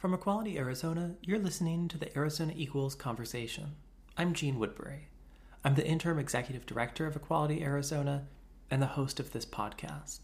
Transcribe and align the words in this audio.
From 0.00 0.14
Equality 0.14 0.56
Arizona, 0.56 1.16
you're 1.20 1.38
listening 1.38 1.86
to 1.88 1.98
the 1.98 2.16
Arizona 2.16 2.54
Equals 2.56 2.94
Conversation. 2.94 3.76
I'm 4.16 4.32
Jeanne 4.32 4.58
Woodbury. 4.58 5.08
I'm 5.62 5.74
the 5.74 5.86
interim 5.86 6.18
executive 6.18 6.64
director 6.64 7.06
of 7.06 7.16
Equality 7.16 7.62
Arizona 7.62 8.26
and 8.70 8.80
the 8.80 8.96
host 8.96 9.20
of 9.20 9.32
this 9.32 9.44
podcast. 9.44 10.20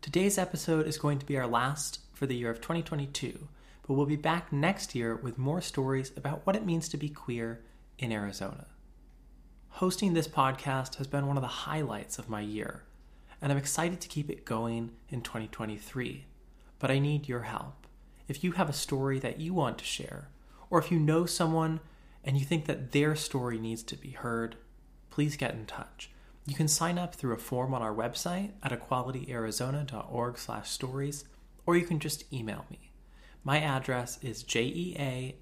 Today's 0.00 0.38
episode 0.38 0.86
is 0.86 0.96
going 0.96 1.18
to 1.18 1.26
be 1.26 1.36
our 1.36 1.46
last 1.46 2.00
for 2.14 2.24
the 2.24 2.36
year 2.36 2.48
of 2.48 2.62
2022, 2.62 3.48
but 3.86 3.92
we'll 3.92 4.06
be 4.06 4.16
back 4.16 4.50
next 4.50 4.94
year 4.94 5.14
with 5.14 5.36
more 5.36 5.60
stories 5.60 6.10
about 6.16 6.46
what 6.46 6.56
it 6.56 6.64
means 6.64 6.88
to 6.88 6.96
be 6.96 7.10
queer 7.10 7.60
in 7.98 8.10
Arizona. 8.10 8.64
Hosting 9.72 10.14
this 10.14 10.26
podcast 10.26 10.94
has 10.94 11.06
been 11.06 11.26
one 11.26 11.36
of 11.36 11.42
the 11.42 11.48
highlights 11.48 12.18
of 12.18 12.30
my 12.30 12.40
year, 12.40 12.84
and 13.42 13.52
I'm 13.52 13.58
excited 13.58 14.00
to 14.00 14.08
keep 14.08 14.30
it 14.30 14.46
going 14.46 14.92
in 15.10 15.20
2023. 15.20 16.24
But 16.78 16.90
I 16.90 16.98
need 16.98 17.28
your 17.28 17.42
help 17.42 17.85
if 18.28 18.44
you 18.44 18.52
have 18.52 18.68
a 18.68 18.74
story 18.74 19.18
that 19.20 19.40
you 19.40 19.54
want 19.54 19.78
to 19.78 19.84
share, 19.84 20.28
or 20.70 20.78
if 20.78 20.90
you 20.90 20.98
know 20.98 21.26
someone 21.26 21.80
and 22.24 22.36
you 22.36 22.44
think 22.44 22.66
that 22.66 22.92
their 22.92 23.14
story 23.14 23.58
needs 23.58 23.82
to 23.84 23.96
be 23.96 24.10
heard, 24.10 24.56
please 25.10 25.36
get 25.36 25.54
in 25.54 25.66
touch. 25.66 26.10
You 26.44 26.54
can 26.54 26.68
sign 26.68 26.98
up 26.98 27.14
through 27.14 27.34
a 27.34 27.38
form 27.38 27.74
on 27.74 27.82
our 27.82 27.94
website 27.94 28.52
at 28.62 28.72
equalityarizona.org/stories, 28.72 31.24
or 31.64 31.76
you 31.76 31.84
can 31.84 31.98
just 31.98 32.30
email 32.32 32.64
me. 32.70 32.90
My 33.42 33.60
address 33.60 34.18
is 34.22 34.42
jeanne 34.42 35.34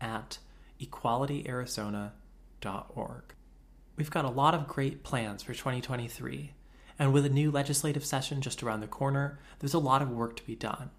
at 0.00 0.38
equalityarizona.org. 0.80 3.22
We've 3.96 4.10
got 4.10 4.24
a 4.26 4.30
lot 4.30 4.54
of 4.54 4.68
great 4.68 5.02
plans 5.02 5.42
for 5.42 5.54
2023, 5.54 6.52
and 6.98 7.12
with 7.12 7.24
a 7.24 7.30
new 7.30 7.50
legislative 7.50 8.04
session 8.04 8.42
just 8.42 8.62
around 8.62 8.80
the 8.80 8.86
corner, 8.86 9.38
there's 9.58 9.74
a 9.74 9.78
lot 9.78 10.02
of 10.02 10.10
work 10.10 10.36
to 10.36 10.46
be 10.46 10.54
done. 10.54 10.90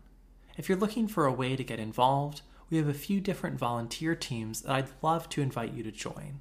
If 0.57 0.67
you're 0.67 0.77
looking 0.77 1.07
for 1.07 1.25
a 1.25 1.31
way 1.31 1.55
to 1.55 1.63
get 1.63 1.79
involved, 1.79 2.41
we 2.70 2.77
have 2.77 2.88
a 2.88 2.93
few 2.93 3.20
different 3.21 3.59
volunteer 3.59 4.15
teams 4.15 4.61
that 4.61 4.71
I'd 4.71 4.90
love 5.01 5.27
to 5.29 5.41
invite 5.41 5.73
you 5.73 5.84
to 5.84 5.91
join. 5.91 6.40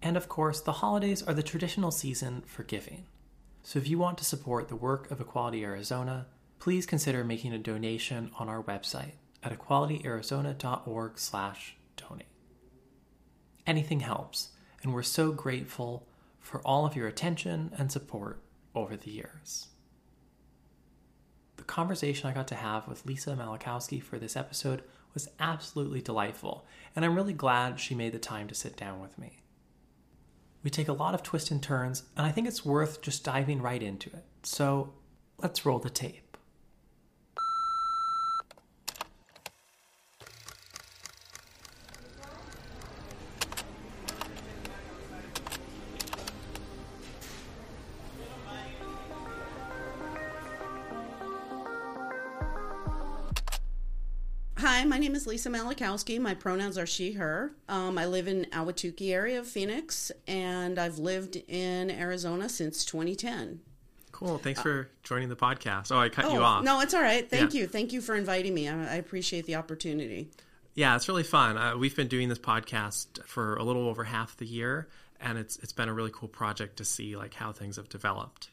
And 0.00 0.16
of 0.16 0.28
course, 0.28 0.60
the 0.60 0.74
holidays 0.74 1.24
are 1.24 1.34
the 1.34 1.42
traditional 1.42 1.90
season 1.90 2.42
for 2.46 2.62
giving. 2.62 3.08
So 3.64 3.80
if 3.80 3.88
you 3.88 3.98
want 3.98 4.16
to 4.18 4.24
support 4.24 4.68
the 4.68 4.76
work 4.76 5.10
of 5.10 5.20
Equality 5.20 5.64
Arizona, 5.64 6.28
please 6.60 6.86
consider 6.86 7.24
making 7.24 7.52
a 7.52 7.58
donation 7.58 8.30
on 8.38 8.48
our 8.48 8.62
website 8.62 9.14
at 9.42 9.58
equalityarizona.org/donate. 9.58 12.26
Anything 13.68 14.00
helps, 14.00 14.48
and 14.82 14.94
we're 14.94 15.02
so 15.02 15.30
grateful 15.30 16.08
for 16.40 16.62
all 16.62 16.86
of 16.86 16.96
your 16.96 17.06
attention 17.06 17.70
and 17.76 17.92
support 17.92 18.40
over 18.74 18.96
the 18.96 19.10
years. 19.10 19.68
The 21.58 21.64
conversation 21.64 22.30
I 22.30 22.32
got 22.32 22.48
to 22.48 22.54
have 22.54 22.88
with 22.88 23.04
Lisa 23.04 23.36
Malachowsky 23.36 24.02
for 24.02 24.18
this 24.18 24.36
episode 24.36 24.82
was 25.12 25.28
absolutely 25.38 26.00
delightful, 26.00 26.64
and 26.96 27.04
I'm 27.04 27.14
really 27.14 27.34
glad 27.34 27.78
she 27.78 27.94
made 27.94 28.12
the 28.12 28.18
time 28.18 28.48
to 28.48 28.54
sit 28.54 28.74
down 28.74 29.00
with 29.00 29.18
me. 29.18 29.42
We 30.62 30.70
take 30.70 30.88
a 30.88 30.94
lot 30.94 31.12
of 31.12 31.22
twists 31.22 31.50
and 31.50 31.62
turns, 31.62 32.04
and 32.16 32.24
I 32.26 32.30
think 32.30 32.48
it's 32.48 32.64
worth 32.64 33.02
just 33.02 33.22
diving 33.22 33.60
right 33.60 33.82
into 33.82 34.08
it. 34.10 34.24
So 34.44 34.94
let's 35.36 35.66
roll 35.66 35.78
the 35.78 35.90
tape. 35.90 36.27
Lisa 55.28 55.50
Malachowsky. 55.50 56.18
My 56.18 56.34
pronouns 56.34 56.78
are 56.78 56.86
she, 56.86 57.12
her. 57.12 57.52
Um, 57.68 57.98
I 57.98 58.06
live 58.06 58.26
in 58.26 58.46
Ahwatukee 58.46 59.12
area 59.12 59.38
of 59.38 59.46
Phoenix, 59.46 60.10
and 60.26 60.78
I've 60.78 60.98
lived 60.98 61.36
in 61.46 61.90
Arizona 61.90 62.48
since 62.48 62.84
2010. 62.86 63.60
Cool. 64.10 64.38
Thanks 64.38 64.60
for 64.60 64.88
joining 65.04 65.28
the 65.28 65.36
podcast. 65.36 65.92
Oh, 65.92 65.98
I 65.98 66.08
cut 66.08 66.24
oh, 66.24 66.32
you 66.32 66.40
off. 66.40 66.64
No, 66.64 66.80
it's 66.80 66.94
all 66.94 67.02
right. 67.02 67.28
Thank 67.28 67.54
yeah. 67.54 67.60
you. 67.60 67.66
Thank 67.68 67.92
you 67.92 68.00
for 68.00 68.16
inviting 68.16 68.54
me. 68.54 68.68
I, 68.68 68.94
I 68.94 68.96
appreciate 68.96 69.44
the 69.44 69.56
opportunity. 69.56 70.30
Yeah, 70.74 70.96
it's 70.96 71.08
really 71.08 71.22
fun. 71.22 71.58
Uh, 71.58 71.76
we've 71.76 71.94
been 71.94 72.08
doing 72.08 72.28
this 72.28 72.38
podcast 72.38 73.22
for 73.24 73.56
a 73.56 73.62
little 73.62 73.86
over 73.86 74.04
half 74.04 74.36
the 74.38 74.46
year, 74.46 74.88
and 75.20 75.36
it's 75.36 75.56
it's 75.58 75.72
been 75.72 75.88
a 75.88 75.94
really 75.94 76.10
cool 76.12 76.28
project 76.28 76.78
to 76.78 76.84
see 76.84 77.16
like 77.16 77.34
how 77.34 77.52
things 77.52 77.76
have 77.76 77.88
developed. 77.88 78.50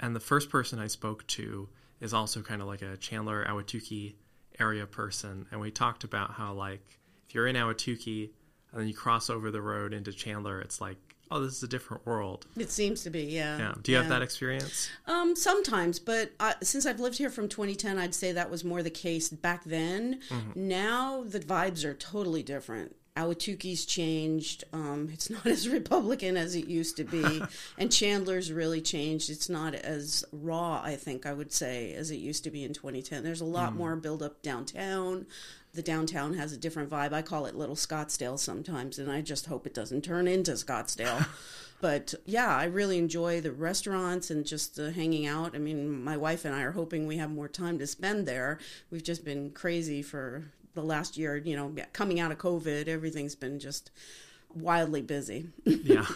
And 0.00 0.14
the 0.14 0.20
first 0.20 0.50
person 0.50 0.80
I 0.80 0.88
spoke 0.88 1.26
to 1.28 1.68
is 2.00 2.12
also 2.12 2.42
kind 2.42 2.60
of 2.60 2.68
like 2.68 2.82
a 2.82 2.96
Chandler 2.96 3.44
Ahwatukee 3.44 4.14
area 4.58 4.86
person, 4.86 5.46
and 5.50 5.60
we 5.60 5.70
talked 5.70 6.04
about 6.04 6.32
how 6.32 6.52
like 6.52 6.98
if 7.28 7.34
you're 7.34 7.46
in 7.46 7.56
Ahwatukee 7.56 8.30
and 8.72 8.80
then 8.80 8.88
you 8.88 8.94
cross 8.94 9.30
over 9.30 9.50
the 9.50 9.60
road 9.60 9.92
into 9.92 10.12
Chandler, 10.12 10.60
it's 10.60 10.80
like 10.80 10.98
oh, 11.30 11.40
this 11.40 11.56
is 11.56 11.62
a 11.62 11.68
different 11.68 12.06
world. 12.06 12.46
It 12.56 12.70
seems 12.70 13.02
to 13.02 13.10
be, 13.10 13.24
yeah. 13.24 13.58
Yeah. 13.58 13.74
Do 13.82 13.90
you 13.90 13.96
yeah. 13.96 14.02
have 14.02 14.10
that 14.10 14.22
experience? 14.22 14.88
Um, 15.06 15.34
sometimes, 15.34 15.98
but 15.98 16.32
uh, 16.38 16.54
since 16.62 16.86
I've 16.86 17.00
lived 17.00 17.18
here 17.18 17.30
from 17.30 17.48
2010, 17.48 17.98
I'd 17.98 18.14
say 18.14 18.32
that 18.32 18.50
was 18.50 18.64
more 18.64 18.82
the 18.82 18.90
case 18.90 19.28
back 19.28 19.64
then. 19.64 20.20
Mm-hmm. 20.28 20.68
Now 20.68 21.24
the 21.24 21.40
vibes 21.40 21.84
are 21.84 21.94
totally 21.94 22.42
different. 22.42 22.96
Ahwatukee's 23.16 23.86
changed. 23.86 24.64
Um, 24.72 25.08
it's 25.12 25.30
not 25.30 25.46
as 25.46 25.68
Republican 25.68 26.36
as 26.36 26.54
it 26.54 26.66
used 26.66 26.96
to 26.98 27.04
be, 27.04 27.42
and 27.78 27.90
Chandler's 27.90 28.52
really 28.52 28.80
changed. 28.80 29.30
It's 29.30 29.48
not 29.48 29.74
as 29.74 30.24
raw, 30.32 30.82
I 30.84 30.96
think 30.96 31.26
I 31.26 31.32
would 31.32 31.52
say, 31.52 31.94
as 31.94 32.10
it 32.10 32.16
used 32.16 32.44
to 32.44 32.50
be 32.50 32.64
in 32.64 32.74
2010. 32.74 33.24
There's 33.24 33.40
a 33.40 33.46
lot 33.46 33.72
mm. 33.72 33.76
more 33.76 33.96
build 33.96 34.22
up 34.22 34.42
downtown. 34.42 35.26
The 35.72 35.82
downtown 35.82 36.34
has 36.34 36.52
a 36.52 36.56
different 36.56 36.90
vibe. 36.90 37.12
I 37.12 37.22
call 37.22 37.46
it 37.46 37.54
Little 37.54 37.74
Scottsdale 37.74 38.38
sometimes, 38.38 38.98
and 38.98 39.10
I 39.10 39.20
just 39.20 39.46
hope 39.46 39.66
it 39.66 39.74
doesn't 39.74 40.02
turn 40.02 40.26
into 40.26 40.52
Scottsdale. 40.52 41.26
but 41.80 42.14
yeah, 42.24 42.54
I 42.54 42.64
really 42.64 42.98
enjoy 42.98 43.40
the 43.40 43.52
restaurants 43.52 44.30
and 44.30 44.46
just 44.46 44.78
uh, 44.78 44.90
hanging 44.90 45.26
out. 45.26 45.54
I 45.54 45.58
mean, 45.58 46.02
my 46.02 46.16
wife 46.16 46.44
and 46.44 46.54
I 46.54 46.62
are 46.62 46.72
hoping 46.72 47.06
we 47.06 47.18
have 47.18 47.30
more 47.30 47.48
time 47.48 47.78
to 47.78 47.86
spend 47.86 48.26
there. 48.26 48.58
We've 48.90 49.02
just 49.02 49.24
been 49.24 49.50
crazy 49.50 50.00
for 50.02 50.44
the 50.76 50.82
last 50.82 51.16
year, 51.16 51.36
you 51.36 51.56
know, 51.56 51.74
coming 51.92 52.20
out 52.20 52.30
of 52.30 52.38
COVID, 52.38 52.86
everything's 52.86 53.34
been 53.34 53.58
just 53.58 53.90
wildly 54.54 55.02
busy. 55.02 55.48
yeah. 55.64 56.06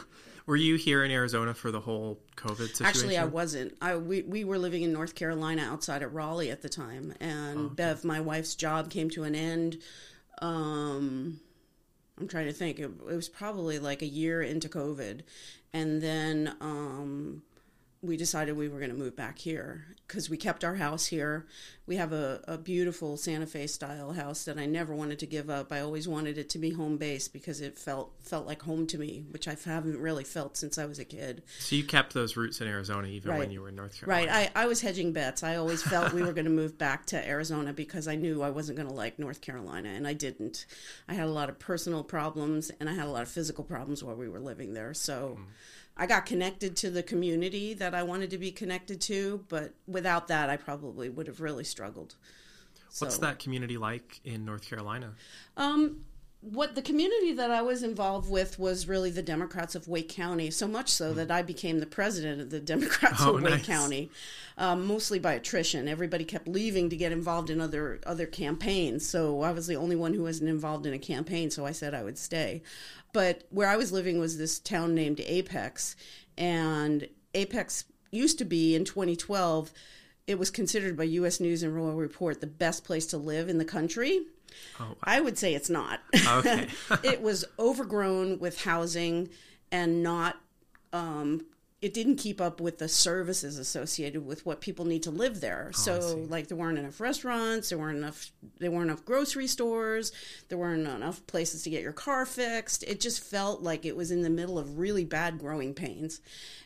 Were 0.46 0.56
you 0.56 0.76
here 0.76 1.04
in 1.04 1.10
Arizona 1.10 1.54
for 1.54 1.70
the 1.70 1.80
whole 1.80 2.20
COVID 2.36 2.68
situation? 2.68 2.86
Actually, 2.86 3.18
I 3.18 3.24
wasn't. 3.24 3.76
I 3.80 3.96
we, 3.96 4.22
we 4.22 4.44
were 4.44 4.58
living 4.58 4.82
in 4.82 4.92
North 4.92 5.14
Carolina 5.14 5.62
outside 5.62 6.02
of 6.02 6.14
Raleigh 6.14 6.50
at 6.50 6.62
the 6.62 6.68
time, 6.68 7.14
and 7.20 7.58
oh, 7.58 7.62
okay. 7.62 7.74
Bev, 7.74 8.04
my 8.04 8.20
wife's 8.20 8.54
job, 8.54 8.90
came 8.90 9.10
to 9.10 9.24
an 9.24 9.34
end. 9.34 9.78
Um, 10.42 11.40
I'm 12.18 12.28
trying 12.28 12.46
to 12.46 12.52
think. 12.52 12.78
It, 12.78 12.90
it 13.10 13.16
was 13.16 13.28
probably 13.28 13.78
like 13.78 14.02
a 14.02 14.06
year 14.06 14.42
into 14.42 14.68
COVID, 14.68 15.20
and 15.72 16.02
then 16.02 16.54
um, 16.60 17.42
we 18.02 18.16
decided 18.16 18.56
we 18.56 18.68
were 18.68 18.78
going 18.78 18.90
to 18.90 18.96
move 18.96 19.14
back 19.14 19.38
here 19.38 19.84
because 20.06 20.30
we 20.30 20.36
kept 20.38 20.64
our 20.64 20.76
house 20.76 21.06
here. 21.06 21.46
We 21.86 21.96
have 21.96 22.14
a, 22.14 22.40
a 22.48 22.56
beautiful 22.56 23.18
Santa 23.18 23.46
Fe 23.46 23.66
style 23.66 24.12
house 24.12 24.44
that 24.44 24.58
I 24.58 24.64
never 24.64 24.94
wanted 24.94 25.18
to 25.18 25.26
give 25.26 25.50
up. 25.50 25.70
I 25.70 25.80
always 25.80 26.08
wanted 26.08 26.38
it 26.38 26.48
to 26.50 26.58
be 26.58 26.70
home 26.70 26.96
based 26.96 27.34
because 27.34 27.60
it 27.60 27.76
felt 27.76 28.12
felt 28.22 28.46
like 28.46 28.62
home 28.62 28.86
to 28.86 28.98
me, 28.98 29.24
which 29.30 29.46
I 29.46 29.56
haven't 29.66 29.98
really 29.98 30.24
felt 30.24 30.56
since 30.56 30.78
I 30.78 30.86
was 30.86 30.98
a 30.98 31.04
kid. 31.04 31.42
So 31.58 31.76
you 31.76 31.84
kept 31.84 32.14
those 32.14 32.38
roots 32.38 32.62
in 32.62 32.68
Arizona 32.68 33.06
even 33.08 33.32
right. 33.32 33.38
when 33.38 33.50
you 33.50 33.60
were 33.60 33.68
in 33.68 33.76
North 33.76 34.00
Carolina. 34.00 34.32
Right. 34.32 34.50
I, 34.56 34.62
I 34.62 34.66
was 34.66 34.80
hedging 34.80 35.12
bets. 35.12 35.42
I 35.42 35.56
always 35.56 35.82
felt 35.82 36.14
we 36.14 36.22
were 36.22 36.32
going 36.32 36.46
to 36.46 36.50
move 36.50 36.78
back 36.78 37.04
to 37.06 37.28
Arizona 37.28 37.74
because 37.74 38.08
I 38.08 38.14
knew 38.14 38.42
I 38.42 38.50
wasn't 38.50 38.78
going 38.78 38.88
to 38.88 38.94
like 38.94 39.18
North 39.18 39.42
Carolina, 39.42 39.90
and 39.90 40.08
I 40.08 40.14
didn't. 40.14 40.64
I 41.06 41.14
had 41.14 41.26
a 41.26 41.32
lot 41.32 41.50
of 41.50 41.58
personal 41.58 42.02
problems 42.02 42.70
and 42.80 42.88
I 42.88 42.94
had 42.94 43.06
a 43.06 43.10
lot 43.10 43.22
of 43.22 43.28
physical 43.28 43.62
problems 43.62 44.02
while 44.02 44.16
we 44.16 44.28
were 44.28 44.40
living 44.40 44.72
there. 44.72 44.94
So. 44.94 45.36
Mm 45.38 45.44
I 46.00 46.06
got 46.06 46.24
connected 46.24 46.76
to 46.78 46.90
the 46.90 47.02
community 47.02 47.74
that 47.74 47.94
I 47.94 48.02
wanted 48.02 48.30
to 48.30 48.38
be 48.38 48.50
connected 48.50 49.02
to, 49.02 49.44
but 49.48 49.74
without 49.86 50.28
that, 50.28 50.48
I 50.48 50.56
probably 50.56 51.10
would 51.10 51.26
have 51.26 51.42
really 51.42 51.62
struggled. 51.62 52.14
What's 52.98 53.16
so, 53.16 53.20
that 53.20 53.38
community 53.38 53.76
like 53.76 54.18
in 54.24 54.46
North 54.46 54.66
Carolina? 54.66 55.12
Um, 55.58 56.06
what 56.42 56.74
the 56.74 56.80
community 56.80 57.32
that 57.34 57.50
I 57.50 57.60
was 57.60 57.82
involved 57.82 58.30
with 58.30 58.58
was 58.58 58.88
really 58.88 59.10
the 59.10 59.22
Democrats 59.22 59.74
of 59.74 59.88
Wake 59.88 60.08
County, 60.08 60.50
so 60.50 60.66
much 60.66 60.88
so 60.88 61.12
that 61.12 61.30
I 61.30 61.42
became 61.42 61.80
the 61.80 61.86
president 61.86 62.40
of 62.40 62.50
the 62.50 62.60
Democrats 62.60 63.20
oh, 63.20 63.36
of 63.36 63.42
Wake 63.42 63.52
nice. 63.52 63.66
County, 63.66 64.10
um, 64.56 64.86
mostly 64.86 65.18
by 65.18 65.34
attrition. 65.34 65.86
Everybody 65.86 66.24
kept 66.24 66.48
leaving 66.48 66.88
to 66.88 66.96
get 66.96 67.12
involved 67.12 67.50
in 67.50 67.60
other 67.60 68.00
other 68.06 68.26
campaigns, 68.26 69.06
so 69.06 69.42
I 69.42 69.52
was 69.52 69.66
the 69.66 69.76
only 69.76 69.96
one 69.96 70.14
who 70.14 70.22
wasn't 70.22 70.48
involved 70.48 70.86
in 70.86 70.94
a 70.94 70.98
campaign. 70.98 71.50
So 71.50 71.66
I 71.66 71.72
said 71.72 71.94
I 71.94 72.02
would 72.02 72.18
stay. 72.18 72.62
But 73.12 73.44
where 73.50 73.68
I 73.68 73.76
was 73.76 73.92
living 73.92 74.18
was 74.18 74.38
this 74.38 74.58
town 74.58 74.94
named 74.94 75.20
Apex, 75.20 75.94
and 76.38 77.06
Apex 77.34 77.84
used 78.10 78.38
to 78.38 78.44
be 78.46 78.74
in 78.74 78.84
2012. 78.86 79.72
It 80.26 80.38
was 80.38 80.50
considered 80.50 80.96
by 80.96 81.04
U.S. 81.04 81.40
News 81.40 81.62
and 81.62 81.74
World 81.74 81.98
Report 81.98 82.40
the 82.40 82.46
best 82.46 82.84
place 82.84 83.06
to 83.06 83.18
live 83.18 83.48
in 83.48 83.58
the 83.58 83.64
country. 83.64 84.20
Oh, 84.78 84.84
wow. 84.84 84.96
I 85.04 85.20
would 85.20 85.38
say 85.38 85.54
it's 85.54 85.70
not. 85.70 86.00
Okay. 86.14 86.68
it 87.02 87.22
was 87.22 87.44
overgrown 87.58 88.38
with 88.38 88.62
housing 88.62 89.28
and 89.72 90.02
not 90.02 90.36
um, 90.92 91.44
it 91.80 91.94
didn't 91.94 92.16
keep 92.16 92.42
up 92.42 92.60
with 92.60 92.78
the 92.78 92.88
services 92.88 93.58
associated 93.58 94.26
with 94.26 94.44
what 94.44 94.60
people 94.60 94.84
need 94.84 95.02
to 95.02 95.10
live 95.10 95.40
there. 95.40 95.70
Oh, 95.74 95.78
so 95.78 96.26
like 96.28 96.48
there 96.48 96.56
weren't 96.56 96.78
enough 96.78 97.00
restaurants, 97.00 97.70
there 97.70 97.78
weren't 97.78 97.96
enough 97.96 98.30
there 98.58 98.70
weren't 98.70 98.90
enough 98.90 99.04
grocery 99.06 99.46
stores, 99.46 100.12
there 100.48 100.58
weren't 100.58 100.86
enough 100.86 101.26
places 101.26 101.62
to 101.62 101.70
get 101.70 101.82
your 101.82 101.92
car 101.92 102.26
fixed. 102.26 102.82
It 102.82 103.00
just 103.00 103.22
felt 103.22 103.62
like 103.62 103.86
it 103.86 103.96
was 103.96 104.10
in 104.10 104.20
the 104.20 104.30
middle 104.30 104.58
of 104.58 104.78
really 104.78 105.04
bad 105.04 105.38
growing 105.38 105.72
pains. 105.72 106.20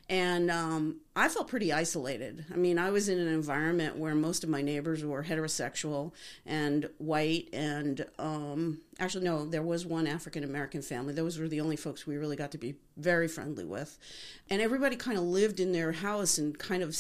And 0.09 0.51
um, 0.51 0.97
I 1.17 1.29
felt 1.29 1.49
pretty 1.49 1.73
isolated. 1.73 2.45
I 2.53 2.56
mean, 2.56 2.79
I 2.79 2.91
was 2.91 3.09
in 3.09 3.19
an 3.19 3.29
environment 3.29 3.97
where 3.97 4.15
most 4.15 4.45
of 4.45 4.51
my 4.51 4.61
neighbors 4.61 5.03
were 5.03 5.25
heterosexual 5.25 6.12
and 6.45 6.91
white, 6.99 7.49
and 7.55 8.05
um, 8.19 8.81
actually, 8.99 9.25
no, 9.25 9.47
there 9.47 9.62
was 9.62 9.87
one 9.87 10.06
African 10.06 10.45
American 10.45 10.83
family. 10.83 11.15
Those 11.15 11.39
were 11.39 11.49
the 11.49 11.62
only 11.62 11.77
folks 11.77 12.06
we 12.06 12.17
really 12.17 12.37
got 12.37 12.51
to 12.51 12.59
be 12.59 12.75
very 12.99 13.29
friendly 13.29 13.65
with. 13.65 13.99
And 14.51 14.61
everybody 14.61 14.97
kind 14.97 15.17
of 15.17 15.25
lived 15.25 15.59
in 15.59 15.73
their 15.73 15.93
house 15.93 16.37
and 16.37 16.59
kind 16.59 16.83
of, 16.83 16.95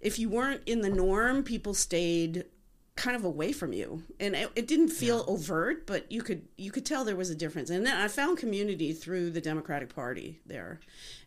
if 0.00 0.18
you 0.18 0.30
weren't 0.30 0.62
in 0.64 0.80
the 0.80 0.88
norm, 0.88 1.42
people 1.42 1.74
stayed 1.74 2.46
kind 2.94 3.16
of 3.16 3.24
away 3.24 3.52
from 3.52 3.72
you. 3.72 4.02
And 4.20 4.34
it, 4.34 4.50
it 4.54 4.66
didn't 4.66 4.90
feel 4.90 5.18
yeah. 5.18 5.32
overt 5.32 5.86
but 5.86 6.10
you 6.10 6.22
could 6.22 6.46
you 6.56 6.70
could 6.70 6.84
tell 6.84 7.04
there 7.04 7.16
was 7.16 7.30
a 7.30 7.34
difference. 7.34 7.70
And 7.70 7.86
then 7.86 7.96
i 7.96 8.08
found 8.08 8.38
community 8.38 8.92
through 8.92 9.30
the 9.30 9.40
democratic 9.40 9.94
party 9.94 10.40
there. 10.46 10.80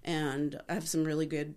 And 0.03 0.61
i 0.69 0.73
have 0.73 0.87
some 0.87 1.03
really 1.03 1.25
good 1.25 1.55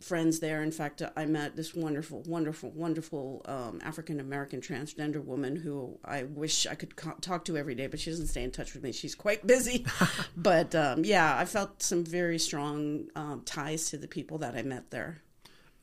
friends 0.00 0.40
there. 0.40 0.62
In 0.62 0.72
fact 0.72 1.00
i 1.16 1.24
met 1.26 1.54
this 1.54 1.74
wonderful 1.74 2.22
wonderful 2.26 2.70
wonderful 2.70 3.42
um, 3.46 3.80
african 3.84 4.18
american 4.18 4.60
transgender 4.60 5.24
woman 5.24 5.54
who 5.54 5.96
i 6.04 6.24
wish 6.24 6.66
i 6.66 6.74
could 6.74 6.96
co- 6.96 7.16
talk 7.20 7.44
to 7.44 7.56
every 7.56 7.76
day 7.76 7.86
but 7.86 8.00
she 8.00 8.10
doesn't 8.10 8.26
stay 8.26 8.42
in 8.42 8.50
touch 8.50 8.74
with 8.74 8.82
me. 8.82 8.92
She's 8.92 9.14
quite 9.14 9.46
busy. 9.46 9.86
But 10.36 10.74
um, 10.74 11.04
yeah 11.04 11.36
i 11.38 11.44
felt 11.44 11.82
some 11.82 12.04
very 12.04 12.40
strong 12.40 13.06
um, 13.14 13.42
ties 13.44 13.90
to 13.90 13.96
the 13.96 14.08
people 14.08 14.38
that 14.38 14.56
i 14.56 14.62
met 14.62 14.90
there. 14.90 15.22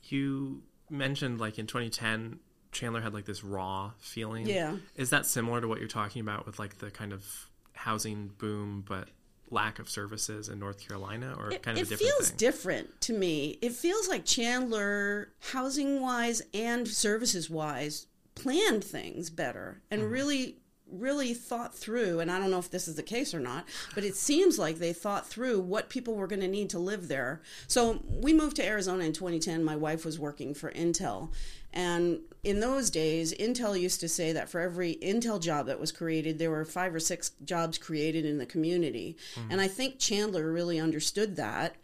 You 0.04 0.64
mentioned 0.90 1.40
like 1.40 1.58
in 1.58 1.66
2010 1.66 2.40
Chandler 2.74 3.02
had 3.02 3.14
like 3.14 3.26
this 3.26 3.44
raw 3.44 3.92
feeling. 4.00 4.48
Yeah. 4.48 4.78
Is 4.96 5.10
that 5.12 5.26
similar 5.26 5.62
to 5.62 5.68
what 5.68 5.80
you're 5.80 5.88
talking 5.88 6.22
about 6.22 6.46
with 6.46 6.60
like 6.60 6.80
the 6.80 6.92
kind 6.92 7.14
of 7.14 7.26
housing 7.74 8.32
boom 8.38 8.84
but 8.88 9.10
lack 9.50 9.80
of 9.80 9.90
services 9.90 10.50
in 10.50 10.60
North 10.60 10.86
Carolina 10.86 11.36
or 11.38 11.52
it, 11.52 11.62
kind 11.62 11.78
of 11.78 11.92
it 11.92 11.98
feels 12.00 12.30
thing? 12.30 12.38
different 12.38 13.02
to 13.02 13.14
me. 13.14 13.60
It 13.62 13.74
feels 13.74 14.08
like 14.08 14.26
Chandler 14.26 15.30
housing 15.52 16.02
wise 16.02 16.42
and 16.54 16.88
services 16.88 17.50
wise 17.50 18.08
planned 18.36 18.84
things 18.84 19.30
better 19.30 19.82
and 19.92 20.02
mm-hmm. 20.02 20.12
really 20.12 20.58
really 20.94 21.34
thought 21.34 21.76
through, 21.76 22.20
and 22.20 22.32
I 22.32 22.40
don't 22.40 22.52
know 22.52 22.60
if 22.60 22.70
this 22.70 22.88
is 22.88 22.96
the 22.96 23.04
case 23.04 23.34
or 23.34 23.40
not, 23.40 23.66
but 23.96 24.04
it 24.04 24.16
seems 24.16 24.60
like 24.60 24.78
they 24.78 24.94
thought 24.94 25.28
through 25.28 25.62
what 25.62 25.90
people 25.90 26.16
were 26.16 26.28
going 26.28 26.42
to 26.42 26.48
need 26.48 26.70
to 26.72 26.80
live 26.80 27.08
there. 27.08 27.42
So 27.68 28.02
we 28.08 28.34
moved 28.34 28.56
to 28.58 28.66
Arizona 28.66 29.04
in 29.04 29.14
2010. 29.14 29.64
My 29.64 29.76
wife 29.76 30.06
was 30.06 30.20
working 30.20 30.54
for 30.54 30.72
Intel. 30.72 31.30
And 31.74 32.20
in 32.44 32.60
those 32.60 32.90
days, 32.92 33.34
Intel 33.34 33.80
used 33.80 34.00
to 34.02 34.08
say 34.08 34.32
that 34.32 34.48
for 34.48 34.62
every 34.62 34.96
Intel 34.96 35.42
job 35.42 35.66
that 35.66 35.80
was 35.80 35.92
created, 35.92 36.38
there 36.38 36.52
were 36.52 36.66
five 36.66 36.94
or 36.94 37.00
six 37.00 37.32
jobs 37.44 37.78
created 37.80 38.26
in 38.26 38.38
the 38.38 38.46
community. 38.46 39.18
Mm-hmm. 39.36 39.52
And 39.52 39.62
I 39.62 39.68
think 39.68 39.98
Chandler 39.98 40.52
really 40.52 40.80
understood 40.80 41.36
that 41.38 41.76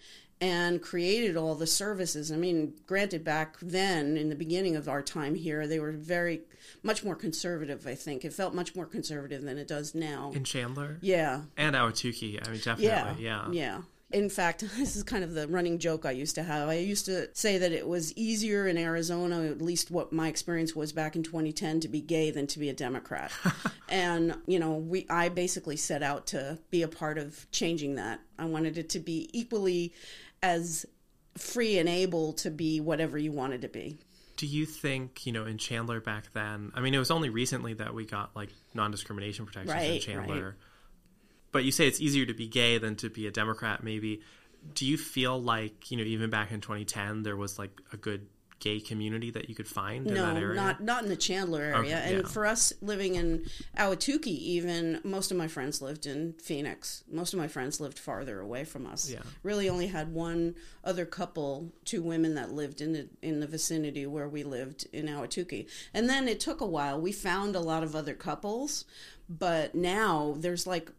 and 0.41 0.81
created 0.81 1.35
all 1.35 1.55
the 1.55 1.67
services. 1.67 2.31
I 2.31 2.37
mean, 2.37 2.73
granted, 2.87 3.23
back 3.23 3.57
then, 3.61 4.15
in 4.15 4.29
the 4.29 4.35
beginning 4.35 4.75
of 4.75 4.87
our 4.87 5.01
time 5.01 5.35
here, 5.35 5.67
they 5.67 5.79
were 5.79 5.91
very 5.91 6.41
much 6.81 7.03
more 7.03 7.15
conservative. 7.15 7.85
I 7.85 7.95
think 7.95 8.23
it 8.23 8.33
felt 8.33 8.53
much 8.53 8.75
more 8.75 8.85
conservative 8.85 9.41
than 9.41 9.57
it 9.57 9.67
does 9.67 9.93
now. 9.93 10.31
In 10.33 10.43
Chandler, 10.43 10.97
yeah, 11.01 11.41
and 11.57 11.75
Ahwatukee. 11.75 12.45
I 12.45 12.51
mean, 12.51 12.61
definitely, 12.61 12.85
yeah, 12.85 13.15
yeah. 13.19 13.51
yeah. 13.51 13.81
In 14.11 14.27
fact, 14.29 14.61
this 14.77 14.95
is 14.95 15.03
kind 15.03 15.23
of 15.23 15.33
the 15.33 15.47
running 15.47 15.77
joke 15.77 16.05
I 16.05 16.11
used 16.11 16.35
to 16.35 16.43
have. 16.43 16.69
I 16.69 16.75
used 16.75 17.05
to 17.05 17.29
say 17.33 17.57
that 17.57 17.71
it 17.71 17.87
was 17.87 18.15
easier 18.15 18.67
in 18.67 18.77
Arizona, 18.77 19.43
at 19.43 19.61
least 19.61 19.91
what 19.91 20.11
my 20.11 20.27
experience 20.27 20.75
was 20.75 20.91
back 20.91 21.15
in 21.15 21.23
2010, 21.23 21.81
to 21.81 21.87
be 21.87 22.01
gay 22.01 22.31
than 22.31 22.47
to 22.47 22.59
be 22.59 22.69
a 22.69 22.73
Democrat. 22.73 23.31
and, 23.89 24.35
you 24.47 24.59
know, 24.59 24.73
we 24.73 25.05
I 25.09 25.29
basically 25.29 25.75
set 25.75 26.01
out 26.01 26.27
to 26.27 26.59
be 26.71 26.81
a 26.81 26.87
part 26.87 27.17
of 27.17 27.45
changing 27.51 27.95
that. 27.95 28.21
I 28.37 28.45
wanted 28.45 28.77
it 28.77 28.89
to 28.91 28.99
be 28.99 29.29
equally 29.33 29.93
as 30.41 30.85
free 31.37 31.77
and 31.77 31.87
able 31.87 32.33
to 32.33 32.49
be 32.49 32.79
whatever 32.79 33.17
you 33.17 33.31
wanted 33.31 33.61
to 33.61 33.67
be. 33.67 33.97
Do 34.37 34.47
you 34.47 34.65
think, 34.65 35.25
you 35.25 35.33
know, 35.33 35.45
in 35.45 35.57
Chandler 35.57 35.99
back 35.99 36.31
then, 36.33 36.71
I 36.73 36.81
mean, 36.81 36.93
it 36.93 36.99
was 36.99 37.11
only 37.11 37.29
recently 37.29 37.73
that 37.75 37.93
we 37.93 38.05
got 38.05 38.35
like 38.35 38.49
non 38.73 38.91
discrimination 38.91 39.45
protections 39.45 39.73
right, 39.73 39.91
in 39.91 39.99
Chandler. 39.99 40.45
Right 40.45 40.53
but 41.51 41.63
you 41.63 41.71
say 41.71 41.87
it's 41.87 41.99
easier 41.99 42.25
to 42.25 42.33
be 42.33 42.47
gay 42.47 42.77
than 42.77 42.95
to 42.97 43.09
be 43.09 43.27
a 43.27 43.31
Democrat, 43.31 43.83
maybe. 43.83 44.21
Do 44.73 44.85
you 44.85 44.97
feel 44.97 45.41
like, 45.41 45.89
you 45.89 45.97
know, 45.97 46.03
even 46.03 46.29
back 46.29 46.51
in 46.51 46.61
2010, 46.61 47.23
there 47.23 47.37
was 47.37 47.57
like 47.57 47.71
a 47.91 47.97
good 47.97 48.27
gay 48.59 48.79
community 48.79 49.31
that 49.31 49.49
you 49.49 49.55
could 49.55 49.67
find 49.67 50.05
no, 50.05 50.11
in 50.11 50.15
that 50.15 50.41
area? 50.41 50.55
not 50.55 50.81
not 50.81 51.03
in 51.03 51.09
the 51.09 51.15
Chandler 51.15 51.61
area. 51.61 51.97
Okay, 51.97 52.13
and 52.13 52.21
yeah. 52.23 52.27
for 52.27 52.45
us 52.45 52.73
living 52.81 53.15
in 53.15 53.45
Ahwatukee, 53.77 54.27
even 54.27 54.99
most 55.03 55.31
of 55.31 55.37
my 55.37 55.47
friends 55.47 55.81
lived 55.81 56.05
in 56.05 56.33
Phoenix. 56.33 57.03
Most 57.09 57.33
of 57.33 57.39
my 57.39 57.47
friends 57.47 57.79
lived 57.79 57.97
farther 57.97 58.39
away 58.39 58.65
from 58.65 58.85
us. 58.85 59.09
Yeah. 59.09 59.19
Really, 59.43 59.69
only 59.69 59.87
had 59.87 60.13
one 60.13 60.55
other 60.83 61.05
couple, 61.05 61.71
two 61.85 62.01
women 62.01 62.35
that 62.35 62.51
lived 62.51 62.81
in 62.81 62.93
the 62.93 63.09
in 63.21 63.39
the 63.39 63.47
vicinity 63.47 64.05
where 64.05 64.27
we 64.27 64.43
lived 64.43 64.87
in 64.91 65.07
Ahwatukee. 65.07 65.67
And 65.93 66.09
then 66.09 66.27
it 66.27 66.39
took 66.39 66.61
a 66.61 66.67
while. 66.67 66.99
We 66.99 67.11
found 67.11 67.55
a 67.55 67.61
lot 67.61 67.83
of 67.83 67.95
other 67.95 68.13
couples, 68.13 68.85
but 69.29 69.75
now 69.75 70.35
there's 70.37 70.67
like 70.67 70.91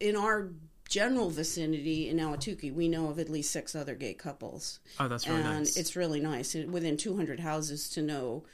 in 0.00 0.16
our 0.16 0.50
general 0.88 1.30
vicinity 1.30 2.08
in 2.08 2.18
Ahwatukee, 2.18 2.72
we 2.72 2.88
know 2.88 3.08
of 3.08 3.18
at 3.18 3.28
least 3.28 3.50
six 3.50 3.74
other 3.74 3.94
gay 3.94 4.14
couples. 4.14 4.80
Oh, 5.00 5.08
that's 5.08 5.26
really 5.26 5.40
and 5.40 5.58
nice. 5.60 5.76
it's 5.76 5.96
really 5.96 6.20
nice. 6.20 6.54
Within 6.54 6.96
200 6.96 7.40
houses 7.40 7.88
to 7.90 8.02
know, 8.02 8.44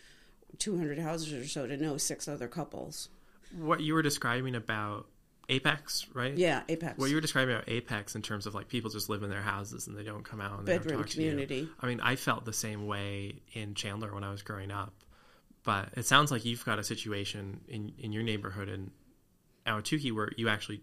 200 0.58 0.99
houses 0.99 1.32
or 1.32 1.46
so 1.46 1.67
to 1.67 1.76
know 1.76 1.96
six 1.96 2.29
other 2.29 2.49
couples. 2.49 3.08
What 3.56 3.81
you 3.81 3.94
were 3.94 4.02
describing 4.02 4.55
about 4.55 5.06
Apex, 5.49 6.06
right? 6.14 6.37
Yeah, 6.37 6.62
Apex. 6.69 6.99
What 6.99 7.11
you 7.11 7.17
were 7.17 7.20
describing 7.20 7.55
about 7.55 7.69
Apex 7.69 8.14
in 8.14 8.23
terms 8.23 8.46
of 8.46 8.55
like 8.55 8.69
people 8.69 8.90
just 8.90 9.08
live 9.11 9.23
in 9.23 9.31
their 9.31 9.43
houses 9.43 9.87
and 9.87 9.96
they 9.96 10.02
don't 10.05 10.25
come 10.25 10.40
out 10.40 10.58
and 10.58 10.67
they 10.67 10.79
Bedroom 10.79 10.99
don't 10.99 11.02
talk 11.02 11.12
community. 11.12 11.61
To 11.62 11.67
you. 11.67 11.70
I 11.81 11.87
mean, 11.87 12.00
I 12.00 12.17
felt 12.17 12.44
the 12.44 12.52
same 12.52 12.87
way 12.87 13.34
in 13.52 13.75
Chandler 13.75 14.14
when 14.14 14.25
I 14.25 14.31
was 14.31 14.43
growing 14.43 14.70
up. 14.70 14.94
But 15.64 15.90
it 15.94 16.06
sounds 16.06 16.32
like 16.32 16.44
you've 16.44 16.64
got 16.64 16.79
a 16.79 16.84
situation 16.84 17.61
in 17.69 17.93
in 17.99 18.12
your 18.12 18.23
neighborhood 18.23 18.69
in 18.69 18.90
Ahwatukee 19.67 20.12
where 20.12 20.31
you 20.37 20.49
actually 20.49 20.81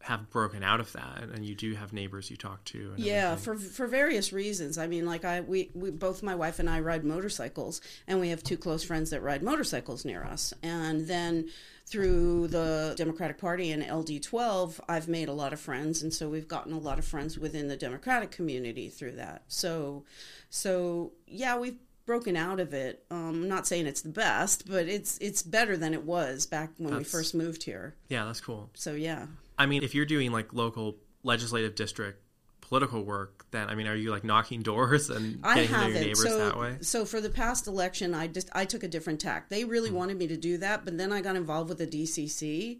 have 0.00 0.30
broken 0.30 0.62
out 0.62 0.80
of 0.80 0.92
that 0.92 1.24
and 1.34 1.44
you 1.44 1.54
do 1.54 1.74
have 1.74 1.92
neighbors 1.92 2.30
you 2.30 2.36
talk 2.36 2.62
to 2.64 2.92
and 2.94 2.98
yeah 3.00 3.32
everything. 3.32 3.56
for 3.56 3.70
for 3.70 3.86
various 3.86 4.32
reasons. 4.32 4.78
I 4.78 4.86
mean 4.86 5.04
like 5.04 5.24
i 5.24 5.40
we, 5.40 5.70
we 5.74 5.90
both 5.90 6.22
my 6.22 6.34
wife 6.34 6.58
and 6.58 6.70
i 6.70 6.80
ride 6.80 7.04
motorcycles 7.04 7.80
and 8.06 8.20
we 8.20 8.28
have 8.28 8.42
two 8.42 8.56
close 8.56 8.84
friends 8.84 9.10
that 9.10 9.22
ride 9.22 9.42
motorcycles 9.42 10.04
near 10.04 10.22
us. 10.24 10.54
And 10.62 11.06
then 11.06 11.48
through 11.84 12.48
the 12.48 12.94
democratic 12.96 13.38
party 13.38 13.72
and 13.72 13.82
ld12 13.82 14.78
i've 14.88 15.08
made 15.08 15.28
a 15.28 15.32
lot 15.32 15.52
of 15.52 15.60
friends 15.60 16.02
and 16.02 16.12
so 16.12 16.28
we've 16.28 16.46
gotten 16.48 16.72
a 16.72 16.78
lot 16.78 16.98
of 16.98 17.04
friends 17.04 17.38
within 17.38 17.66
the 17.68 17.76
democratic 17.76 18.30
community 18.30 18.88
through 18.88 19.12
that. 19.12 19.42
So 19.48 20.04
so 20.48 21.12
yeah 21.26 21.58
we've 21.58 21.76
broken 22.06 22.36
out 22.36 22.60
of 22.60 22.72
it. 22.72 23.04
Um, 23.10 23.28
i'm 23.42 23.48
not 23.48 23.66
saying 23.66 23.86
it's 23.86 24.02
the 24.02 24.08
best 24.10 24.68
but 24.68 24.86
it's 24.86 25.18
it's 25.18 25.42
better 25.42 25.76
than 25.76 25.92
it 25.92 26.04
was 26.04 26.46
back 26.46 26.70
when 26.78 26.96
we 26.96 27.04
first 27.04 27.34
moved 27.34 27.64
here. 27.64 27.96
Yeah 28.08 28.24
that's 28.26 28.40
cool. 28.40 28.70
So 28.74 28.92
yeah 28.92 29.26
i 29.58 29.66
mean 29.66 29.82
if 29.82 29.94
you're 29.94 30.06
doing 30.06 30.32
like 30.32 30.52
local 30.52 30.96
legislative 31.22 31.74
district 31.74 32.22
political 32.68 33.02
work 33.02 33.46
then 33.50 33.68
i 33.68 33.74
mean 33.74 33.86
are 33.86 33.96
you 33.96 34.10
like 34.10 34.24
knocking 34.24 34.62
doors 34.62 35.10
and 35.10 35.40
I 35.44 35.66
getting 35.66 35.74
to 35.74 35.80
your 35.80 36.00
neighbors 36.00 36.22
so, 36.22 36.38
that 36.38 36.58
way 36.58 36.76
so 36.80 37.04
for 37.04 37.20
the 37.20 37.30
past 37.30 37.66
election, 37.66 38.14
I 38.14 38.26
just 38.26 38.48
I 38.52 38.64
took 38.64 38.82
a 38.82 38.88
different 38.88 39.20
tack. 39.20 39.48
They 39.48 39.64
really 39.64 39.90
wanted 39.90 40.18
me 40.18 40.26
to 40.28 40.36
do 40.36 40.58
that, 40.58 40.84
but 40.84 40.96
then 40.98 41.12
I 41.12 41.20
got 41.20 41.36
involved 41.36 41.68
with 41.68 41.78
the 41.78 41.86
DCC, 41.86 42.78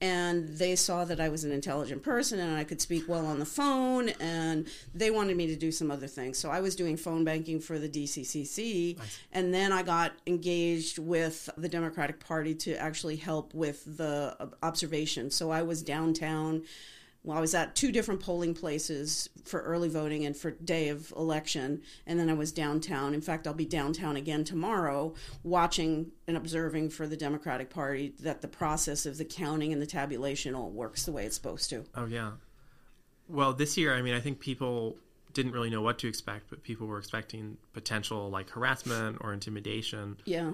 and 0.00 0.48
they 0.48 0.76
saw 0.76 1.04
that 1.04 1.20
I 1.20 1.28
was 1.28 1.44
an 1.44 1.52
intelligent 1.52 2.02
person 2.02 2.38
and 2.38 2.56
I 2.56 2.64
could 2.64 2.80
speak 2.80 3.08
well 3.08 3.26
on 3.26 3.38
the 3.38 3.46
phone, 3.46 4.10
and 4.20 4.66
they 4.94 5.10
wanted 5.10 5.36
me 5.36 5.46
to 5.48 5.56
do 5.56 5.72
some 5.72 5.90
other 5.90 6.06
things. 6.06 6.38
So 6.38 6.50
I 6.50 6.60
was 6.60 6.76
doing 6.76 6.96
phone 6.96 7.24
banking 7.24 7.60
for 7.60 7.78
the 7.78 7.88
DCCC, 7.88 8.98
and 9.32 9.52
then 9.52 9.72
I 9.72 9.82
got 9.82 10.12
engaged 10.26 10.98
with 10.98 11.48
the 11.56 11.68
Democratic 11.68 12.20
Party 12.20 12.54
to 12.56 12.74
actually 12.76 13.16
help 13.16 13.54
with 13.54 13.84
the 13.96 14.36
uh, 14.38 14.46
observation. 14.62 15.30
So 15.30 15.50
I 15.50 15.62
was 15.62 15.82
downtown 15.82 16.62
well, 17.24 17.36
I 17.36 17.40
was 17.40 17.54
at 17.54 17.74
two 17.74 17.92
different 17.92 18.20
polling 18.20 18.54
places 18.54 19.28
for 19.44 19.60
early 19.60 19.88
voting 19.88 20.24
and 20.24 20.36
for 20.36 20.52
day 20.52 20.88
of 20.88 21.12
election, 21.16 21.82
and 22.06 22.18
then 22.18 22.30
I 22.30 22.34
was 22.34 22.52
downtown. 22.52 23.12
In 23.12 23.20
fact, 23.20 23.46
I'll 23.46 23.54
be 23.54 23.66
downtown 23.66 24.16
again 24.16 24.44
tomorrow, 24.44 25.14
watching 25.42 26.12
and 26.26 26.36
observing 26.36 26.90
for 26.90 27.06
the 27.06 27.16
Democratic 27.16 27.70
Party 27.70 28.14
that 28.20 28.40
the 28.40 28.48
process 28.48 29.04
of 29.04 29.18
the 29.18 29.24
counting 29.24 29.72
and 29.72 29.82
the 29.82 29.86
tabulation 29.86 30.54
all 30.54 30.70
works 30.70 31.04
the 31.04 31.12
way 31.12 31.26
it's 31.26 31.36
supposed 31.36 31.68
to. 31.70 31.84
Oh 31.94 32.06
yeah. 32.06 32.32
Well, 33.28 33.52
this 33.52 33.76
year, 33.76 33.94
I 33.94 34.00
mean, 34.00 34.14
I 34.14 34.20
think 34.20 34.40
people 34.40 34.96
didn't 35.34 35.52
really 35.52 35.70
know 35.70 35.82
what 35.82 35.98
to 35.98 36.08
expect, 36.08 36.48
but 36.48 36.62
people 36.62 36.86
were 36.86 36.98
expecting 36.98 37.58
potential 37.72 38.30
like 38.30 38.50
harassment 38.50 39.18
or 39.20 39.32
intimidation. 39.32 40.16
Yeah. 40.24 40.52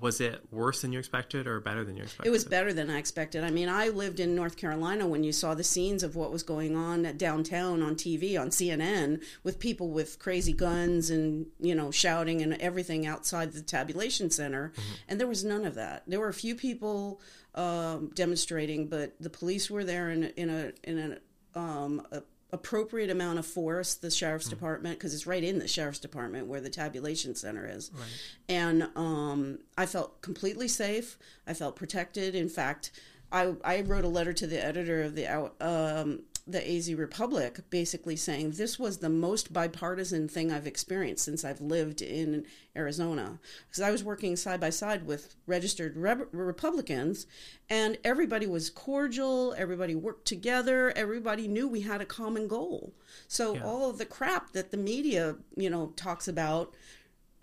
Was 0.00 0.20
it 0.20 0.42
worse 0.50 0.82
than 0.82 0.92
you 0.92 0.98
expected 0.98 1.46
or 1.46 1.60
better 1.60 1.84
than 1.84 1.96
you 1.96 2.02
expected? 2.02 2.28
It 2.28 2.32
was 2.32 2.44
better 2.44 2.72
than 2.72 2.90
I 2.90 2.98
expected. 2.98 3.44
I 3.44 3.50
mean, 3.50 3.68
I 3.68 3.88
lived 3.88 4.20
in 4.20 4.34
North 4.34 4.56
Carolina 4.56 5.06
when 5.06 5.24
you 5.24 5.32
saw 5.32 5.54
the 5.54 5.64
scenes 5.64 6.02
of 6.02 6.16
what 6.16 6.30
was 6.30 6.42
going 6.42 6.76
on 6.76 7.16
downtown 7.16 7.82
on 7.82 7.94
TV 7.94 8.38
on 8.38 8.50
CNN 8.50 9.22
with 9.42 9.58
people 9.58 9.90
with 9.90 10.18
crazy 10.18 10.52
guns 10.52 11.10
and, 11.10 11.46
you 11.58 11.74
know, 11.74 11.90
shouting 11.90 12.42
and 12.42 12.54
everything 12.54 13.06
outside 13.06 13.52
the 13.52 13.62
tabulation 13.62 14.30
center. 14.30 14.72
Mm-hmm. 14.76 14.92
And 15.08 15.20
there 15.20 15.26
was 15.26 15.44
none 15.44 15.64
of 15.64 15.74
that. 15.76 16.02
There 16.06 16.20
were 16.20 16.28
a 16.28 16.34
few 16.34 16.54
people 16.54 17.20
um, 17.54 18.10
demonstrating, 18.14 18.88
but 18.88 19.14
the 19.18 19.30
police 19.30 19.70
were 19.70 19.84
there 19.84 20.10
in, 20.10 20.24
in 20.24 20.50
a 20.50 20.72
in 20.84 21.18
a, 21.54 21.58
um, 21.58 22.06
a 22.12 22.22
appropriate 22.52 23.10
amount 23.10 23.38
of 23.38 23.46
force 23.46 23.94
the 23.94 24.10
sheriff's 24.10 24.46
mm. 24.46 24.50
department 24.50 24.98
because 24.98 25.12
it's 25.12 25.26
right 25.26 25.42
in 25.42 25.58
the 25.58 25.66
sheriff's 25.66 25.98
department 25.98 26.46
where 26.46 26.60
the 26.60 26.70
tabulation 26.70 27.34
center 27.34 27.66
is 27.68 27.90
right. 27.92 28.06
and 28.48 28.88
um, 28.94 29.58
i 29.76 29.84
felt 29.84 30.20
completely 30.22 30.68
safe 30.68 31.18
i 31.46 31.52
felt 31.52 31.74
protected 31.74 32.34
in 32.34 32.48
fact 32.48 32.90
I, 33.32 33.54
I 33.64 33.80
wrote 33.80 34.04
a 34.04 34.08
letter 34.08 34.32
to 34.32 34.46
the 34.46 34.64
editor 34.64 35.02
of 35.02 35.16
the 35.16 35.26
um, 35.60 36.20
the 36.48 36.76
AZ 36.76 36.92
Republic, 36.94 37.58
basically 37.70 38.14
saying 38.14 38.52
this 38.52 38.78
was 38.78 38.98
the 38.98 39.08
most 39.08 39.52
bipartisan 39.52 40.28
thing 40.28 40.52
I've 40.52 40.66
experienced 40.66 41.24
since 41.24 41.44
I've 41.44 41.60
lived 41.60 42.02
in 42.02 42.46
Arizona. 42.76 43.40
Because 43.68 43.82
I 43.82 43.90
was 43.90 44.04
working 44.04 44.36
side 44.36 44.60
by 44.60 44.70
side 44.70 45.06
with 45.06 45.34
registered 45.46 45.96
Re- 45.96 46.26
Republicans, 46.30 47.26
and 47.68 47.98
everybody 48.04 48.46
was 48.46 48.70
cordial, 48.70 49.54
everybody 49.58 49.96
worked 49.96 50.26
together, 50.26 50.92
everybody 50.94 51.48
knew 51.48 51.66
we 51.66 51.80
had 51.80 52.00
a 52.00 52.06
common 52.06 52.46
goal. 52.46 52.92
So 53.26 53.54
yeah. 53.54 53.64
all 53.64 53.90
of 53.90 53.98
the 53.98 54.06
crap 54.06 54.52
that 54.52 54.70
the 54.70 54.76
media, 54.76 55.36
you 55.56 55.68
know, 55.68 55.92
talks 55.96 56.28
about, 56.28 56.74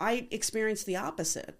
I 0.00 0.28
experienced 0.30 0.86
the 0.86 0.96
opposite. 0.96 1.58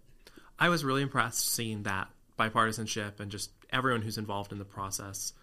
I 0.58 0.70
was 0.70 0.82
really 0.82 1.02
impressed 1.02 1.52
seeing 1.52 1.82
that 1.82 2.08
bipartisanship 2.38 3.20
and 3.20 3.30
just 3.30 3.50
everyone 3.70 4.00
who's 4.00 4.18
involved 4.18 4.50
in 4.50 4.58
the 4.58 4.64
process 4.64 5.34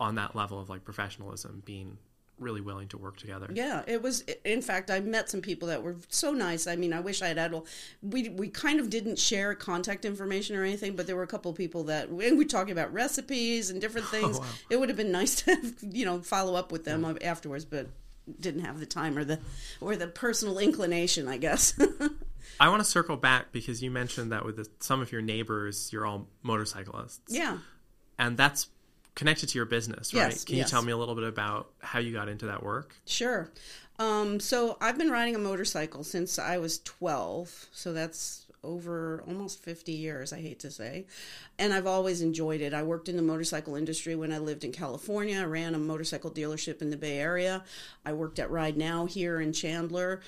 on 0.00 0.14
that 0.16 0.36
level 0.36 0.60
of 0.60 0.68
like 0.68 0.84
professionalism 0.84 1.62
being 1.64 1.98
really 2.40 2.60
willing 2.60 2.88
to 2.88 2.98
work 2.98 3.16
together. 3.16 3.48
Yeah, 3.52 3.82
it 3.86 4.02
was. 4.02 4.24
In 4.44 4.62
fact, 4.62 4.90
I 4.90 5.00
met 5.00 5.28
some 5.28 5.40
people 5.40 5.68
that 5.68 5.82
were 5.82 5.96
so 6.08 6.32
nice. 6.32 6.66
I 6.66 6.76
mean, 6.76 6.92
I 6.92 7.00
wish 7.00 7.22
I 7.22 7.28
had 7.28 7.38
had. 7.38 7.54
We 8.02 8.28
we 8.28 8.48
kind 8.48 8.80
of 8.80 8.90
didn't 8.90 9.18
share 9.18 9.54
contact 9.54 10.04
information 10.04 10.56
or 10.56 10.64
anything, 10.64 10.96
but 10.96 11.06
there 11.06 11.16
were 11.16 11.22
a 11.22 11.28
couple 11.28 11.50
of 11.50 11.56
people 11.56 11.84
that 11.84 12.08
and 12.08 12.38
we 12.38 12.44
talking 12.44 12.72
about 12.72 12.92
recipes 12.92 13.70
and 13.70 13.80
different 13.80 14.06
oh, 14.08 14.10
things. 14.10 14.36
Oh, 14.38 14.40
wow. 14.40 14.46
It 14.70 14.76
would 14.80 14.88
have 14.88 14.98
been 14.98 15.12
nice 15.12 15.34
to 15.42 15.54
have, 15.54 15.74
you 15.82 16.04
know 16.04 16.20
follow 16.20 16.54
up 16.54 16.72
with 16.72 16.84
them 16.84 17.02
yeah. 17.02 17.28
afterwards, 17.30 17.64
but 17.64 17.88
didn't 18.40 18.62
have 18.62 18.78
the 18.78 18.86
time 18.86 19.16
or 19.16 19.24
the 19.24 19.38
or 19.80 19.96
the 19.96 20.06
personal 20.06 20.58
inclination, 20.58 21.28
I 21.28 21.38
guess. 21.38 21.78
I 22.60 22.68
want 22.70 22.80
to 22.80 22.88
circle 22.88 23.16
back 23.16 23.52
because 23.52 23.82
you 23.82 23.90
mentioned 23.90 24.32
that 24.32 24.44
with 24.44 24.56
the, 24.56 24.66
some 24.80 25.00
of 25.00 25.12
your 25.12 25.22
neighbors, 25.22 25.92
you're 25.92 26.06
all 26.06 26.26
motorcyclists. 26.42 27.20
Yeah. 27.28 27.58
And 28.18 28.36
that's 28.36 28.68
connected 29.18 29.48
to 29.48 29.58
your 29.58 29.66
business, 29.66 30.14
right? 30.14 30.30
Yes, 30.30 30.44
Can 30.44 30.56
you 30.56 30.64
tell 30.64 30.80
me 30.80 30.92
a 30.92 30.96
little 30.96 31.16
bit 31.16 31.24
about 31.24 31.68
how 31.80 31.98
you 31.98 32.12
got 32.12 32.28
into 32.28 32.46
that 32.46 32.62
work? 32.62 32.94
Sure. 33.04 33.50
Um, 33.98 34.38
so 34.38 34.78
I've 34.80 34.96
been 34.96 35.10
riding 35.10 35.34
a 35.34 35.40
motorcycle 35.40 36.04
since 36.04 36.38
I 36.38 36.58
was 36.58 36.78
12. 36.78 37.66
So 37.72 37.92
that's 37.92 38.46
over 38.62 39.24
almost 39.26 39.60
50 39.60 39.90
years, 39.90 40.32
I 40.32 40.40
hate 40.40 40.60
to 40.60 40.70
say. 40.70 41.06
And 41.58 41.72
I've 41.72 41.86
always 41.88 42.22
enjoyed 42.22 42.60
it. 42.60 42.72
I 42.72 42.84
worked 42.84 43.08
in 43.08 43.16
the 43.16 43.22
motorcycle 43.22 43.74
industry 43.74 44.14
when 44.14 44.32
I 44.32 44.38
lived 44.38 44.62
in 44.62 44.70
California. 44.70 45.40
I 45.40 45.46
ran 45.46 45.74
a 45.74 45.78
motorcycle 45.78 46.30
dealership 46.30 46.80
in 46.80 46.90
the 46.90 46.96
Bay 46.96 47.18
Area. 47.18 47.64
I 48.04 48.12
worked 48.12 48.38
at 48.38 48.52
Ride 48.52 48.76
Now 48.76 49.06
here 49.06 49.40
in 49.40 49.52
Chandler. 49.52 50.20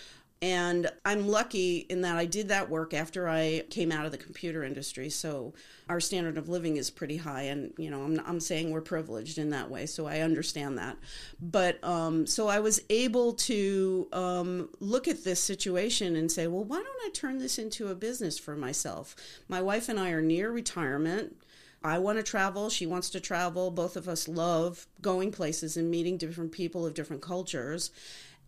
And 0.43 0.91
I'm 1.05 1.29
lucky 1.29 1.79
in 1.91 2.01
that 2.01 2.17
I 2.17 2.25
did 2.25 2.49
that 2.49 2.71
work 2.71 2.95
after 2.95 3.29
I 3.29 3.65
came 3.69 3.93
out 3.93 4.07
of 4.07 4.13
the 4.13 4.17
computer 4.17 4.65
industry. 4.65 5.11
So 5.11 5.53
our 5.87 6.01
standard 6.01 6.39
of 6.39 6.49
living 6.49 6.79
is 6.79 6.89
pretty 6.89 7.19
high. 7.19 7.43
And, 7.43 7.75
you 7.77 7.91
know, 7.91 8.03
I'm, 8.03 8.23
I'm 8.25 8.41
saying 8.41 8.71
we're 8.71 8.81
privileged 8.81 9.37
in 9.37 9.51
that 9.51 9.71
way. 9.71 9.85
So 9.85 10.07
I 10.07 10.21
understand 10.21 10.79
that. 10.79 10.97
But 11.43 11.83
um, 11.85 12.27
so 12.27 12.49
I 12.49 12.61
was 12.61 12.81
able 12.89 13.35
to 13.35 14.09
um, 14.15 14.71
look 14.81 15.09
at 15.09 15.25
this 15.25 15.43
situation 15.43 16.17
and 16.17 16.33
say, 16.33 16.47
well, 16.47 16.65
why 16.65 16.77
don't 16.77 17.07
I 17.07 17.11
turn 17.13 17.37
this 17.37 17.59
into 17.59 17.89
a 17.89 17.95
business 17.95 18.39
for 18.39 18.57
myself? 18.57 19.15
My 19.47 19.61
wife 19.61 19.91
and 19.91 20.01
I 20.01 20.11
are 20.11 20.23
near 20.23 20.51
retirement. 20.51 21.37
I 21.83 21.99
want 21.99 22.19
to 22.19 22.23
travel. 22.23 22.69
She 22.71 22.87
wants 22.87 23.11
to 23.11 23.21
travel. 23.21 23.71
Both 23.71 23.97
of 23.97 24.09
us 24.09 24.29
love 24.29 24.87
going 25.03 25.33
places 25.33 25.77
and 25.77 25.91
meeting 25.91 26.19
different 26.19 26.53
people 26.53 26.87
of 26.87 26.95
different 26.95 27.23
cultures 27.23 27.91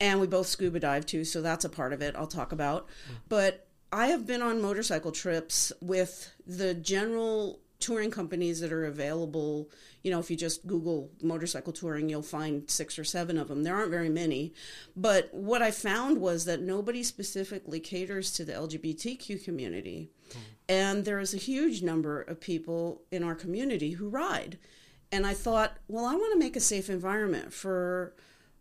and 0.02 0.20
we 0.20 0.26
both 0.26 0.48
scuba 0.48 0.80
dive 0.80 1.06
too, 1.06 1.24
so 1.24 1.40
that's 1.40 1.64
a 1.64 1.68
part 1.68 1.92
of 1.92 2.02
it 2.02 2.16
I'll 2.16 2.26
talk 2.26 2.50
about. 2.50 2.88
Mm. 2.88 3.14
But 3.28 3.68
I 3.92 4.08
have 4.08 4.26
been 4.26 4.42
on 4.42 4.60
motorcycle 4.60 5.12
trips 5.12 5.72
with 5.80 6.34
the 6.44 6.74
general 6.74 7.60
touring 7.78 8.10
companies 8.10 8.58
that 8.60 8.72
are 8.72 8.84
available. 8.84 9.70
You 10.02 10.10
know, 10.10 10.18
if 10.18 10.28
you 10.28 10.36
just 10.36 10.66
Google 10.66 11.12
motorcycle 11.22 11.72
touring, 11.72 12.08
you'll 12.08 12.22
find 12.22 12.68
six 12.68 12.98
or 12.98 13.04
seven 13.04 13.38
of 13.38 13.46
them. 13.46 13.62
There 13.62 13.76
aren't 13.76 13.92
very 13.92 14.08
many. 14.08 14.54
But 14.96 15.32
what 15.32 15.62
I 15.62 15.70
found 15.70 16.18
was 16.18 16.46
that 16.46 16.60
nobody 16.60 17.04
specifically 17.04 17.78
caters 17.78 18.32
to 18.32 18.44
the 18.44 18.54
LGBTQ 18.54 19.44
community. 19.44 20.10
Mm. 20.30 20.36
And 20.68 21.04
there 21.04 21.20
is 21.20 21.32
a 21.32 21.38
huge 21.38 21.80
number 21.80 22.22
of 22.22 22.40
people 22.40 23.02
in 23.12 23.22
our 23.22 23.36
community 23.36 23.92
who 23.92 24.08
ride. 24.08 24.58
And 25.12 25.24
I 25.24 25.34
thought, 25.34 25.78
well, 25.86 26.06
I 26.06 26.16
want 26.16 26.32
to 26.32 26.38
make 26.40 26.56
a 26.56 26.60
safe 26.60 26.90
environment 26.90 27.52
for 27.52 28.14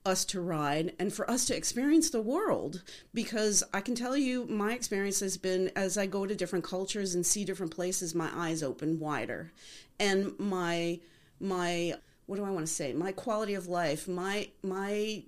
us 0.06 0.26
to 0.26 0.42
ride 0.42 0.94
and 1.00 1.14
for 1.14 1.30
us 1.30 1.46
to 1.46 1.56
experience 1.56 2.10
the 2.10 2.22
world. 2.22 2.84
Because 3.14 3.64
I 3.74 3.82
can 3.82 3.96
tell 3.96 4.18
you 4.18 4.46
my 4.46 4.74
experience 4.74 5.20
has 5.20 5.38
been 5.38 5.72
as 5.76 5.98
I 5.98 6.06
go 6.06 6.26
to 6.26 6.36
different 6.36 6.66
cultures 6.66 7.16
and 7.16 7.26
see 7.26 7.46
different 7.46 7.74
places 7.74 8.16
my 8.16 8.30
eyes 8.34 8.64
open 8.64 9.00
wider. 9.00 9.52
And 10.00 10.38
my 10.40 11.00
my 11.40 11.96
what 12.26 12.38
do 12.38 12.46
I 12.46 12.52
want 12.52 12.66
to 12.66 12.74
say? 12.74 12.94
My 12.94 13.12
quality 13.12 13.54
of 13.54 13.68
life 13.68 14.08
my 14.08 14.50
my 14.64 15.24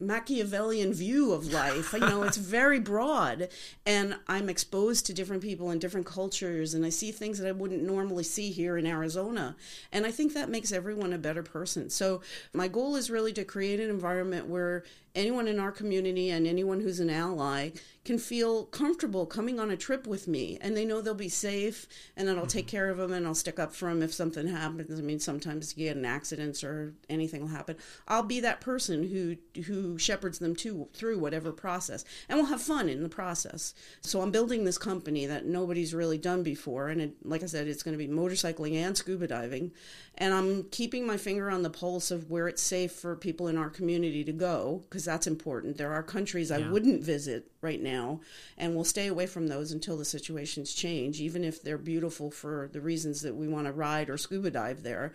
Machiavellian 0.00 0.92
view 0.92 1.32
of 1.32 1.52
life. 1.52 1.92
You 1.92 2.00
know, 2.00 2.22
it's 2.22 2.36
very 2.38 2.80
broad, 2.80 3.48
and 3.84 4.16
I'm 4.26 4.48
exposed 4.48 5.06
to 5.06 5.14
different 5.14 5.42
people 5.42 5.70
and 5.70 5.80
different 5.80 6.06
cultures, 6.06 6.74
and 6.74 6.84
I 6.84 6.88
see 6.88 7.12
things 7.12 7.38
that 7.38 7.48
I 7.48 7.52
wouldn't 7.52 7.82
normally 7.82 8.24
see 8.24 8.50
here 8.50 8.76
in 8.76 8.86
Arizona. 8.86 9.56
And 9.92 10.06
I 10.06 10.10
think 10.10 10.34
that 10.34 10.48
makes 10.48 10.72
everyone 10.72 11.12
a 11.12 11.18
better 11.18 11.42
person. 11.42 11.90
So, 11.90 12.22
my 12.52 12.68
goal 12.68 12.96
is 12.96 13.10
really 13.10 13.32
to 13.34 13.44
create 13.44 13.80
an 13.80 13.90
environment 13.90 14.46
where 14.46 14.84
anyone 15.14 15.48
in 15.48 15.58
our 15.58 15.72
community 15.72 16.30
and 16.30 16.46
anyone 16.46 16.80
who's 16.80 17.00
an 17.00 17.10
ally 17.10 17.70
can 18.04 18.18
feel 18.18 18.64
comfortable 18.64 19.26
coming 19.26 19.60
on 19.60 19.70
a 19.70 19.76
trip 19.76 20.06
with 20.06 20.26
me 20.26 20.56
and 20.62 20.74
they 20.74 20.86
know 20.86 21.00
they'll 21.00 21.14
be 21.14 21.28
safe 21.28 21.86
and 22.16 22.26
that 22.26 22.38
I'll 22.38 22.46
take 22.46 22.66
mm-hmm. 22.66 22.76
care 22.76 22.88
of 22.88 22.96
them 22.96 23.12
and 23.12 23.26
I'll 23.26 23.34
stick 23.34 23.58
up 23.58 23.74
for 23.74 23.90
them 23.90 24.02
if 24.02 24.14
something 24.14 24.46
happens. 24.46 24.98
I 24.98 25.02
mean, 25.02 25.20
sometimes 25.20 25.76
you 25.76 25.84
get 25.84 25.96
in 25.96 26.06
accidents 26.06 26.64
or 26.64 26.94
anything 27.10 27.42
will 27.42 27.48
happen. 27.48 27.76
I'll 28.08 28.22
be 28.22 28.40
that 28.40 28.60
person 28.60 29.06
who 29.06 29.36
who 29.62 29.98
shepherds 29.98 30.38
them 30.38 30.56
to 30.56 30.88
through 30.94 31.18
whatever 31.18 31.52
process 31.52 32.04
and 32.28 32.38
we'll 32.38 32.48
have 32.48 32.62
fun 32.62 32.88
in 32.88 33.02
the 33.02 33.08
process. 33.08 33.74
So 34.00 34.22
I'm 34.22 34.30
building 34.30 34.64
this 34.64 34.78
company 34.78 35.26
that 35.26 35.44
nobody's 35.44 35.92
really 35.92 36.18
done 36.18 36.42
before 36.42 36.88
and 36.88 37.02
it, 37.02 37.14
like 37.22 37.42
I 37.42 37.46
said, 37.46 37.68
it's 37.68 37.82
going 37.82 37.98
to 37.98 38.04
be 38.04 38.12
motorcycling 38.12 38.76
and 38.76 38.96
scuba 38.96 39.26
diving 39.26 39.72
and 40.16 40.32
I'm 40.32 40.64
keeping 40.64 41.06
my 41.06 41.18
finger 41.18 41.50
on 41.50 41.62
the 41.62 41.70
pulse 41.70 42.10
of 42.10 42.30
where 42.30 42.48
it's 42.48 42.62
safe 42.62 42.92
for 42.92 43.14
people 43.14 43.46
in 43.46 43.58
our 43.58 43.70
community 43.70 44.24
to 44.24 44.32
go 44.32 44.84
because 45.00 45.06
that's 45.06 45.26
important. 45.26 45.78
There 45.78 45.94
are 45.94 46.02
countries 46.02 46.50
I 46.50 46.58
wouldn't 46.58 47.02
visit 47.02 47.50
right 47.62 47.80
now, 47.80 48.20
and 48.58 48.74
we'll 48.74 48.84
stay 48.84 49.06
away 49.06 49.26
from 49.26 49.46
those 49.46 49.72
until 49.72 49.96
the 49.96 50.04
situations 50.04 50.74
change, 50.74 51.22
even 51.22 51.42
if 51.42 51.62
they're 51.62 51.78
beautiful 51.78 52.30
for 52.30 52.68
the 52.70 52.82
reasons 52.82 53.22
that 53.22 53.34
we 53.34 53.48
want 53.48 53.66
to 53.66 53.72
ride 53.72 54.10
or 54.10 54.18
scuba 54.18 54.50
dive 54.50 54.82
there. 54.82 55.14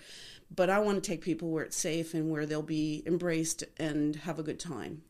But 0.55 0.71
I 0.71 0.79
want 0.79 1.03
to 1.03 1.07
take 1.07 1.21
people 1.21 1.51
where 1.51 1.65
it's 1.65 1.77
safe 1.77 2.15
and 2.15 2.31
where 2.31 2.47
they'll 2.47 2.63
be 2.63 3.03
embraced 3.05 3.63
and 3.77 4.15
have 4.15 4.39
a 4.39 4.43
good 4.43 4.59
time. 4.59 5.03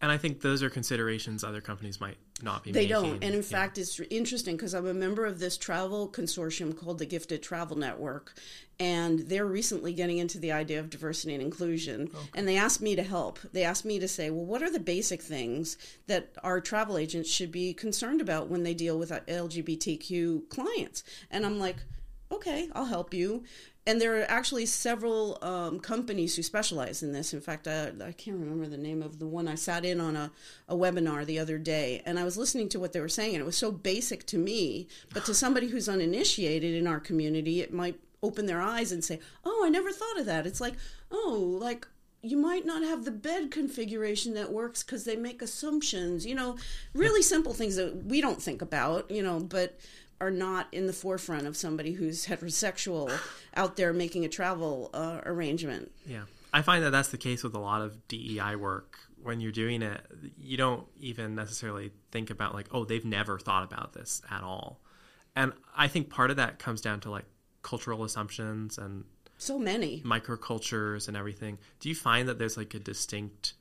And 0.00 0.12
I 0.12 0.16
think 0.16 0.40
those 0.40 0.62
are 0.62 0.70
considerations 0.70 1.42
other 1.42 1.60
companies 1.60 2.00
might 2.00 2.16
not 2.42 2.62
be 2.62 2.72
they 2.72 2.86
making. 2.86 2.90
don't 2.90 3.14
and 3.14 3.34
in 3.34 3.34
yeah. 3.34 3.42
fact 3.42 3.78
it's 3.78 4.00
interesting 4.10 4.56
because 4.56 4.74
i'm 4.74 4.86
a 4.86 4.94
member 4.94 5.26
of 5.26 5.38
this 5.38 5.56
travel 5.56 6.08
consortium 6.08 6.76
called 6.76 6.98
the 6.98 7.06
gifted 7.06 7.42
travel 7.42 7.76
network 7.76 8.34
and 8.78 9.20
they're 9.20 9.46
recently 9.46 9.92
getting 9.92 10.18
into 10.18 10.38
the 10.38 10.52
idea 10.52 10.78
of 10.78 10.88
diversity 10.88 11.34
and 11.34 11.42
inclusion 11.42 12.08
okay. 12.14 12.30
and 12.34 12.46
they 12.46 12.56
asked 12.56 12.80
me 12.80 12.94
to 12.94 13.02
help 13.02 13.38
they 13.52 13.64
asked 13.64 13.84
me 13.84 13.98
to 13.98 14.08
say 14.08 14.30
well 14.30 14.44
what 14.44 14.62
are 14.62 14.70
the 14.70 14.80
basic 14.80 15.20
things 15.20 15.76
that 16.06 16.30
our 16.42 16.60
travel 16.60 16.96
agents 16.96 17.28
should 17.28 17.50
be 17.50 17.74
concerned 17.74 18.20
about 18.20 18.48
when 18.48 18.62
they 18.62 18.74
deal 18.74 18.98
with 18.98 19.10
uh, 19.10 19.20
lgbtq 19.20 20.48
clients 20.48 21.02
and 21.30 21.44
i'm 21.44 21.58
like 21.58 21.76
okay 22.30 22.68
i'll 22.74 22.84
help 22.84 23.12
you 23.12 23.42
and 23.88 24.02
there 24.02 24.20
are 24.20 24.26
actually 24.30 24.66
several 24.66 25.38
um, 25.40 25.80
companies 25.80 26.36
who 26.36 26.42
specialize 26.42 27.02
in 27.02 27.12
this. 27.12 27.32
In 27.32 27.40
fact, 27.40 27.66
I, 27.66 27.90
I, 28.04 28.12
can't 28.12 28.36
remember 28.38 28.66
the 28.66 28.76
name 28.76 29.02
of 29.02 29.18
the 29.18 29.26
one 29.26 29.48
I 29.48 29.54
sat 29.54 29.82
in 29.82 29.98
on 29.98 30.14
a, 30.14 30.30
a 30.68 30.76
webinar 30.76 31.24
the 31.24 31.38
other 31.38 31.56
day, 31.56 32.02
and 32.04 32.18
I 32.18 32.24
was 32.24 32.36
listening 32.36 32.68
to 32.68 32.78
what 32.78 32.92
they 32.92 33.00
were 33.00 33.08
saying, 33.08 33.34
and 33.34 33.40
it 33.40 33.46
was 33.46 33.56
so 33.56 33.72
basic 33.72 34.26
to 34.26 34.36
me, 34.36 34.88
but 35.14 35.24
to 35.24 35.32
somebody 35.32 35.68
who's 35.68 35.88
uninitiated 35.88 36.74
in 36.74 36.86
our 36.86 37.00
community, 37.00 37.62
it 37.62 37.72
might 37.72 37.98
open 38.22 38.44
their 38.44 38.60
eyes 38.60 38.92
and 38.92 39.02
say, 39.02 39.20
"Oh, 39.42 39.62
I 39.64 39.70
never 39.70 39.90
thought 39.90 40.20
of 40.20 40.26
that." 40.26 40.46
It's 40.46 40.60
like, 40.60 40.74
"Oh, 41.10 41.56
like 41.58 41.88
you 42.20 42.36
might 42.36 42.66
not 42.66 42.82
have 42.82 43.06
the 43.06 43.10
bed 43.10 43.50
configuration 43.50 44.34
that 44.34 44.52
works 44.52 44.82
because 44.82 45.04
they 45.04 45.14
make 45.14 45.40
assumptions 45.40 46.26
you 46.26 46.34
know 46.34 46.56
really 46.92 47.22
simple 47.22 47.54
things 47.54 47.76
that 47.76 48.04
we 48.06 48.20
don't 48.20 48.42
think 48.42 48.60
about 48.60 49.08
you 49.08 49.22
know 49.22 49.38
but 49.38 49.78
are 50.20 50.30
not 50.30 50.66
in 50.72 50.86
the 50.86 50.92
forefront 50.92 51.46
of 51.46 51.56
somebody 51.56 51.92
who's 51.92 52.26
heterosexual 52.26 53.16
out 53.54 53.76
there 53.76 53.92
making 53.92 54.24
a 54.24 54.28
travel 54.28 54.90
uh, 54.92 55.20
arrangement. 55.24 55.92
Yeah. 56.06 56.22
I 56.52 56.62
find 56.62 56.82
that 56.84 56.90
that's 56.90 57.10
the 57.10 57.18
case 57.18 57.42
with 57.44 57.54
a 57.54 57.58
lot 57.58 57.82
of 57.82 58.08
DEI 58.08 58.56
work. 58.56 58.98
When 59.22 59.40
you're 59.40 59.52
doing 59.52 59.82
it, 59.82 60.00
you 60.38 60.56
don't 60.56 60.86
even 61.00 61.34
necessarily 61.34 61.92
think 62.10 62.30
about, 62.30 62.54
like, 62.54 62.68
oh, 62.72 62.84
they've 62.84 63.04
never 63.04 63.38
thought 63.38 63.64
about 63.64 63.92
this 63.92 64.22
at 64.30 64.42
all. 64.42 64.80
And 65.36 65.52
I 65.76 65.88
think 65.88 66.08
part 66.10 66.30
of 66.30 66.36
that 66.36 66.58
comes 66.58 66.80
down 66.80 67.00
to 67.00 67.10
like 67.10 67.24
cultural 67.62 68.02
assumptions 68.04 68.78
and 68.78 69.04
so 69.36 69.58
many 69.58 70.02
microcultures 70.04 71.06
and 71.06 71.16
everything. 71.16 71.58
Do 71.80 71.88
you 71.88 71.94
find 71.94 72.28
that 72.28 72.38
there's 72.38 72.56
like 72.56 72.74
a 72.74 72.80
distinct 72.80 73.54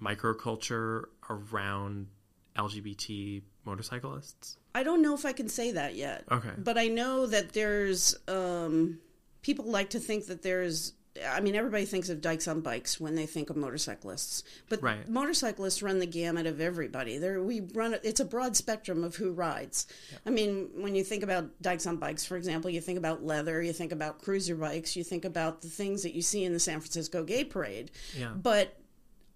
microculture 0.00 1.04
around 1.30 2.08
LGBT 2.56 3.42
motorcyclists? 3.66 4.56
I 4.74 4.82
don't 4.82 5.02
know 5.02 5.14
if 5.14 5.24
I 5.24 5.32
can 5.32 5.48
say 5.48 5.72
that 5.72 5.94
yet. 5.94 6.24
Okay. 6.30 6.50
But 6.56 6.78
I 6.78 6.88
know 6.88 7.26
that 7.26 7.52
there's 7.52 8.16
um, 8.28 8.98
people 9.42 9.66
like 9.66 9.90
to 9.90 10.00
think 10.00 10.26
that 10.26 10.42
there's 10.42 10.92
I 11.24 11.40
mean, 11.40 11.54
everybody 11.54 11.84
thinks 11.84 12.08
of 12.08 12.20
dykes 12.20 12.48
on 12.48 12.60
bikes 12.60 13.00
when 13.00 13.14
they 13.14 13.26
think 13.26 13.50
of 13.50 13.56
motorcyclists, 13.56 14.42
but 14.68 14.82
right. 14.82 15.08
motorcyclists 15.08 15.82
run 15.82 15.98
the 15.98 16.06
gamut 16.06 16.46
of 16.46 16.60
everybody. 16.60 17.18
There, 17.18 17.42
we 17.42 17.60
run. 17.60 17.96
It's 18.02 18.20
a 18.20 18.24
broad 18.24 18.56
spectrum 18.56 19.04
of 19.04 19.16
who 19.16 19.32
rides. 19.32 19.86
Yeah. 20.10 20.18
I 20.26 20.30
mean, 20.30 20.70
when 20.74 20.94
you 20.94 21.04
think 21.04 21.22
about 21.22 21.50
dykes 21.62 21.86
on 21.86 21.96
bikes, 21.96 22.24
for 22.24 22.36
example, 22.36 22.70
you 22.70 22.80
think 22.80 22.98
about 22.98 23.24
leather, 23.24 23.62
you 23.62 23.72
think 23.72 23.92
about 23.92 24.22
cruiser 24.22 24.56
bikes, 24.56 24.96
you 24.96 25.04
think 25.04 25.24
about 25.24 25.62
the 25.62 25.68
things 25.68 26.02
that 26.02 26.14
you 26.14 26.22
see 26.22 26.44
in 26.44 26.52
the 26.52 26.60
San 26.60 26.80
Francisco 26.80 27.24
Gay 27.24 27.44
Parade. 27.44 27.90
Yeah. 28.16 28.32
But 28.34 28.76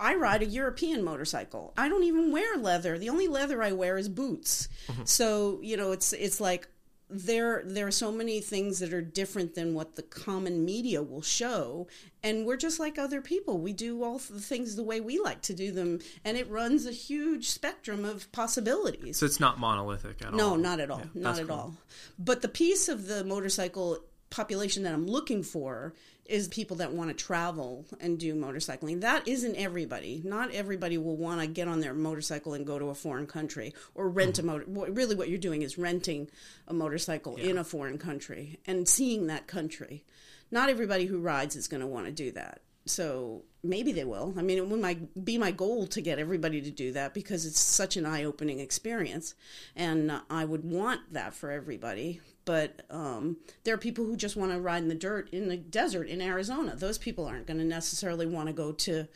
I 0.01 0.15
ride 0.15 0.43
a 0.43 0.47
European 0.47 1.05
motorcycle. 1.05 1.75
I 1.77 1.89
don't 1.89 2.05
even 2.05 2.33
wear 2.33 2.57
leather. 2.57 2.99
The 2.99 3.11
only 3.11 3.29
leather 3.29 3.63
I 3.63 3.73
wear 3.73 3.99
is 3.99 4.09
boots. 4.09 4.69
Mm-hmm. 4.89 5.03
So, 5.05 5.61
you 5.63 5.77
know, 5.77 5.93
it's 5.93 6.15
it's 6.15 6.41
like 6.41 6.69
there 7.11 7.63
there 7.67 7.87
are 7.87 7.93
so 7.93 8.13
many 8.13 8.41
things 8.41 8.79
that 8.79 8.93
are 8.93 9.03
different 9.03 9.55
than 9.55 9.75
what 9.75 9.97
the 9.97 10.03
common 10.03 10.65
media 10.65 11.03
will 11.03 11.23
show 11.23 11.89
and 12.23 12.47
we're 12.47 12.57
just 12.57 12.79
like 12.79 12.99
other 12.99 13.21
people 13.21 13.59
we 13.59 13.73
do 13.73 14.05
all 14.05 14.19
the 14.19 14.41
things 14.41 14.77
the 14.77 14.83
way 14.83 15.01
we 15.01 15.19
like 15.19 15.43
to 15.43 15.53
do 15.53 15.73
them 15.73 15.99
and 16.25 16.37
it 16.37 16.49
runs 16.49 16.87
a 16.87 16.93
huge 16.93 17.49
spectrum 17.49 18.05
of 18.05 18.31
possibilities 18.31 19.19
so 19.19 19.27
it's 19.27 19.41
not 19.41 19.59
monolithic 19.59 20.23
at 20.23 20.33
no, 20.33 20.51
all 20.51 20.57
no 20.57 20.63
not 20.63 20.79
at 20.79 20.91
all 20.91 21.01
yeah, 21.01 21.23
not 21.23 21.39
at 21.39 21.49
cool. 21.49 21.57
all 21.57 21.75
but 22.19 22.43
the 22.43 22.49
piece 22.49 22.89
of 22.89 23.09
the 23.09 23.25
motorcycle 23.25 23.99
population 24.31 24.85
that 24.85 24.95
i'm 24.95 25.07
looking 25.09 25.43
for 25.43 25.93
is 26.27 26.49
people 26.49 26.77
that 26.77 26.93
want 26.93 27.11
to 27.11 27.25
travel 27.25 27.85
and 28.01 28.19
do 28.19 28.35
motorcycling. 28.35 29.01
That 29.01 29.27
isn't 29.27 29.57
everybody. 29.57 30.23
Not 30.25 30.53
everybody 30.53 30.97
will 30.97 31.17
want 31.17 31.41
to 31.41 31.47
get 31.47 31.69
on 31.69 31.81
their 31.81 31.95
motorcycle 31.95 32.55
and 32.55 32.67
go 32.67 32.79
to 32.79 32.87
a 32.87 32.95
foreign 32.95 33.27
country 33.27 33.75
or 33.95 34.09
rent 34.09 34.37
mm-hmm. 34.37 34.49
a 34.49 34.67
motor. 34.69 34.93
Really, 34.93 35.17
what 35.17 35.29
you're 35.29 35.39
doing 35.39 35.63
is 35.63 35.79
renting 35.79 36.31
a 36.69 36.75
motorcycle 36.75 37.39
yeah. 37.39 37.51
in 37.51 37.59
a 37.59 37.65
foreign 37.65 37.99
country 37.99 38.61
and 38.67 38.89
seeing 38.89 39.27
that 39.27 39.47
country. 39.47 40.05
Not 40.51 40.69
everybody 40.69 41.07
who 41.07 41.21
rides 41.21 41.57
is 41.57 41.69
going 41.69 41.81
to 41.81 41.87
want 41.87 42.07
to 42.07 42.13
do 42.13 42.31
that. 42.33 42.61
So 42.87 43.43
maybe 43.63 43.93
they 43.93 44.05
will. 44.05 44.35
I 44.37 44.43
mean, 44.43 44.59
it 44.59 44.67
would 44.67 44.81
my, 44.81 44.95
be 45.23 45.39
my 45.39 45.51
goal 45.51 45.87
to 45.89 46.01
get 46.01 46.19
everybody 46.19 46.61
to 46.63 46.71
do 46.71 46.93
that 46.93 47.15
because 47.15 47.45
it's 47.45 47.61
such 47.61 47.97
an 47.97 48.07
eye 48.07 48.25
opening 48.25 48.59
experience. 48.59 49.35
And 49.77 50.13
I 50.29 50.45
would 50.45 50.65
want 50.65 51.13
that 51.13 51.35
for 51.35 51.51
everybody 51.51 52.21
but 52.51 52.83
um, 52.91 53.37
there 53.63 53.73
are 53.73 53.79
people 53.79 54.05
who 54.05 54.17
just 54.17 54.35
want 54.35 54.51
to 54.51 54.59
ride 54.59 54.83
in 54.83 54.89
the 54.89 54.95
dirt 54.97 55.31
in 55.31 55.47
the 55.47 55.57
desert 55.57 56.09
in 56.09 56.21
Arizona. 56.21 56.75
Those 56.75 56.99
people 56.99 57.25
aren't 57.25 57.47
going 57.47 57.61
to 57.61 57.65
necessarily 57.65 58.27
want 58.27 58.49
to 58.49 58.53
go 58.53 58.73
to 58.73 59.07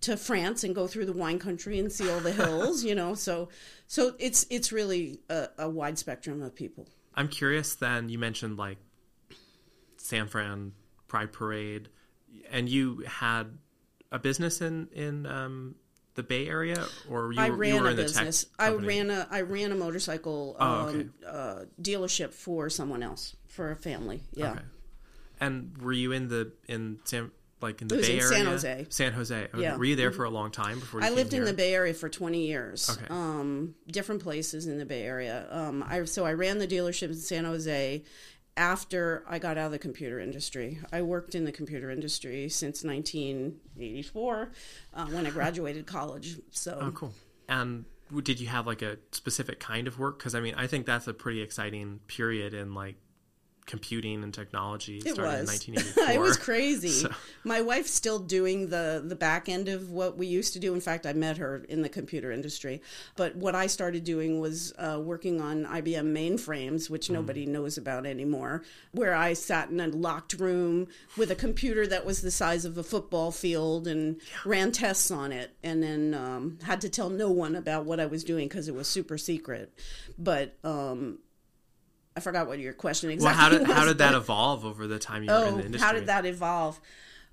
to 0.00 0.16
France 0.16 0.64
and 0.64 0.74
go 0.74 0.88
through 0.88 1.06
the 1.06 1.12
wine 1.12 1.38
country 1.38 1.78
and 1.78 1.92
see 1.92 2.10
all 2.10 2.18
the 2.18 2.32
hills, 2.32 2.82
you 2.82 2.96
know. 2.96 3.14
So 3.14 3.48
so 3.86 4.16
it's 4.18 4.44
it's 4.50 4.72
really 4.72 5.20
a, 5.30 5.50
a 5.56 5.70
wide 5.70 6.00
spectrum 6.00 6.42
of 6.42 6.52
people. 6.52 6.88
I'm 7.14 7.28
curious. 7.28 7.76
Then 7.76 8.08
you 8.08 8.18
mentioned 8.18 8.56
like 8.56 8.78
San 9.96 10.26
Fran 10.26 10.72
Pride 11.06 11.32
Parade, 11.32 11.90
and 12.50 12.68
you 12.68 13.04
had 13.06 13.56
a 14.10 14.18
business 14.18 14.60
in 14.60 14.88
in 14.92 15.26
um, 15.26 15.76
the 16.14 16.22
Bay 16.22 16.48
Area, 16.48 16.84
or 17.08 17.32
you, 17.32 17.40
I 17.40 17.48
ran 17.48 17.74
you 17.74 17.80
were 17.80 17.88
a 17.88 17.90
in 17.90 17.96
the 17.96 18.02
business. 18.02 18.46
I 18.58 18.70
ran 18.70 19.10
a 19.10 19.26
I 19.30 19.42
ran 19.42 19.72
a 19.72 19.74
motorcycle 19.74 20.56
oh, 20.58 20.74
okay. 20.86 20.98
um, 20.98 21.14
uh, 21.26 21.64
dealership 21.80 22.32
for 22.32 22.68
someone 22.68 23.02
else 23.02 23.36
for 23.48 23.70
a 23.70 23.76
family. 23.76 24.22
Yeah. 24.32 24.52
Okay. 24.52 24.60
And 25.40 25.78
were 25.78 25.92
you 25.92 26.12
in 26.12 26.28
the 26.28 26.52
in 26.68 26.98
San 27.04 27.30
like 27.60 27.80
in 27.82 27.88
the 27.88 27.96
Bay 27.96 28.14
in 28.14 28.20
Area? 28.20 28.22
San 28.22 28.46
Jose. 28.46 28.86
San 28.90 29.12
Jose. 29.12 29.36
Okay. 29.36 29.62
Yeah. 29.62 29.76
Were 29.76 29.84
you 29.84 29.96
there 29.96 30.12
for 30.12 30.24
a 30.24 30.30
long 30.30 30.50
time 30.50 30.80
before? 30.80 31.02
I 31.02 31.10
lived 31.10 31.32
here? 31.32 31.40
in 31.40 31.46
the 31.46 31.52
Bay 31.52 31.74
Area 31.74 31.94
for 31.94 32.08
twenty 32.08 32.46
years. 32.46 32.90
Okay. 32.90 33.06
Um, 33.10 33.74
different 33.86 34.22
places 34.22 34.66
in 34.66 34.78
the 34.78 34.86
Bay 34.86 35.02
Area. 35.02 35.46
Um, 35.50 35.84
I 35.86 36.04
so 36.04 36.24
I 36.24 36.32
ran 36.32 36.58
the 36.58 36.68
dealership 36.68 37.08
in 37.08 37.14
San 37.14 37.44
Jose, 37.44 38.02
after 38.60 39.24
I 39.26 39.38
got 39.38 39.56
out 39.56 39.66
of 39.66 39.72
the 39.72 39.78
computer 39.78 40.20
industry. 40.20 40.78
I 40.92 41.00
worked 41.00 41.34
in 41.34 41.46
the 41.46 41.50
computer 41.50 41.90
industry 41.90 42.50
since 42.50 42.84
1984 42.84 44.52
uh, 44.92 45.06
when 45.06 45.26
I 45.26 45.30
graduated 45.30 45.86
college. 45.86 46.36
So, 46.50 46.78
oh, 46.78 46.90
cool. 46.90 47.14
And 47.48 47.86
did 48.22 48.38
you 48.38 48.48
have 48.48 48.66
like 48.66 48.82
a 48.82 48.98
specific 49.12 49.60
kind 49.60 49.88
of 49.88 49.98
work? 49.98 50.18
Because 50.18 50.34
I 50.34 50.40
mean, 50.40 50.54
I 50.56 50.66
think 50.66 50.84
that's 50.84 51.08
a 51.08 51.14
pretty 51.14 51.40
exciting 51.40 52.00
period 52.06 52.52
in 52.52 52.74
like 52.74 52.96
computing 53.70 54.24
and 54.24 54.34
technology 54.34 54.98
it 54.98 55.14
started 55.14 55.42
was. 55.42 55.64
in 55.68 55.74
1984. 55.74 56.14
it 56.14 56.20
was 56.20 56.36
crazy. 56.36 56.88
So. 56.88 57.10
My 57.44 57.62
wife's 57.62 57.92
still 57.92 58.18
doing 58.18 58.68
the 58.68 59.02
the 59.06 59.14
back 59.14 59.48
end 59.48 59.68
of 59.68 59.90
what 59.90 60.18
we 60.18 60.26
used 60.26 60.52
to 60.54 60.58
do. 60.58 60.74
In 60.74 60.80
fact, 60.80 61.06
I 61.06 61.12
met 61.12 61.38
her 61.38 61.64
in 61.68 61.82
the 61.82 61.88
computer 61.88 62.32
industry. 62.32 62.82
But 63.16 63.36
what 63.36 63.54
I 63.54 63.68
started 63.68 64.02
doing 64.02 64.40
was 64.40 64.74
uh, 64.76 65.00
working 65.00 65.40
on 65.40 65.64
IBM 65.64 66.12
mainframes, 66.12 66.90
which 66.90 67.06
mm. 67.08 67.14
nobody 67.14 67.46
knows 67.46 67.78
about 67.78 68.06
anymore. 68.06 68.64
Where 68.90 69.14
I 69.14 69.34
sat 69.34 69.70
in 69.70 69.78
a 69.78 69.86
locked 69.86 70.34
room 70.34 70.88
with 71.16 71.30
a 71.30 71.36
computer 71.36 71.86
that 71.86 72.04
was 72.04 72.22
the 72.22 72.32
size 72.32 72.64
of 72.64 72.76
a 72.76 72.82
football 72.82 73.30
field 73.30 73.86
and 73.86 74.16
yeah. 74.16 74.38
ran 74.44 74.72
tests 74.72 75.12
on 75.12 75.30
it, 75.30 75.54
and 75.62 75.80
then 75.80 76.12
um, 76.14 76.58
had 76.62 76.80
to 76.80 76.88
tell 76.88 77.08
no 77.08 77.30
one 77.30 77.54
about 77.54 77.84
what 77.84 78.00
I 78.00 78.06
was 78.06 78.24
doing 78.24 78.48
because 78.48 78.66
it 78.66 78.74
was 78.74 78.88
super 78.88 79.16
secret. 79.16 79.72
But 80.18 80.56
um, 80.64 81.20
I 82.16 82.20
forgot 82.20 82.48
what 82.48 82.58
your 82.58 82.72
question 82.72 83.10
exactly 83.10 83.26
well, 83.26 83.42
how 83.42 83.48
did, 83.48 83.68
was. 83.68 83.76
How 83.76 83.84
did 83.84 83.98
that 83.98 84.14
evolve 84.14 84.64
over 84.64 84.86
the 84.86 84.98
time 84.98 85.22
you 85.22 85.30
oh, 85.30 85.40
were 85.40 85.48
in 85.48 85.56
the 85.58 85.64
industry? 85.66 85.86
How 85.86 85.92
did 85.92 86.06
that 86.06 86.26
evolve? 86.26 86.80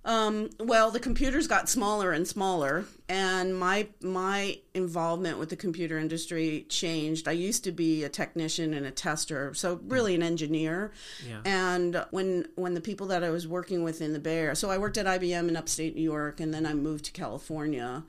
Um, 0.08 0.52
well, 0.58 0.90
the 0.90 1.02
computers 1.02 1.48
got 1.48 1.68
smaller 1.68 2.14
and 2.14 2.26
smaller, 2.26 2.86
and 3.10 3.58
my 3.58 3.88
my 4.02 4.60
involvement 4.74 5.38
with 5.38 5.50
the 5.50 5.58
computer 5.58 5.98
industry 5.98 6.66
changed. 6.70 7.28
I 7.28 7.34
used 7.34 7.66
to 7.66 7.74
be 7.74 8.06
a 8.06 8.10
technician 8.10 8.74
and 8.74 8.86
a 8.86 8.92
tester, 8.92 9.54
so 9.54 9.82
really 9.84 10.16
an 10.16 10.24
engineer. 10.24 10.94
Yeah. 11.28 11.42
And 11.44 12.06
when 12.12 12.48
when 12.56 12.74
the 12.74 12.80
people 12.80 13.08
that 13.08 13.22
I 13.22 13.32
was 13.32 13.50
working 13.50 13.84
with 13.84 14.00
in 14.00 14.14
the 14.14 14.20
Bay 14.20 14.38
Area, 14.38 14.56
so 14.56 14.70
I 14.70 14.78
worked 14.78 14.98
at 14.98 15.06
IBM 15.06 15.50
in 15.50 15.58
upstate 15.58 15.94
New 15.94 16.02
York, 16.02 16.40
and 16.40 16.54
then 16.54 16.66
I 16.66 16.74
moved 16.74 17.04
to 17.06 17.12
California 17.12 18.04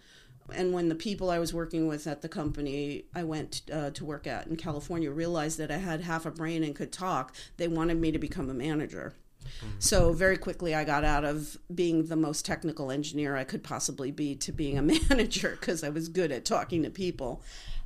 and 0.55 0.73
when 0.73 0.89
the 0.89 0.95
people 0.95 1.31
I 1.31 1.39
was 1.39 1.53
working 1.53 1.87
with 1.87 2.07
at 2.07 2.23
the 2.23 2.29
company 2.29 3.05
I 3.15 3.25
went 3.25 3.63
uh, 3.73 3.91
to 3.91 4.05
work 4.05 4.27
at 4.27 4.47
in 4.47 4.57
California 4.57 5.11
realized 5.11 5.59
that 5.59 5.71
I 5.71 5.79
had 5.79 6.01
half 6.03 6.27
a 6.27 6.31
brain 6.31 6.63
and 6.63 6.75
could 6.75 6.93
talk, 6.93 7.35
they 7.57 7.69
wanted 7.69 8.01
me 8.01 8.13
to 8.13 8.19
become 8.19 8.51
a 8.51 8.55
manager. 8.55 9.15
Mm-hmm. 9.45 9.77
So 9.79 10.13
very 10.13 10.37
quickly, 10.37 10.75
I 10.75 10.85
got 10.85 11.05
out 11.05 11.25
of 11.25 11.57
being 11.75 12.07
the 12.07 12.17
most 12.17 12.45
technical 12.45 12.91
engineer 12.91 13.37
I 13.37 13.45
could 13.45 13.63
possibly 13.63 14.11
be 14.11 14.35
to 14.37 14.53
being 14.53 14.79
a 14.79 14.83
manager 15.11 15.57
because 15.59 15.83
I 15.85 15.89
was 15.89 16.09
good 16.09 16.33
at 16.33 16.45
talking 16.45 16.83
to 16.83 16.91
people 16.91 17.43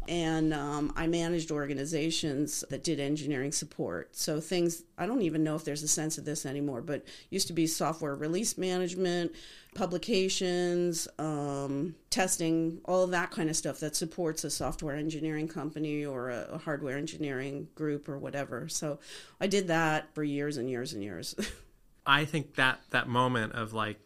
and 0.09 0.53
um, 0.53 0.93
I 0.97 1.07
managed 1.07 1.51
organizations 1.51 2.65
that 2.71 2.83
did 2.83 2.99
engineering 2.99 3.53
support. 3.53 4.17
So 4.17 4.41
things 4.41 4.83
I 4.99 5.07
don't 5.07 5.23
even 5.23 5.45
know 5.45 5.55
if 5.55 5.65
there's 5.65 5.83
a 5.83 5.89
sense 5.89 6.19
of 6.19 6.25
this 6.25 6.45
anymore, 6.45 6.83
but 6.83 7.05
used 7.31 7.47
to 7.49 7.53
be 7.53 7.67
software 7.67 8.15
release 8.15 8.59
management, 8.59 9.33
publications, 9.75 11.09
um, 11.19 11.95
testing, 12.11 12.81
all 12.85 13.05
of 13.05 13.11
that 13.11 13.31
kind 13.31 13.49
of 13.49 13.57
stuff 13.57 13.81
that 13.81 13.97
supports 13.97 14.45
a 14.45 14.51
software 14.51 14.97
engineering 14.97 15.49
company 15.49 16.05
or 16.05 16.31
a, 16.31 16.49
a 16.53 16.59
hardware 16.59 16.99
engineering 16.99 17.69
group 17.75 18.09
or 18.09 18.19
whatever. 18.19 18.69
So 18.69 18.99
I 19.41 19.47
did 19.47 19.69
that 19.69 20.15
for 20.15 20.23
years 20.23 20.57
and 20.57 20.69
years 20.69 20.93
and 20.93 21.03
years. 21.03 21.35
I 22.07 22.25
think 22.25 22.57
that 22.57 22.81
that 22.91 23.09
moment 23.09 23.53
of 23.55 23.73
like 23.73 23.99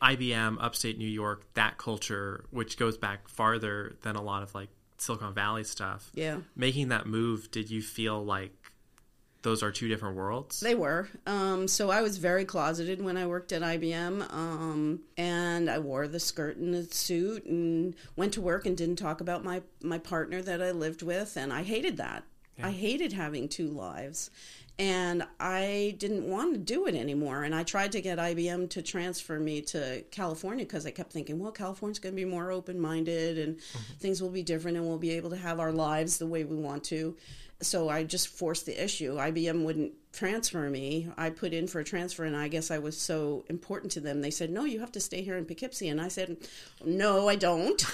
IBM, 0.00 0.56
upstate 0.60 0.98
New 0.98 1.08
York, 1.08 1.44
that 1.54 1.76
culture, 1.76 2.44
which 2.50 2.78
goes 2.78 2.96
back 2.96 3.28
farther 3.28 3.96
than 4.02 4.16
a 4.16 4.22
lot 4.22 4.42
of 4.42 4.54
like 4.54 4.68
Silicon 4.96 5.34
Valley 5.34 5.64
stuff. 5.64 6.10
Yeah. 6.14 6.38
Making 6.56 6.88
that 6.88 7.06
move, 7.06 7.50
did 7.50 7.70
you 7.70 7.82
feel 7.82 8.24
like 8.24 8.67
those 9.42 9.62
are 9.62 9.70
two 9.70 9.88
different 9.88 10.16
worlds? 10.16 10.60
They 10.60 10.74
were. 10.74 11.08
Um, 11.26 11.68
so 11.68 11.90
I 11.90 12.02
was 12.02 12.18
very 12.18 12.44
closeted 12.44 13.02
when 13.02 13.16
I 13.16 13.26
worked 13.26 13.52
at 13.52 13.62
IBM, 13.62 14.32
um, 14.32 15.00
and 15.16 15.70
I 15.70 15.78
wore 15.78 16.08
the 16.08 16.20
skirt 16.20 16.56
and 16.56 16.74
the 16.74 16.84
suit, 16.84 17.44
and 17.44 17.94
went 18.16 18.34
to 18.34 18.40
work 18.40 18.66
and 18.66 18.76
didn't 18.76 18.96
talk 18.96 19.20
about 19.20 19.44
my 19.44 19.62
my 19.82 19.98
partner 19.98 20.42
that 20.42 20.62
I 20.62 20.72
lived 20.72 21.02
with, 21.02 21.36
and 21.36 21.52
I 21.52 21.62
hated 21.62 21.96
that. 21.98 22.24
Yeah. 22.56 22.68
I 22.68 22.70
hated 22.72 23.12
having 23.12 23.48
two 23.48 23.68
lives, 23.68 24.30
and 24.78 25.24
I 25.40 25.96
didn't 25.98 26.28
want 26.28 26.54
to 26.54 26.58
do 26.58 26.86
it 26.86 26.94
anymore. 26.94 27.42
And 27.42 27.54
I 27.54 27.64
tried 27.64 27.92
to 27.92 28.00
get 28.00 28.18
IBM 28.18 28.70
to 28.70 28.82
transfer 28.82 29.40
me 29.40 29.60
to 29.62 30.02
California 30.12 30.64
because 30.64 30.86
I 30.86 30.92
kept 30.92 31.12
thinking, 31.12 31.40
well, 31.40 31.50
California's 31.50 31.98
going 31.98 32.14
to 32.14 32.16
be 32.16 32.24
more 32.24 32.52
open 32.52 32.80
minded 32.80 33.38
and 33.38 33.56
mm-hmm. 33.56 33.94
things 33.98 34.22
will 34.22 34.30
be 34.30 34.44
different 34.44 34.76
and 34.76 34.86
we'll 34.86 34.98
be 34.98 35.10
able 35.10 35.30
to 35.30 35.36
have 35.36 35.58
our 35.58 35.72
lives 35.72 36.18
the 36.18 36.28
way 36.28 36.44
we 36.44 36.56
want 36.56 36.84
to. 36.84 37.16
So 37.60 37.88
I 37.88 38.04
just 38.04 38.28
forced 38.28 38.66
the 38.66 38.82
issue. 38.82 39.16
IBM 39.16 39.64
wouldn't 39.64 39.92
transfer 40.12 40.70
me. 40.70 41.08
I 41.16 41.30
put 41.30 41.52
in 41.52 41.66
for 41.66 41.80
a 41.80 41.84
transfer, 41.84 42.24
and 42.24 42.36
I 42.36 42.48
guess 42.48 42.70
I 42.70 42.78
was 42.78 42.96
so 42.96 43.44
important 43.48 43.92
to 43.92 44.00
them. 44.00 44.20
They 44.20 44.30
said, 44.30 44.50
"No, 44.50 44.64
you 44.64 44.80
have 44.80 44.92
to 44.92 45.00
stay 45.00 45.22
here 45.22 45.36
in 45.36 45.44
Poughkeepsie." 45.44 45.88
And 45.88 46.00
I 46.00 46.08
said, 46.08 46.36
"No, 46.84 47.28
I 47.28 47.34
don't." 47.34 47.84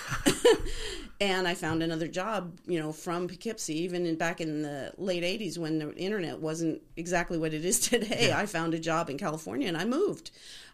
and 1.21 1.49
I 1.49 1.55
found 1.55 1.83
another 1.83 2.09
job, 2.09 2.59
you 2.67 2.79
know, 2.79 2.93
from 2.93 3.27
Poughkeepsie. 3.27 3.79
Even 3.81 4.05
in, 4.05 4.17
back 4.17 4.41
in 4.41 4.63
the 4.63 4.93
late 4.99 5.23
'80s, 5.23 5.57
when 5.57 5.79
the 5.79 5.95
internet 5.95 6.41
wasn't 6.41 6.83
exactly 6.97 7.39
what 7.39 7.55
it 7.55 7.65
is 7.65 7.81
today, 7.89 8.29
yeah. 8.29 8.39
I 8.39 8.47
found 8.47 8.75
a 8.75 8.79
job 8.79 9.09
in 9.09 9.17
California, 9.17 9.69
and 9.69 9.77
I 9.77 9.87
moved. 9.87 10.31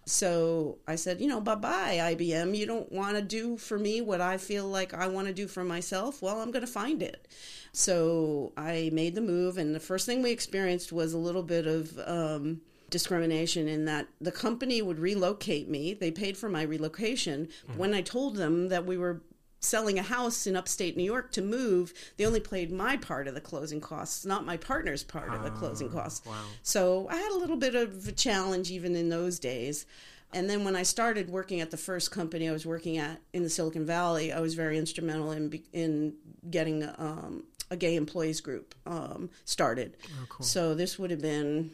So 0.07 0.79
I 0.89 0.97
said, 0.97 1.21
you 1.21 1.29
know, 1.29 1.41
bye 1.41 1.55
bye, 1.55 1.99
IBM. 2.15 2.57
You 2.57 2.67
don't 2.67 2.91
want 2.91 3.17
to 3.17 3.23
do 3.23 3.57
for 3.57 3.79
me 3.79 4.01
what 4.01 4.21
I 4.21 4.39
feel 4.39 4.67
like 4.67 4.95
I 4.95 5.07
want 5.09 5.29
to 5.29 5.35
do 5.35 5.47
for 5.47 5.63
myself. 5.63 6.23
Well, 6.23 6.41
I'm 6.41 6.51
going 6.51 6.65
to 6.65 6.73
find 6.73 7.03
it. 7.03 7.29
So 7.73 8.53
I 8.57 8.91
made 8.93 9.15
the 9.15 9.21
move, 9.21 9.59
and 9.59 9.75
the 9.75 9.81
first 9.81 10.07
thing 10.07 10.23
we 10.23 10.31
experienced 10.31 10.93
was 10.93 11.13
a 11.13 11.19
little 11.19 11.43
bit 11.43 11.67
of 11.67 11.99
um, 12.07 12.61
discrimination 12.91 13.69
in 13.69 13.85
that 13.85 14.09
the 14.21 14.33
company 14.33 14.83
would 14.83 14.99
relocate 14.99 15.69
me. 15.69 15.95
They 15.95 16.11
paid 16.11 16.37
for 16.37 16.49
my 16.49 16.63
relocation. 16.63 17.47
Mm-hmm. 17.47 17.79
When 17.79 17.95
I 17.95 18.03
told 18.03 18.37
them 18.37 18.69
that 18.69 18.85
we 18.85 18.99
were 18.99 19.23
selling 19.61 19.99
a 19.99 20.03
house 20.03 20.47
in 20.47 20.57
upstate 20.57 20.97
New 20.97 21.05
York 21.05 21.31
to 21.33 21.43
move, 21.43 21.93
they 22.17 22.27
only 22.27 22.41
paid 22.41 22.73
my 22.73 22.97
part 22.97 23.29
of 23.29 23.35
the 23.35 23.41
closing 23.41 23.81
costs, 23.81 24.25
not 24.25 24.45
my 24.45 24.57
partner's 24.57 25.05
part 25.05 25.33
of 25.33 25.43
the 25.43 25.51
closing 25.51 25.89
ah, 25.91 25.93
costs. 25.93 26.27
Wow. 26.27 26.35
So 26.63 27.09
I 27.09 27.17
had 27.17 27.33
a 27.33 27.39
little 27.39 27.57
bit 27.57 27.75
of 27.75 28.09
a 28.09 28.13
challenge 28.13 28.71
even 28.71 28.97
in 28.97 29.11
those 29.11 29.39
days. 29.39 29.87
And 30.33 30.49
then 30.49 30.65
when 30.65 30.77
I 30.77 30.85
started 30.85 31.29
working 31.29 31.61
at 31.61 31.71
the 31.71 31.77
first 31.77 32.11
company 32.11 32.49
I 32.49 32.53
was 32.53 32.65
working 32.65 32.99
at 32.99 33.21
in 33.33 33.43
the 33.43 33.51
Silicon 33.51 33.85
Valley, 33.85 34.33
I 34.33 34.41
was 34.41 34.55
very 34.55 34.79
instrumental 34.79 35.33
in 35.33 35.61
in 35.73 36.15
getting 36.51 36.85
um, 36.99 37.45
a 37.71 37.77
gay 37.77 37.97
employees 37.97 38.41
group 38.41 38.75
um, 38.87 39.31
started. 39.45 39.97
Oh, 40.05 40.27
cool. 40.29 40.45
So 40.45 40.75
this 40.75 40.99
would 40.99 41.11
have 41.11 41.23
been 41.23 41.71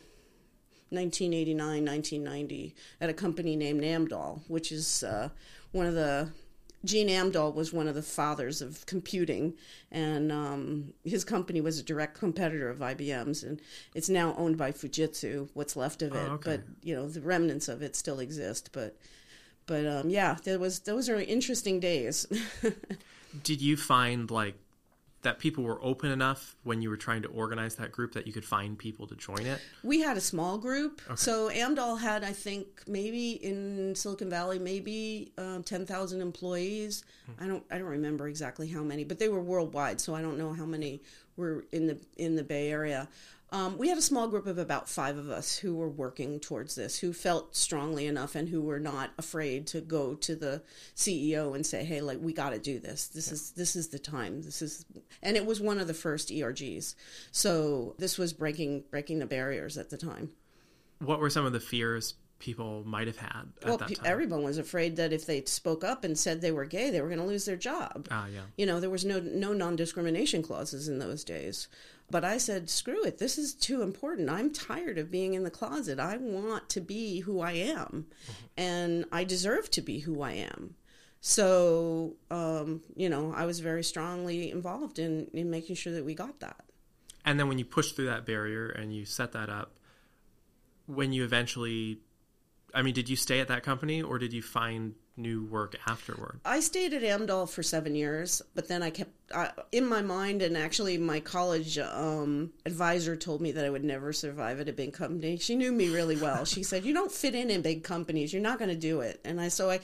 1989, 0.91 1.85
1990 1.85 2.75
at 3.01 3.11
a 3.11 3.15
company 3.15 3.57
named 3.57 3.83
Amdahl, 3.83 4.41
which 4.49 4.71
is 4.71 5.03
uh, 5.03 5.31
one 5.73 5.87
of 5.87 5.95
the 5.95 6.31
Gene 6.85 7.09
Amdahl 7.09 7.53
was 7.53 7.73
one 7.73 7.89
of 7.89 7.95
the 7.95 8.03
fathers 8.03 8.63
of 8.63 8.87
computing, 8.87 9.55
and 9.91 10.31
um, 10.31 10.93
his 11.05 11.25
company 11.25 11.61
was 11.61 11.79
a 11.79 11.83
direct 11.83 12.17
competitor 12.17 12.71
of 12.71 12.79
IBM's, 12.79 13.43
and 13.43 13.61
it's 13.95 14.09
now 14.09 14.35
owned 14.39 14.57
by 14.57 14.71
Fujitsu. 14.71 15.49
What's 15.55 15.75
left 15.75 16.03
of 16.03 16.15
it, 16.15 16.29
oh, 16.29 16.35
okay. 16.35 16.57
but 16.57 16.61
you 16.83 16.95
know 16.95 17.09
the 17.09 17.21
remnants 17.21 17.69
of 17.69 17.83
it 17.83 17.97
still 17.97 18.21
exist. 18.21 18.71
But, 18.73 18.97
but 19.67 19.87
um, 19.87 20.11
yeah, 20.11 20.37
there 20.45 20.59
was 20.59 20.81
those 20.81 21.09
are 21.09 21.17
interesting 21.17 21.81
days. 21.81 22.27
Did 23.43 23.61
you 23.61 23.77
find 23.77 24.31
like 24.31 24.55
that 25.23 25.39
people 25.39 25.65
were 25.65 25.83
open 25.83 26.11
enough 26.11 26.55
when 26.63 26.81
you 26.83 26.89
were 26.89 26.97
trying 26.97 27.23
to 27.23 27.29
organize 27.29 27.75
that 27.77 27.91
group 27.91 28.13
that 28.13 28.27
you 28.27 28.33
could 28.33 28.45
find 28.45 28.79
people 28.79 29.07
to 29.09 29.17
join 29.17 29.45
it? 29.45 29.61
We 29.83 30.01
had 30.01 30.17
a 30.17 30.21
small 30.21 30.59
group. 30.59 31.01
Okay. 31.07 31.17
So 31.17 31.51
Amdahl 31.51 31.99
had, 31.99 32.23
I 32.23 32.33
think, 32.33 32.83
maybe 32.87 33.33
in 33.33 33.95
Silicon 33.95 34.31
Valley, 34.31 34.59
maybe 34.59 35.33
um, 35.39 35.63
ten 35.63 35.85
thousand 35.85 36.21
employees. 36.21 37.05
Hmm. 37.27 37.45
I 37.45 37.47
don't, 37.49 37.65
I 37.71 37.79
don't 37.79 37.89
remember 37.89 38.29
exactly 38.29 38.69
how 38.69 38.83
many, 38.83 39.05
but 39.05 39.19
they 39.19 39.29
were 39.29 39.43
worldwide. 39.43 40.01
So 40.01 40.15
I 40.15 40.23
don't 40.23 40.39
know 40.39 40.53
how 40.53 40.67
many 40.67 41.03
were 41.37 41.65
in 41.73 41.87
the 41.87 41.99
in 42.17 42.37
the 42.37 42.45
Bay 42.45 42.71
Area. 42.71 43.09
Um, 43.57 43.79
we 43.79 43.89
had 43.89 43.97
a 43.97 44.03
small 44.03 44.29
group 44.29 44.47
of 44.47 44.59
about 44.59 44.87
five 44.87 45.17
of 45.17 45.31
us 45.31 45.57
who 45.57 45.75
were 45.75 45.89
working 45.89 46.41
towards 46.41 46.75
this, 46.75 46.99
who 46.99 47.15
felt 47.15 47.57
strongly 47.57 48.05
enough 48.07 48.35
and 48.35 48.51
who 48.51 48.61
were 48.61 48.79
not 48.79 49.13
afraid 49.17 49.67
to 49.69 49.81
go 49.81 50.15
to 50.15 50.37
the 50.37 50.63
CEO 50.95 51.55
and 51.55 51.65
say, 51.65 51.83
"Hey, 51.83 52.03
like 52.03 52.19
we 52.21 52.35
got 52.35 52.51
to 52.51 52.59
do 52.59 52.79
this. 52.79 53.07
This 53.07 53.29
yeah. 53.29 53.33
is 53.33 53.51
this 53.53 53.75
is 53.75 53.89
the 53.89 53.99
time. 53.99 54.43
This 54.43 54.61
is." 54.61 54.85
And 55.23 55.39
it 55.39 55.47
was 55.47 55.59
one 55.59 55.79
of 55.79 55.87
the 55.87 55.95
first 55.95 56.29
ERGs, 56.29 56.97
so 57.33 57.95
this 57.97 58.19
was 58.19 58.35
breaking 58.35 58.85
breaking 58.91 59.21
the 59.21 59.27
barriers 59.27 59.79
at 59.79 59.89
the 59.89 59.97
time. 59.97 60.33
What 60.99 61.19
were 61.19 61.31
some 61.31 61.47
of 61.47 61.55
the 61.55 61.61
fears 61.61 62.13
people 62.39 62.83
might 62.85 63.07
have 63.07 63.17
had 63.17 63.45
well, 63.65 63.81
everyone 64.05 64.43
was 64.43 64.59
afraid 64.59 64.97
that 64.97 65.13
if 65.13 65.27
they 65.27 65.43
spoke 65.45 65.83
up 65.83 66.05
and 66.05 66.19
said 66.19 66.41
they 66.41 66.53
were 66.53 66.65
gay, 66.65 66.91
they 66.91 67.01
were 67.01 67.09
going 67.09 67.21
to 67.21 67.27
lose 67.27 67.45
their 67.47 67.57
job. 67.57 68.09
Ah, 68.11 68.27
yeah. 68.27 68.43
You 68.57 68.67
know, 68.67 68.81
there 68.81 68.91
was 68.91 69.05
no 69.05 69.21
no 69.21 69.53
non 69.53 69.77
discrimination 69.77 70.43
clauses 70.43 70.89
in 70.89 70.99
those 70.99 71.25
days. 71.25 71.69
But 72.09 72.25
I 72.25 72.39
said, 72.39 72.71
screw 72.71 73.05
it. 73.05 73.19
This 73.19 73.37
is 73.37 73.53
too 73.53 73.83
important. 73.83 74.31
I'm 74.31 74.53
tired 74.53 74.97
of 74.97 75.11
being 75.11 75.35
in 75.35 75.43
the 75.43 75.51
closet. 75.51 75.99
I 75.99 76.17
want 76.17 76.69
to 76.69 76.81
be 76.81 77.21
who 77.21 77.41
I 77.41 77.53
am, 77.53 78.07
mm-hmm. 78.31 78.47
and 78.57 79.05
I 79.11 79.25
deserve 79.25 79.71
to 79.73 79.83
be 79.83 80.01
who 80.01 80.23
I 80.23 80.33
am. 80.33 80.77
So, 81.21 82.15
um, 82.31 82.83
you 82.95 83.09
know, 83.09 83.33
I 83.35 83.47
was 83.47 83.59
very 83.59 83.83
strongly 83.83 84.53
involved 84.53 85.01
in, 85.01 85.29
in 85.33 85.51
making 85.51 85.75
sure 85.75 85.93
that 85.95 86.05
we 86.05 86.15
got 86.15 86.39
that. 86.39 86.65
And 87.25 87.41
then 87.41 87.49
when 87.49 87.59
you 87.59 87.65
push 87.65 87.91
through 87.91 88.07
that 88.07 88.25
barrier 88.25 88.69
and 88.69 88.95
you 88.95 89.05
set 89.05 89.33
that 89.33 89.51
up, 89.51 89.73
when 90.87 91.13
you 91.13 91.25
eventually, 91.25 91.99
I 92.77 92.83
mean, 92.83 92.93
did 92.93 93.09
you 93.09 93.17
stay 93.17 93.41
at 93.41 93.49
that 93.49 93.63
company 93.63 94.03
or 94.03 94.19
did 94.19 94.35
you 94.35 94.43
find 94.43 94.95
new 95.17 95.45
work 95.45 95.77
afterward? 95.89 96.41
I 96.45 96.61
stayed 96.61 96.93
at 96.93 97.01
Amdahl 97.01 97.49
for 97.49 97.63
seven 97.63 97.95
years, 97.95 98.43
but 98.55 98.69
then 98.69 98.83
I 98.83 98.91
kept 98.91 99.13
in 99.73 99.87
my 99.87 100.03
mind, 100.03 100.43
and 100.43 100.57
actually, 100.57 100.99
my 100.99 101.19
college 101.21 101.79
um, 101.79 102.53
advisor 102.65 103.17
told 103.17 103.41
me 103.41 103.53
that 103.53 103.65
I 103.65 103.71
would 103.71 103.83
never 103.83 104.13
survive 104.13 104.61
at 104.61 104.69
a 104.69 104.75
big 104.75 104.93
company. 104.93 105.39
She 105.39 105.57
knew 105.57 105.73
me 105.73 105.89
really 105.89 106.17
well. 106.17 106.45
She 106.45 106.63
said, 106.63 106.85
"You 106.85 106.93
don't 106.93 107.11
fit 107.11 107.35
in 107.35 107.51
in 107.51 107.63
big 107.63 107.83
companies. 107.83 108.33
You're 108.33 108.43
not 108.43 108.59
going 108.59 108.71
to 108.71 108.77
do 108.77 109.01
it." 109.01 109.21
And 109.25 109.41
I 109.41 109.49
so 109.49 109.71
I, 109.71 109.81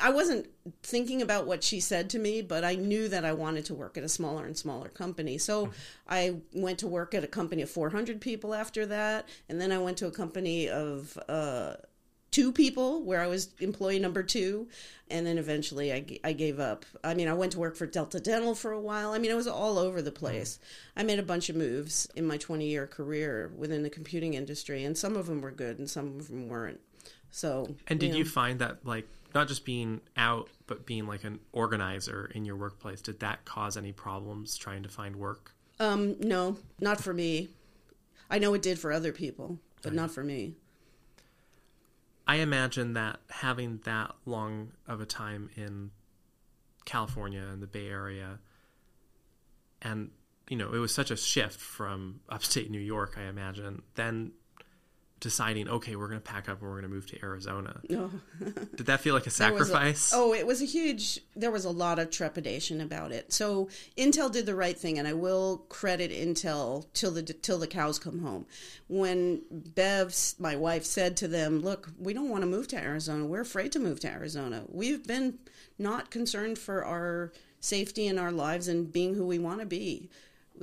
I 0.00 0.10
wasn't 0.10 0.48
thinking 0.82 1.22
about 1.22 1.46
what 1.46 1.64
she 1.64 1.80
said 1.80 2.10
to 2.10 2.18
me, 2.18 2.42
but 2.42 2.62
I 2.62 2.74
knew 2.74 3.08
that 3.08 3.24
I 3.24 3.32
wanted 3.32 3.64
to 3.66 3.74
work 3.74 3.96
at 3.96 4.04
a 4.04 4.08
smaller 4.08 4.44
and 4.44 4.56
smaller 4.56 4.90
company. 4.90 5.38
So 5.38 5.66
mm-hmm. 5.66 5.74
I 6.08 6.36
went 6.52 6.78
to 6.80 6.86
work 6.86 7.14
at 7.14 7.24
a 7.24 7.28
company 7.28 7.62
of 7.62 7.70
400 7.70 8.20
people 8.20 8.54
after 8.54 8.86
that, 8.86 9.28
and 9.48 9.60
then 9.60 9.72
I 9.72 9.78
went 9.78 9.96
to 9.98 10.06
a 10.06 10.12
company 10.12 10.68
of. 10.68 11.18
Uh, 11.26 11.76
two 12.34 12.50
people 12.50 13.00
where 13.04 13.20
I 13.20 13.28
was 13.28 13.50
employee 13.60 14.00
number 14.00 14.24
two. 14.24 14.66
And 15.08 15.24
then 15.24 15.38
eventually 15.38 15.92
I, 15.92 16.04
I 16.24 16.32
gave 16.32 16.58
up. 16.58 16.84
I 17.04 17.14
mean, 17.14 17.28
I 17.28 17.34
went 17.34 17.52
to 17.52 17.60
work 17.60 17.76
for 17.76 17.86
Delta 17.86 18.18
Dental 18.18 18.56
for 18.56 18.72
a 18.72 18.80
while. 18.80 19.12
I 19.12 19.18
mean, 19.18 19.30
I 19.30 19.34
was 19.34 19.46
all 19.46 19.78
over 19.78 20.02
the 20.02 20.10
place. 20.10 20.56
Mm-hmm. 20.58 21.00
I 21.00 21.02
made 21.04 21.18
a 21.20 21.22
bunch 21.22 21.48
of 21.48 21.54
moves 21.54 22.08
in 22.16 22.26
my 22.26 22.36
20 22.36 22.66
year 22.66 22.88
career 22.88 23.52
within 23.56 23.84
the 23.84 23.90
computing 23.90 24.34
industry, 24.34 24.82
and 24.82 24.98
some 24.98 25.16
of 25.16 25.26
them 25.26 25.42
were 25.42 25.52
good 25.52 25.78
and 25.78 25.88
some 25.88 26.18
of 26.18 26.28
them 26.28 26.48
weren't. 26.48 26.80
So, 27.30 27.76
and 27.86 28.00
did 28.00 28.06
you, 28.06 28.12
know, 28.12 28.18
you 28.18 28.24
find 28.24 28.58
that, 28.60 28.84
like, 28.84 29.06
not 29.34 29.46
just 29.46 29.64
being 29.64 30.00
out, 30.16 30.48
but 30.66 30.86
being 30.86 31.06
like 31.06 31.22
an 31.24 31.38
organizer 31.52 32.30
in 32.34 32.44
your 32.44 32.56
workplace, 32.56 33.00
did 33.00 33.20
that 33.20 33.44
cause 33.44 33.76
any 33.76 33.92
problems 33.92 34.56
trying 34.56 34.82
to 34.84 34.88
find 34.88 35.16
work? 35.16 35.52
Um, 35.78 36.16
no, 36.20 36.56
not 36.80 37.00
for 37.00 37.12
me. 37.12 37.50
I 38.30 38.38
know 38.38 38.54
it 38.54 38.62
did 38.62 38.78
for 38.78 38.92
other 38.92 39.12
people, 39.12 39.58
but 39.82 39.92
not 39.92 40.10
for 40.10 40.24
me. 40.24 40.54
I 42.26 42.36
imagine 42.36 42.94
that 42.94 43.20
having 43.28 43.80
that 43.84 44.14
long 44.24 44.72
of 44.86 45.00
a 45.00 45.06
time 45.06 45.50
in 45.56 45.90
California 46.84 47.42
and 47.42 47.62
the 47.62 47.66
Bay 47.66 47.88
Area, 47.88 48.38
and 49.82 50.10
you 50.48 50.56
know, 50.56 50.72
it 50.72 50.78
was 50.78 50.92
such 50.92 51.10
a 51.10 51.16
shift 51.16 51.60
from 51.60 52.20
upstate 52.28 52.70
New 52.70 52.80
York. 52.80 53.16
I 53.18 53.24
imagine 53.24 53.82
then 53.94 54.32
deciding, 55.24 55.68
okay, 55.68 55.96
we're 55.96 56.06
going 56.06 56.20
to 56.20 56.24
pack 56.24 56.50
up 56.50 56.60
and 56.60 56.68
we're 56.70 56.80
going 56.80 56.90
to 56.90 56.94
move 56.94 57.06
to 57.06 57.18
Arizona. 57.24 57.80
Oh. 57.90 58.10
Did 58.76 58.86
that 58.86 59.00
feel 59.00 59.14
like 59.14 59.26
a 59.26 59.30
sacrifice? 59.44 60.12
A, 60.12 60.16
oh, 60.16 60.34
it 60.34 60.46
was 60.46 60.60
a 60.60 60.66
huge. 60.66 61.18
There 61.34 61.50
was 61.50 61.64
a 61.64 61.70
lot 61.70 61.98
of 61.98 62.10
trepidation 62.10 62.82
about 62.82 63.10
it. 63.10 63.32
So 63.32 63.68
Intel 63.96 64.30
did 64.30 64.44
the 64.44 64.54
right 64.54 64.78
thing, 64.78 64.98
and 64.98 65.08
I 65.08 65.14
will 65.14 65.64
credit 65.70 66.12
Intel 66.12 66.86
till 66.92 67.10
the 67.10 67.22
till 67.22 67.58
the 67.58 67.66
cows 67.66 67.98
come 67.98 68.20
home. 68.20 68.44
When 68.86 69.40
Bev, 69.50 70.14
my 70.38 70.56
wife, 70.56 70.84
said 70.84 71.16
to 71.16 71.28
them, 71.28 71.60
"Look, 71.60 71.90
we 71.98 72.12
don't 72.12 72.28
want 72.28 72.42
to 72.42 72.46
move 72.46 72.68
to 72.68 72.76
Arizona. 72.76 73.24
We're 73.24 73.40
afraid 73.40 73.72
to 73.72 73.78
move 73.80 74.00
to 74.00 74.08
Arizona. 74.08 74.64
We've 74.68 75.04
been 75.04 75.38
not 75.78 76.10
concerned 76.10 76.58
for 76.58 76.84
our." 76.84 77.32
safety 77.60 78.06
and 78.08 78.18
our 78.20 78.30
lives 78.30 78.68
and 78.68 78.92
being 78.92 79.14
who 79.14 79.26
we 79.26 79.38
want 79.38 79.58
to 79.58 79.64
be 79.64 80.10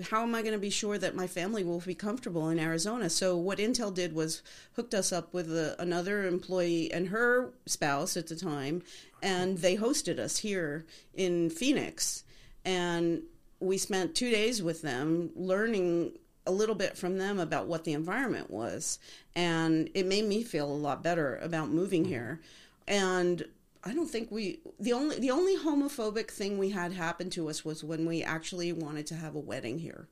how 0.09 0.23
am 0.23 0.33
I 0.33 0.41
going 0.41 0.53
to 0.53 0.59
be 0.59 0.69
sure 0.69 0.97
that 0.97 1.15
my 1.15 1.27
family 1.27 1.63
will 1.63 1.79
be 1.79 1.95
comfortable 1.95 2.49
in 2.49 2.59
Arizona? 2.59 3.09
So 3.09 3.35
what 3.35 3.57
Intel 3.57 3.93
did 3.93 4.13
was 4.13 4.41
hooked 4.73 4.93
us 4.93 5.11
up 5.11 5.33
with 5.33 5.51
a, 5.51 5.75
another 5.79 6.27
employee 6.27 6.91
and 6.91 7.09
her 7.09 7.51
spouse 7.65 8.15
at 8.15 8.27
the 8.27 8.35
time, 8.35 8.83
and 9.21 9.57
they 9.57 9.75
hosted 9.75 10.17
us 10.17 10.37
here 10.37 10.85
in 11.13 11.49
Phoenix, 11.49 12.23
and 12.63 13.23
we 13.59 13.77
spent 13.77 14.15
two 14.15 14.31
days 14.31 14.63
with 14.63 14.81
them 14.81 15.29
learning 15.35 16.13
a 16.47 16.51
little 16.51 16.75
bit 16.75 16.97
from 16.97 17.17
them 17.17 17.39
about 17.39 17.67
what 17.67 17.83
the 17.83 17.93
environment 17.93 18.49
was, 18.49 18.97
and 19.35 19.89
it 19.93 20.05
made 20.05 20.25
me 20.25 20.41
feel 20.41 20.71
a 20.71 20.73
lot 20.73 21.03
better 21.03 21.37
about 21.37 21.69
moving 21.69 22.05
here, 22.05 22.39
and 22.87 23.45
I 23.83 23.93
don't 23.93 24.09
think 24.09 24.31
we 24.31 24.59
the 24.79 24.93
only 24.93 25.19
the 25.19 25.31
only 25.31 25.57
homophobic 25.57 26.29
thing 26.29 26.57
we 26.57 26.69
had 26.69 26.93
happen 26.93 27.29
to 27.31 27.49
us 27.49 27.65
was 27.65 27.83
when 27.83 28.05
we 28.05 28.21
actually 28.23 28.71
wanted 28.73 29.07
to 29.07 29.15
have 29.15 29.35
a 29.35 29.39
wedding 29.39 29.79
here. 29.79 30.07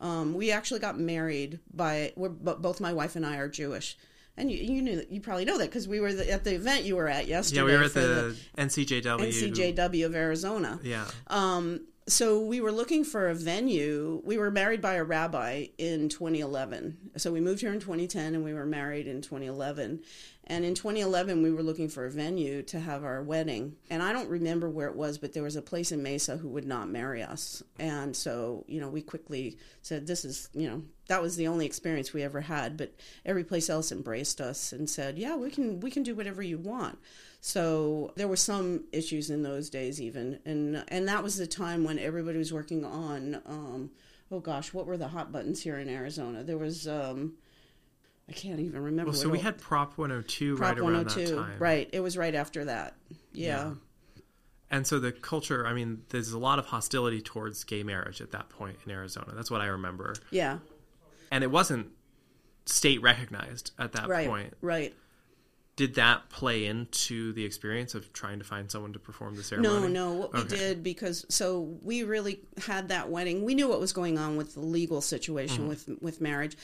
Um, 0.00 0.34
we 0.34 0.50
actually 0.50 0.80
got 0.80 0.98
married 0.98 1.58
by 1.72 2.12
we're 2.16 2.28
both 2.28 2.80
my 2.80 2.92
wife 2.92 3.16
and 3.16 3.26
I 3.26 3.36
are 3.36 3.48
Jewish, 3.48 3.96
and 4.36 4.50
you 4.50 4.58
you 4.58 4.82
knew 4.82 5.04
you 5.10 5.20
probably 5.20 5.44
know 5.44 5.58
that 5.58 5.68
because 5.68 5.88
we 5.88 6.00
were 6.00 6.12
the, 6.12 6.30
at 6.30 6.44
the 6.44 6.54
event 6.54 6.84
you 6.84 6.96
were 6.96 7.08
at 7.08 7.26
yesterday. 7.26 7.60
Yeah, 7.60 7.66
we 7.66 7.76
were 7.76 7.84
at 7.84 7.94
the, 7.94 8.36
the, 8.54 8.62
NCJW 8.62 9.74
NCJW 9.74 10.06
of 10.06 10.14
Arizona. 10.14 10.78
Yeah. 10.82 11.06
Um, 11.26 11.86
so 12.08 12.40
we 12.40 12.60
were 12.60 12.72
looking 12.72 13.04
for 13.04 13.28
a 13.28 13.34
venue. 13.34 14.20
We 14.24 14.38
were 14.38 14.50
married 14.50 14.80
by 14.80 14.94
a 14.94 15.04
rabbi 15.04 15.66
in 15.78 16.08
2011. 16.08 17.10
So 17.16 17.32
we 17.32 17.40
moved 17.40 17.60
here 17.60 17.72
in 17.72 17.78
2010 17.78 18.34
and 18.34 18.44
we 18.44 18.52
were 18.52 18.66
married 18.66 19.06
in 19.06 19.22
2011. 19.22 20.02
And 20.48 20.64
in 20.64 20.74
2011, 20.74 21.40
we 21.42 21.52
were 21.52 21.62
looking 21.62 21.88
for 21.88 22.04
a 22.04 22.10
venue 22.10 22.62
to 22.64 22.80
have 22.80 23.04
our 23.04 23.22
wedding. 23.22 23.76
And 23.90 24.02
I 24.02 24.12
don't 24.12 24.28
remember 24.28 24.68
where 24.68 24.88
it 24.88 24.96
was, 24.96 25.16
but 25.16 25.32
there 25.32 25.42
was 25.42 25.54
a 25.54 25.62
place 25.62 25.92
in 25.92 26.02
Mesa 26.02 26.36
who 26.36 26.48
would 26.48 26.66
not 26.66 26.90
marry 26.90 27.22
us. 27.22 27.62
And 27.78 28.14
so, 28.14 28.64
you 28.66 28.80
know, 28.80 28.88
we 28.88 29.02
quickly 29.02 29.56
said, 29.82 30.06
this 30.06 30.24
is, 30.24 30.48
you 30.52 30.68
know, 30.68 30.82
that 31.06 31.22
was 31.22 31.36
the 31.36 31.46
only 31.46 31.64
experience 31.64 32.12
we 32.12 32.22
ever 32.22 32.40
had. 32.40 32.76
But 32.76 32.92
every 33.24 33.44
place 33.44 33.70
else 33.70 33.92
embraced 33.92 34.40
us 34.40 34.72
and 34.72 34.90
said, 34.90 35.16
yeah, 35.16 35.36
we 35.36 35.48
can, 35.48 35.78
we 35.78 35.92
can 35.92 36.02
do 36.02 36.16
whatever 36.16 36.42
you 36.42 36.58
want. 36.58 36.98
So 37.40 38.12
there 38.14 38.28
were 38.28 38.36
some 38.36 38.84
issues 38.92 39.28
in 39.28 39.42
those 39.42 39.68
days, 39.68 40.00
even, 40.00 40.38
and 40.44 40.84
and 40.86 41.08
that 41.08 41.24
was 41.24 41.36
the 41.36 41.46
time 41.46 41.82
when 41.82 41.98
everybody 41.98 42.38
was 42.38 42.52
working 42.52 42.84
on, 42.84 43.42
um, 43.46 43.90
oh 44.30 44.38
gosh, 44.38 44.72
what 44.72 44.86
were 44.86 44.96
the 44.96 45.08
hot 45.08 45.32
buttons 45.32 45.60
here 45.60 45.76
in 45.76 45.88
Arizona? 45.88 46.44
There 46.44 46.56
was, 46.56 46.86
um, 46.86 47.32
I 48.32 48.34
can't 48.34 48.60
even 48.60 48.82
remember. 48.82 49.10
Well, 49.10 49.20
so 49.20 49.28
we 49.28 49.40
had 49.40 49.58
Prop 49.58 49.98
102 49.98 50.56
Prop 50.56 50.76
right 50.76 50.82
102, 50.82 51.20
around 51.20 51.28
that 51.28 51.32
oh 51.32 51.42
time, 51.42 51.58
right? 51.58 51.90
It 51.92 52.00
was 52.00 52.16
right 52.16 52.34
after 52.34 52.64
that, 52.64 52.94
yeah. 53.32 53.46
yeah. 53.46 53.74
And 54.70 54.86
so 54.86 54.98
the 54.98 55.12
culture, 55.12 55.66
I 55.66 55.74
mean, 55.74 56.02
there's 56.08 56.32
a 56.32 56.38
lot 56.38 56.58
of 56.58 56.64
hostility 56.64 57.20
towards 57.20 57.62
gay 57.64 57.82
marriage 57.82 58.22
at 58.22 58.30
that 58.30 58.48
point 58.48 58.78
in 58.86 58.90
Arizona. 58.90 59.32
That's 59.34 59.50
what 59.50 59.60
I 59.60 59.66
remember. 59.66 60.14
Yeah. 60.30 60.60
And 61.30 61.44
it 61.44 61.50
wasn't 61.50 61.88
state 62.64 63.02
recognized 63.02 63.72
at 63.78 63.92
that 63.92 64.08
right, 64.08 64.26
point. 64.26 64.54
Right 64.62 64.94
did 65.82 65.96
that 65.96 66.28
play 66.28 66.66
into 66.66 67.32
the 67.32 67.44
experience 67.44 67.96
of 67.96 68.12
trying 68.12 68.38
to 68.38 68.44
find 68.44 68.70
someone 68.70 68.92
to 68.92 69.00
perform 69.00 69.34
the 69.34 69.42
ceremony? 69.42 69.88
No, 69.88 69.88
no. 69.88 70.12
What 70.12 70.28
okay. 70.28 70.42
we 70.42 70.48
did 70.48 70.82
because 70.84 71.26
so 71.28 71.76
we 71.82 72.04
really 72.04 72.38
had 72.66 72.90
that 72.90 73.10
wedding. 73.10 73.44
We 73.44 73.56
knew 73.56 73.68
what 73.68 73.80
was 73.80 73.92
going 73.92 74.16
on 74.16 74.36
with 74.36 74.54
the 74.54 74.60
legal 74.60 75.00
situation 75.00 75.62
mm-hmm. 75.62 75.68
with 75.70 75.88
with 76.00 76.20
marriage. 76.20 76.56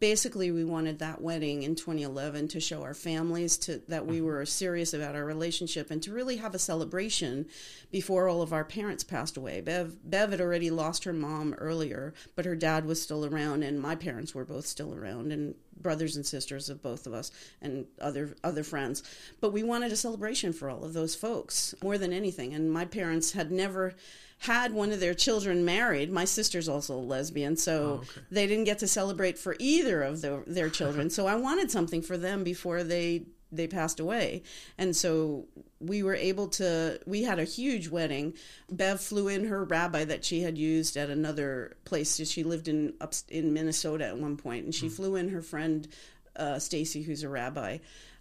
Basically, 0.00 0.50
we 0.50 0.64
wanted 0.64 1.00
that 1.00 1.20
wedding 1.20 1.64
in 1.64 1.74
2011 1.74 2.48
to 2.48 2.60
show 2.60 2.82
our 2.82 2.94
families 2.94 3.58
to 3.58 3.82
that 3.88 4.06
we 4.06 4.16
mm-hmm. 4.16 4.24
were 4.24 4.46
serious 4.46 4.94
about 4.94 5.14
our 5.16 5.26
relationship 5.26 5.90
and 5.90 6.02
to 6.04 6.10
really 6.10 6.38
have 6.38 6.54
a 6.54 6.58
celebration 6.58 7.44
before 7.90 8.26
all 8.26 8.40
of 8.40 8.54
our 8.54 8.64
parents 8.64 9.04
passed 9.04 9.36
away. 9.36 9.60
Bev 9.60 9.98
Bev 10.02 10.30
had 10.30 10.40
already 10.40 10.70
lost 10.70 11.04
her 11.04 11.12
mom 11.12 11.52
earlier, 11.58 12.14
but 12.36 12.46
her 12.46 12.56
dad 12.56 12.86
was 12.86 13.02
still 13.02 13.26
around, 13.26 13.64
and 13.64 13.78
my 13.78 13.94
parents 13.94 14.34
were 14.34 14.46
both 14.46 14.64
still 14.64 14.94
around, 14.94 15.30
and 15.30 15.56
brothers 15.80 16.16
and 16.16 16.24
sisters 16.24 16.68
of 16.68 16.82
both 16.82 17.06
of 17.06 17.14
us 17.14 17.30
and 17.60 17.86
other 18.00 18.34
other 18.44 18.62
friends. 18.62 19.02
But 19.40 19.52
we 19.52 19.62
wanted 19.62 19.92
a 19.92 19.96
celebration 19.96 20.52
for 20.52 20.70
all 20.70 20.84
of 20.84 20.92
those 20.92 21.14
folks 21.14 21.74
more 21.82 21.98
than 21.98 22.12
anything. 22.12 22.54
And 22.54 22.72
my 22.72 22.84
parents 22.84 23.32
had 23.32 23.50
never 23.50 23.94
had 24.40 24.72
one 24.72 24.90
of 24.90 24.98
their 24.98 25.14
children 25.14 25.64
married. 25.64 26.10
My 26.10 26.24
sister's 26.24 26.68
also 26.68 26.96
a 26.96 27.00
lesbian 27.00 27.56
so 27.56 27.82
oh, 27.82 27.92
okay. 28.02 28.20
they 28.30 28.46
didn't 28.46 28.64
get 28.64 28.80
to 28.80 28.88
celebrate 28.88 29.38
for 29.38 29.54
either 29.60 30.02
of 30.02 30.20
the, 30.20 30.42
their 30.46 30.68
children. 30.68 31.10
So 31.12 31.26
i 31.26 31.34
wanted 31.34 31.70
something 31.70 32.02
for 32.02 32.16
them 32.16 32.42
before 32.42 32.82
they 32.82 33.26
they 33.52 33.68
passed 33.68 34.00
away. 34.00 34.42
And 34.78 34.96
so 34.96 35.46
we 35.78 36.02
were 36.02 36.14
able 36.14 36.48
to 36.48 36.98
we 37.06 37.22
had 37.22 37.38
a 37.38 37.44
huge 37.44 37.88
wedding. 37.88 38.34
Bev 38.70 39.00
flew 39.00 39.28
in 39.28 39.44
her 39.46 39.64
rabbi 39.64 40.04
that 40.04 40.24
she 40.24 40.40
had 40.40 40.58
used 40.58 40.96
at 40.96 41.10
another 41.10 41.76
place. 41.84 42.16
She 42.28 42.42
lived 42.42 42.68
in 42.68 42.94
up 43.00 43.14
in 43.28 43.52
Minnesota 43.52 44.06
at 44.06 44.18
one 44.18 44.36
point 44.36 44.64
and 44.64 44.74
she 44.74 44.88
mm. 44.88 44.92
flew 44.92 45.16
in 45.16 45.28
her 45.28 45.42
friend 45.42 45.86
uh, 46.34 46.58
Stacy 46.58 47.02
who's 47.02 47.22
a 47.22 47.28
rabbi 47.28 47.78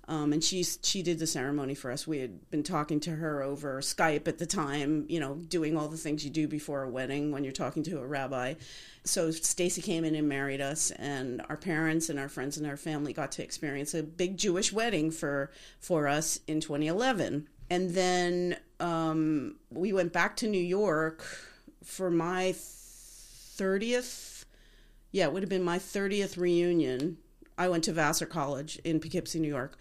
um, 0.08 0.34
and 0.34 0.44
she 0.44 0.64
she 0.64 1.04
did 1.04 1.20
the 1.20 1.28
ceremony 1.28 1.76
for 1.76 1.92
us. 1.92 2.08
We 2.08 2.20
had 2.20 2.50
been 2.50 2.64
talking 2.64 3.00
to 3.02 3.12
her 3.12 3.44
over 3.44 3.82
Skype 3.82 4.28
at 4.28 4.40
the 4.40 4.46
time, 4.46 5.06
you 5.08 5.20
know, 5.20 5.36
doing 5.36 5.78
all 5.78 5.88
the 5.88 5.98
things 5.98 6.26
you 6.26 6.32
do 6.32 6.48
before 6.48 6.84
a 6.84 6.90
wedding 6.90 7.32
when 7.32 7.44
you're 7.44 7.54
talking 7.54 7.84
to 7.84 8.00
a 8.00 8.06
rabbi. 8.06 8.56
So 9.04 9.32
Stacy 9.32 9.82
came 9.82 10.04
in 10.04 10.16
and 10.16 10.28
married 10.28 10.62
us, 10.62 10.92
and 10.92 11.42
our 11.50 11.58
parents 11.58 12.10
and 12.10 12.20
our 12.20 12.30
friends 12.30 12.58
and 12.58 12.68
our 12.68 12.78
family 12.78 13.14
got 13.14 13.32
to 13.34 13.44
experience 13.44 13.94
a 13.94 14.04
big 14.04 14.38
Jewish 14.38 14.74
wedding 14.74 15.12
for 15.12 15.52
for 15.80 16.08
us 16.08 16.40
in 16.48 16.60
2011. 16.62 17.48
And 17.70 17.92
then 17.92 18.58
um, 18.80 19.56
we 19.70 19.94
went 19.94 20.12
back 20.12 20.36
to 20.38 20.48
New 20.48 20.62
York 20.62 21.24
for 21.84 22.12
my 22.12 22.54
30th. 22.54 24.46
Yeah, 25.12 25.26
it 25.26 25.34
would 25.34 25.44
have 25.44 25.50
been 25.50 25.64
my 25.64 25.80
30th 25.80 26.38
reunion 26.38 27.18
I 27.62 27.70
went 27.70 27.84
to 27.84 27.94
Vassar 27.94 28.26
College 28.26 28.80
in 28.84 29.00
Poughkeepsie, 29.00 29.40
New 29.40 29.48
York. 29.48 29.78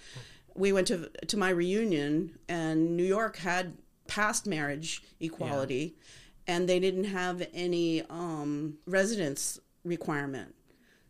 We 0.54 0.70
went 0.70 0.86
to 0.88 1.08
to 1.28 1.36
my 1.38 1.48
reunion, 1.48 2.38
and 2.46 2.94
New 2.94 3.04
York 3.04 3.38
had 3.38 3.78
passed 4.06 4.46
marriage 4.46 5.02
equality, 5.18 5.94
yeah. 5.96 6.56
and 6.56 6.68
they 6.68 6.78
didn't 6.78 7.04
have 7.04 7.46
any 7.54 8.02
um, 8.10 8.76
residence 8.84 9.58
requirement. 9.82 10.54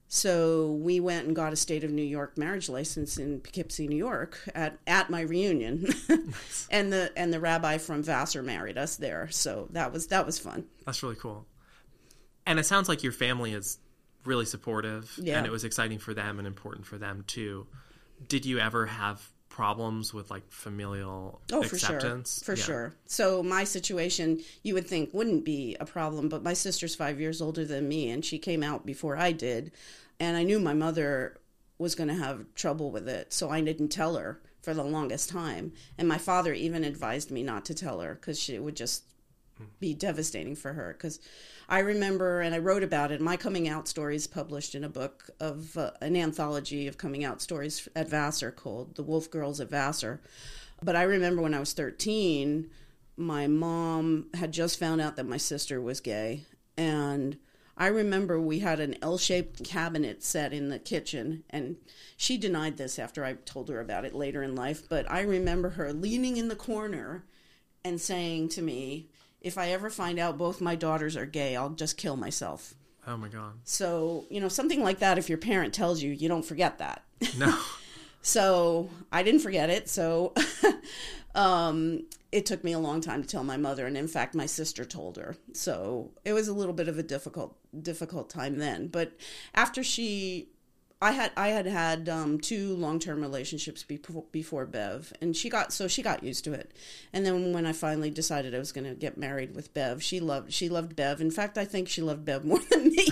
So 0.06 0.72
we 0.80 1.00
went 1.00 1.26
and 1.26 1.34
got 1.34 1.52
a 1.52 1.56
state 1.56 1.82
of 1.82 1.90
New 1.90 2.02
York 2.02 2.38
marriage 2.38 2.68
license 2.68 3.18
in 3.18 3.40
Poughkeepsie, 3.40 3.88
New 3.88 3.96
York, 3.96 4.38
at 4.54 4.78
at 4.86 5.10
my 5.10 5.22
reunion, 5.22 5.92
nice. 6.08 6.68
and 6.70 6.92
the 6.92 7.10
and 7.16 7.32
the 7.32 7.40
rabbi 7.40 7.78
from 7.78 8.04
Vassar 8.04 8.44
married 8.44 8.78
us 8.78 8.94
there. 8.94 9.28
So 9.32 9.66
that 9.70 9.92
was 9.92 10.06
that 10.06 10.24
was 10.24 10.38
fun. 10.38 10.66
That's 10.86 11.02
really 11.02 11.16
cool. 11.16 11.46
And 12.46 12.60
it 12.60 12.66
sounds 12.66 12.88
like 12.88 13.02
your 13.02 13.12
family 13.12 13.54
is 13.54 13.78
really 14.24 14.44
supportive 14.44 15.12
yeah. 15.20 15.38
and 15.38 15.46
it 15.46 15.50
was 15.50 15.64
exciting 15.64 15.98
for 15.98 16.14
them 16.14 16.38
and 16.38 16.46
important 16.46 16.86
for 16.86 16.98
them 16.98 17.24
too. 17.26 17.66
Did 18.28 18.44
you 18.44 18.58
ever 18.58 18.86
have 18.86 19.26
problems 19.48 20.14
with 20.14 20.30
like 20.30 20.50
familial 20.50 21.40
oh, 21.52 21.62
acceptance? 21.62 22.42
For 22.42 22.54
sure. 22.54 22.56
For 22.56 22.60
yeah. 22.60 22.64
sure. 22.64 22.94
So 23.06 23.42
my 23.42 23.64
situation 23.64 24.40
you 24.62 24.74
would 24.74 24.86
think 24.86 25.12
wouldn't 25.12 25.44
be 25.44 25.76
a 25.80 25.86
problem, 25.86 26.28
but 26.28 26.42
my 26.42 26.52
sister's 26.52 26.94
5 26.94 27.20
years 27.20 27.40
older 27.40 27.64
than 27.64 27.88
me 27.88 28.10
and 28.10 28.24
she 28.24 28.38
came 28.38 28.62
out 28.62 28.86
before 28.86 29.16
I 29.16 29.32
did 29.32 29.72
and 30.18 30.36
I 30.36 30.42
knew 30.42 30.60
my 30.60 30.74
mother 30.74 31.40
was 31.78 31.94
going 31.94 32.08
to 32.08 32.14
have 32.14 32.44
trouble 32.54 32.90
with 32.90 33.08
it, 33.08 33.32
so 33.32 33.48
I 33.48 33.62
didn't 33.62 33.88
tell 33.88 34.16
her 34.16 34.42
for 34.60 34.74
the 34.74 34.84
longest 34.84 35.30
time. 35.30 35.72
And 35.96 36.06
my 36.06 36.18
father 36.18 36.52
even 36.52 36.84
advised 36.84 37.30
me 37.30 37.42
not 37.42 37.64
to 37.64 37.74
tell 37.74 38.00
her 38.00 38.16
cuz 38.16 38.38
she 38.38 38.58
would 38.58 38.76
just 38.76 39.04
be 39.78 39.94
devastating 39.94 40.56
for 40.56 40.72
her 40.72 40.94
because 40.96 41.20
I 41.68 41.80
remember, 41.80 42.40
and 42.40 42.54
I 42.54 42.58
wrote 42.58 42.82
about 42.82 43.12
it. 43.12 43.20
My 43.20 43.36
coming 43.36 43.68
out 43.68 43.88
stories 43.88 44.26
published 44.26 44.74
in 44.74 44.84
a 44.84 44.88
book 44.88 45.30
of 45.38 45.76
uh, 45.76 45.92
an 46.00 46.16
anthology 46.16 46.86
of 46.88 46.98
coming 46.98 47.24
out 47.24 47.40
stories 47.40 47.88
at 47.94 48.08
Vassar 48.08 48.50
called 48.50 48.96
"The 48.96 49.02
Wolf 49.02 49.30
Girls 49.30 49.60
at 49.60 49.70
Vassar." 49.70 50.20
But 50.82 50.96
I 50.96 51.02
remember 51.02 51.42
when 51.42 51.54
I 51.54 51.60
was 51.60 51.72
thirteen, 51.72 52.70
my 53.16 53.46
mom 53.46 54.26
had 54.34 54.52
just 54.52 54.78
found 54.78 55.00
out 55.00 55.16
that 55.16 55.26
my 55.26 55.36
sister 55.36 55.80
was 55.80 56.00
gay, 56.00 56.44
and 56.76 57.38
I 57.76 57.86
remember 57.86 58.38
we 58.38 58.58
had 58.58 58.78
an 58.78 58.96
L-shaped 59.00 59.64
cabinet 59.64 60.22
set 60.22 60.52
in 60.52 60.68
the 60.68 60.78
kitchen, 60.78 61.44
and 61.48 61.76
she 62.16 62.36
denied 62.36 62.76
this 62.76 62.98
after 62.98 63.24
I 63.24 63.34
told 63.34 63.70
her 63.70 63.80
about 63.80 64.04
it 64.04 64.14
later 64.14 64.42
in 64.42 64.54
life. 64.54 64.86
But 64.86 65.10
I 65.10 65.22
remember 65.22 65.70
her 65.70 65.92
leaning 65.92 66.36
in 66.36 66.48
the 66.48 66.56
corner 66.56 67.24
and 67.82 67.98
saying 67.98 68.50
to 68.50 68.60
me, 68.60 69.08
if 69.40 69.56
I 69.58 69.70
ever 69.70 69.90
find 69.90 70.18
out 70.18 70.38
both 70.38 70.60
my 70.60 70.74
daughters 70.74 71.16
are 71.16 71.26
gay, 71.26 71.56
I'll 71.56 71.70
just 71.70 71.96
kill 71.96 72.16
myself. 72.16 72.74
Oh 73.06 73.16
my 73.16 73.28
god. 73.28 73.54
So, 73.64 74.26
you 74.30 74.40
know, 74.40 74.48
something 74.48 74.82
like 74.82 74.98
that 74.98 75.18
if 75.18 75.28
your 75.28 75.38
parent 75.38 75.72
tells 75.72 76.02
you, 76.02 76.12
you 76.12 76.28
don't 76.28 76.44
forget 76.44 76.78
that. 76.78 77.04
No. 77.38 77.58
so, 78.22 78.90
I 79.10 79.22
didn't 79.22 79.40
forget 79.40 79.70
it. 79.70 79.88
So, 79.88 80.34
um 81.34 82.04
it 82.32 82.46
took 82.46 82.62
me 82.62 82.72
a 82.72 82.78
long 82.78 83.00
time 83.00 83.22
to 83.22 83.28
tell 83.28 83.42
my 83.44 83.56
mother 83.56 83.86
and 83.86 83.96
in 83.96 84.08
fact 84.08 84.34
my 84.34 84.46
sister 84.46 84.84
told 84.84 85.16
her. 85.16 85.36
So, 85.52 86.10
it 86.24 86.32
was 86.32 86.48
a 86.48 86.54
little 86.54 86.74
bit 86.74 86.88
of 86.88 86.98
a 86.98 87.02
difficult 87.02 87.56
difficult 87.82 88.28
time 88.28 88.58
then, 88.58 88.88
but 88.88 89.12
after 89.54 89.82
she 89.82 90.50
I 91.02 91.12
had 91.12 91.32
I 91.34 91.48
had 91.48 91.64
had 91.66 92.08
um, 92.10 92.38
two 92.38 92.74
long 92.76 92.98
term 92.98 93.22
relationships 93.22 93.82
before, 93.82 94.24
before 94.32 94.66
Bev, 94.66 95.12
and 95.22 95.34
she 95.34 95.48
got 95.48 95.72
so 95.72 95.88
she 95.88 96.02
got 96.02 96.22
used 96.22 96.44
to 96.44 96.52
it. 96.52 96.72
And 97.12 97.24
then 97.24 97.54
when 97.54 97.64
I 97.64 97.72
finally 97.72 98.10
decided 98.10 98.54
I 98.54 98.58
was 98.58 98.72
going 98.72 98.84
to 98.84 98.94
get 98.94 99.16
married 99.16 99.54
with 99.54 99.72
Bev, 99.72 100.02
she 100.02 100.20
loved 100.20 100.52
she 100.52 100.68
loved 100.68 100.94
Bev. 100.94 101.22
In 101.22 101.30
fact, 101.30 101.56
I 101.56 101.64
think 101.64 101.88
she 101.88 102.02
loved 102.02 102.26
Bev 102.26 102.44
more 102.44 102.60
than 102.70 102.90
me. 102.90 103.06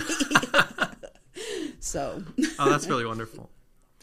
so 1.79 2.23
oh, 2.59 2.69
that's 2.69 2.87
really 2.87 3.05
wonderful. 3.05 3.49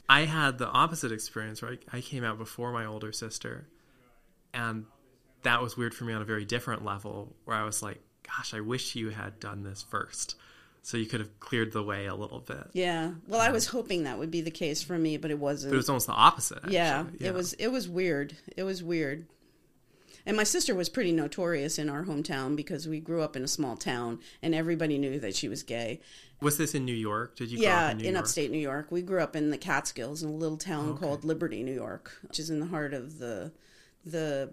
I 0.09 0.23
had 0.23 0.59
the 0.59 0.69
opposite 0.69 1.13
experience. 1.13 1.63
Right, 1.63 1.83
I 1.93 2.01
came 2.01 2.25
out 2.25 2.39
before 2.39 2.73
my 2.73 2.87
older 2.87 3.13
sister, 3.13 3.69
and 4.53 4.87
that 5.45 5.63
was 5.63 5.77
weird 5.77 5.95
for 5.95 6.05
me 6.05 6.13
on 6.13 6.23
a 6.23 6.25
very 6.27 6.45
different 6.45 6.85
level. 6.85 7.37
Where 7.45 7.57
I 7.57 7.63
was 7.63 7.85
like, 7.85 8.01
"Gosh, 8.25 8.53
I 8.53 8.61
wish 8.61 8.97
you 8.97 9.11
had 9.11 9.39
done 9.39 9.63
this 9.63 9.85
first 9.89 10.35
so 10.87 10.97
you 10.97 11.07
could 11.07 11.19
have 11.19 11.41
cleared 11.41 11.73
the 11.73 11.83
way 11.83 12.07
a 12.07 12.15
little 12.15 12.39
bit. 12.39 12.69
Yeah. 12.73 13.11
Well, 13.27 13.41
I 13.41 13.51
was 13.51 13.67
hoping 13.67 14.05
that 14.05 14.21
would 14.21 14.31
be 14.31 14.41
the 14.41 14.53
case 14.53 14.85
for 14.85 14.97
me, 14.97 15.17
but 15.17 15.33
it 15.33 15.39
wasn't. 15.41 15.73
But 15.73 15.75
it 15.75 15.79
was 15.79 15.89
almost 15.89 16.07
the 16.07 16.13
opposite. 16.13 16.61
Yeah, 16.69 17.07
yeah, 17.19 17.31
it 17.31 17.35
was. 17.35 17.55
It 17.55 17.73
was 17.73 17.89
weird. 17.89 18.37
It 18.57 18.63
was 18.63 18.85
weird. 18.85 19.27
And 20.25 20.37
my 20.37 20.45
sister 20.45 20.77
was 20.77 20.89
pretty 20.89 21.11
notorious 21.11 21.81
in 21.81 21.89
our 21.89 22.05
hometown 22.05 22.55
because 22.55 22.87
we 22.87 23.01
grew 23.01 23.23
up 23.23 23.35
in 23.35 23.43
a 23.43 23.49
small 23.49 23.77
town, 23.77 24.21
and 24.43 24.55
everybody 24.55 24.97
knew 24.97 25.19
that 25.19 25.35
she 25.35 25.49
was 25.49 25.65
gay. 25.65 26.01
Was 26.41 26.57
this 26.57 26.73
in 26.73 26.85
New 26.85 26.95
York? 26.95 27.35
Did 27.35 27.51
you? 27.51 27.59
Yeah, 27.59 27.91
in, 27.91 28.01
in 28.03 28.17
upstate 28.17 28.53
New 28.53 28.59
York. 28.59 28.93
We 28.93 29.03
grew 29.03 29.21
up 29.21 29.35
in 29.35 29.51
the 29.51 29.59
Catskills 29.59 30.23
in 30.23 30.29
a 30.29 30.37
little 30.37 30.57
town 30.57 30.91
okay. 30.91 31.01
called 31.01 31.25
Liberty, 31.25 31.65
New 31.65 31.75
York, 31.75 32.13
which 32.23 32.39
is 32.39 32.49
in 32.49 32.61
the 32.61 32.67
heart 32.67 32.95
of 32.95 33.19
the 33.19 33.51
the 34.05 34.53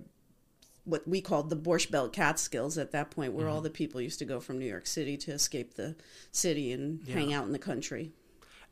what 0.85 1.07
we 1.07 1.21
called 1.21 1.49
the 1.49 1.55
Borscht 1.55 1.91
Belt 1.91 2.13
Catskills 2.13 2.77
at 2.77 2.91
that 2.91 3.11
point, 3.11 3.33
where 3.33 3.47
all 3.47 3.57
mm-hmm. 3.57 3.63
the 3.63 3.69
people 3.69 4.01
used 4.01 4.19
to 4.19 4.25
go 4.25 4.39
from 4.39 4.59
New 4.59 4.65
York 4.65 4.87
City 4.87 5.17
to 5.17 5.31
escape 5.31 5.75
the 5.75 5.95
city 6.31 6.71
and 6.71 7.07
hang 7.07 7.33
out 7.33 7.45
in 7.45 7.51
the 7.51 7.59
country. 7.59 8.11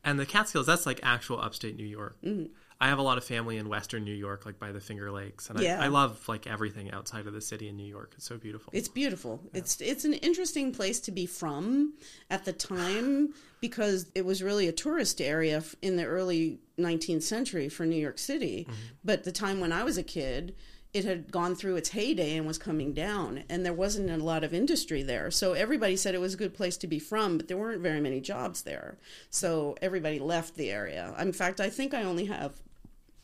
And 0.04 0.18
the 0.18 0.26
Catskills, 0.26 0.66
that's 0.66 0.84
like 0.84 1.00
actual 1.02 1.40
upstate 1.40 1.76
New 1.76 1.86
York. 1.86 2.16
Mm-hmm. 2.24 2.52
I 2.82 2.88
have 2.88 2.98
a 2.98 3.02
lot 3.02 3.16
of 3.16 3.22
family 3.22 3.58
in 3.58 3.68
Western 3.68 4.02
New 4.02 4.14
York, 4.14 4.44
like 4.44 4.58
by 4.58 4.72
the 4.72 4.80
Finger 4.80 5.12
Lakes, 5.12 5.48
and 5.48 5.60
Yeah. 5.60 5.80
I, 5.80 5.84
I 5.84 5.88
love 5.88 6.28
like 6.28 6.48
everything 6.48 6.90
outside 6.90 7.28
of 7.28 7.32
the 7.32 7.40
city 7.40 7.68
in 7.68 7.76
New 7.76 7.86
York. 7.86 8.14
It's 8.16 8.26
so 8.26 8.38
beautiful. 8.38 8.72
It's 8.74 8.88
beautiful. 8.88 9.40
It's 9.54 9.80
it's 9.80 10.04
an 10.04 10.14
interesting 10.14 10.72
place 10.72 10.98
to 11.00 11.12
be 11.12 11.24
from 11.24 11.92
at 12.28 12.44
the 12.44 12.52
time 12.52 13.34
because 13.60 14.10
it 14.16 14.24
was 14.24 14.42
really 14.42 14.66
a 14.66 14.72
tourist 14.72 15.20
area 15.20 15.62
in 15.80 15.96
the 15.96 16.04
early 16.04 16.58
19th 16.76 17.22
century 17.22 17.68
for 17.68 17.86
New 17.86 17.94
York 17.94 18.18
City. 18.18 18.66
Mm-hmm. 18.68 18.80
But 19.04 19.22
the 19.22 19.30
time 19.30 19.60
when 19.60 19.70
I 19.70 19.84
was 19.84 19.96
a 19.96 20.02
kid, 20.02 20.56
it 20.92 21.04
had 21.06 21.32
gone 21.32 21.54
through 21.54 21.76
its 21.76 21.90
heyday 21.90 22.36
and 22.36 22.46
was 22.46 22.58
coming 22.58 22.92
down 22.92 23.44
and 23.48 23.64
there 23.64 23.72
wasn't 23.72 24.10
a 24.10 24.16
lot 24.18 24.44
of 24.44 24.52
industry 24.52 25.02
there. 25.02 25.30
So 25.30 25.54
everybody 25.54 25.96
said 25.96 26.14
it 26.14 26.20
was 26.20 26.34
a 26.34 26.38
good 26.38 26.52
place 26.52 26.76
to 26.78 26.86
be 26.86 26.98
from, 26.98 27.38
but 27.38 27.48
there 27.48 27.56
weren't 27.56 27.80
very 27.80 28.00
many 28.00 28.20
jobs 28.20 28.62
there. 28.62 28.98
So 29.30 29.74
everybody 29.80 30.18
left 30.18 30.54
the 30.54 30.70
area. 30.70 31.14
In 31.18 31.32
fact, 31.32 31.60
I 31.60 31.70
think 31.70 31.94
I 31.94 32.02
only 32.02 32.26
have 32.26 32.60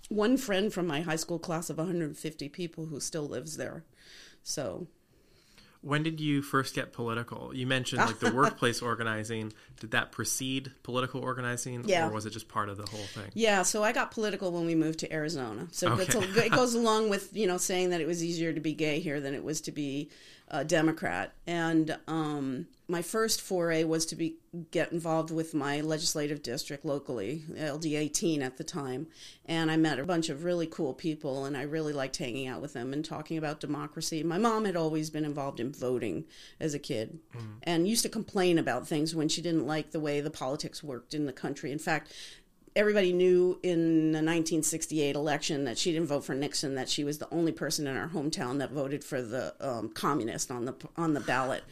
one 0.09 0.39
friend 0.39 0.73
from 0.73 0.87
my 0.87 1.03
high 1.03 1.17
school 1.17 1.39
class 1.39 1.69
of 1.69 1.77
150 1.77 2.49
people 2.49 2.87
who 2.87 3.01
still 3.01 3.29
lives 3.29 3.59
there. 3.59 3.85
So 4.43 4.87
when 5.81 6.03
did 6.03 6.21
you 6.21 6.43
first 6.43 6.75
get 6.75 6.93
political? 6.93 7.55
You 7.55 7.67
mentioned 7.67 8.03
like 8.03 8.19
the 8.19 8.33
workplace 8.35 8.83
organizing. 8.83 9.53
Did 9.81 9.93
that 9.93 10.11
precede 10.13 10.73
political 10.83 11.21
organizing, 11.21 11.85
Yeah. 11.87 12.09
or 12.09 12.13
was 12.13 12.27
it 12.27 12.31
just 12.31 12.49
part 12.49 12.69
of 12.69 12.77
the 12.77 12.87
whole 12.87 13.05
thing? 13.15 13.31
Yeah, 13.35 13.63
so 13.63 13.85
I 13.85 13.93
got 13.93 14.11
political 14.11 14.51
when 14.51 14.67
we 14.67 14.75
moved 14.75 14.99
to 15.01 15.13
Arizona. 15.13 15.69
So 15.71 15.95
it's 15.99 16.15
Okay. 16.17 16.41
a, 16.41 16.45
it 16.47 16.53
goes 16.53 16.75
along 16.83 17.11
with 17.11 17.35
you 17.37 17.47
know 17.47 17.59
saying 17.59 17.91
that 17.91 18.01
it 18.01 18.07
was 18.07 18.25
easier 18.25 18.53
to 18.53 18.61
be 18.61 18.73
gay 18.75 18.99
here 19.01 19.21
than 19.21 19.35
it 19.35 19.45
was 19.45 19.61
to 19.63 19.73
be 19.73 20.11
a 20.51 20.65
Democrat. 20.65 21.33
And 21.47 21.97
um, 22.07 22.67
my 22.91 23.03
first 23.03 23.43
foray 23.43 23.85
was 23.85 24.07
to 24.07 24.17
be 24.17 24.37
get 24.71 24.93
involved 24.93 25.31
with 25.31 25.53
my 25.53 25.83
legislative 25.83 26.43
district 26.43 26.85
locally, 26.85 27.45
LD 27.51 27.85
18 27.87 28.43
at 28.43 28.57
the 28.57 28.65
time, 28.65 29.07
and 29.45 29.71
I 29.71 29.77
met 29.77 29.99
a 29.99 30.05
bunch 30.05 30.31
of 30.31 30.43
really 30.43 30.67
cool 30.67 30.95
people, 30.95 31.45
and 31.45 31.55
I 31.55 31.63
really 31.63 31.93
liked 31.93 32.17
hanging 32.17 32.47
out 32.47 32.63
with 32.63 32.73
them 32.73 32.95
and 32.95 33.05
talking 33.05 33.37
about 33.37 33.61
democracy. 33.61 34.23
My 34.23 34.39
mom 34.39 34.65
had 34.65 34.75
always 34.75 35.11
been 35.11 35.27
involved 35.27 35.61
in 35.61 35.71
voting 35.71 36.25
as 36.59 36.73
a 36.73 36.79
kid, 36.79 37.19
and 37.63 37.87
used 37.87 38.03
to 38.05 38.09
complain 38.09 38.59
about 38.59 38.89
things 38.89 39.15
when 39.15 39.29
she 39.29 39.43
didn't 39.43 39.67
like 39.67 39.91
the 39.91 40.01
way 40.01 40.21
the 40.23 40.31
politics 40.31 40.83
worked 40.83 41.13
in 41.13 41.27
the 41.27 41.33
country. 41.33 41.71
In 41.71 41.79
fact 41.79 42.11
everybody 42.77 43.13
knew 43.13 43.59
in 43.63 44.13
the 44.13 44.19
1968 44.19 45.17
election 45.17 45.65
that 45.65 45.79
she 45.79 45.93
didn't 45.93 46.09
vote 46.09 46.25
for 46.25 46.35
Nixon. 46.35 46.75
That 46.75 46.89
she 46.89 47.05
was 47.05 47.19
the 47.19 47.29
only 47.33 47.53
person 47.53 47.87
in 47.87 47.97
our 47.97 48.09
hometown 48.09 48.59
that 48.59 48.71
voted 48.71 49.05
for 49.05 49.23
the 49.23 49.55
um, 49.61 49.89
communist 49.91 50.51
on 50.51 50.65
the 50.65 50.75
on 50.97 51.15
the 51.15 51.21
ballot. 51.21 51.65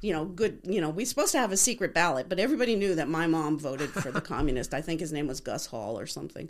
You 0.00 0.12
know, 0.12 0.24
good. 0.24 0.60
You 0.64 0.80
know, 0.80 0.90
we're 0.90 1.06
supposed 1.06 1.32
to 1.32 1.38
have 1.38 1.52
a 1.52 1.56
secret 1.56 1.92
ballot, 1.92 2.28
but 2.28 2.38
everybody 2.38 2.74
knew 2.76 2.94
that 2.94 3.08
my 3.08 3.26
mom 3.26 3.58
voted 3.58 3.90
for 3.90 4.10
the 4.10 4.20
communist. 4.22 4.72
I 4.74 4.80
think 4.80 5.00
his 5.00 5.12
name 5.12 5.26
was 5.26 5.40
Gus 5.40 5.66
Hall 5.66 5.98
or 5.98 6.06
something. 6.06 6.48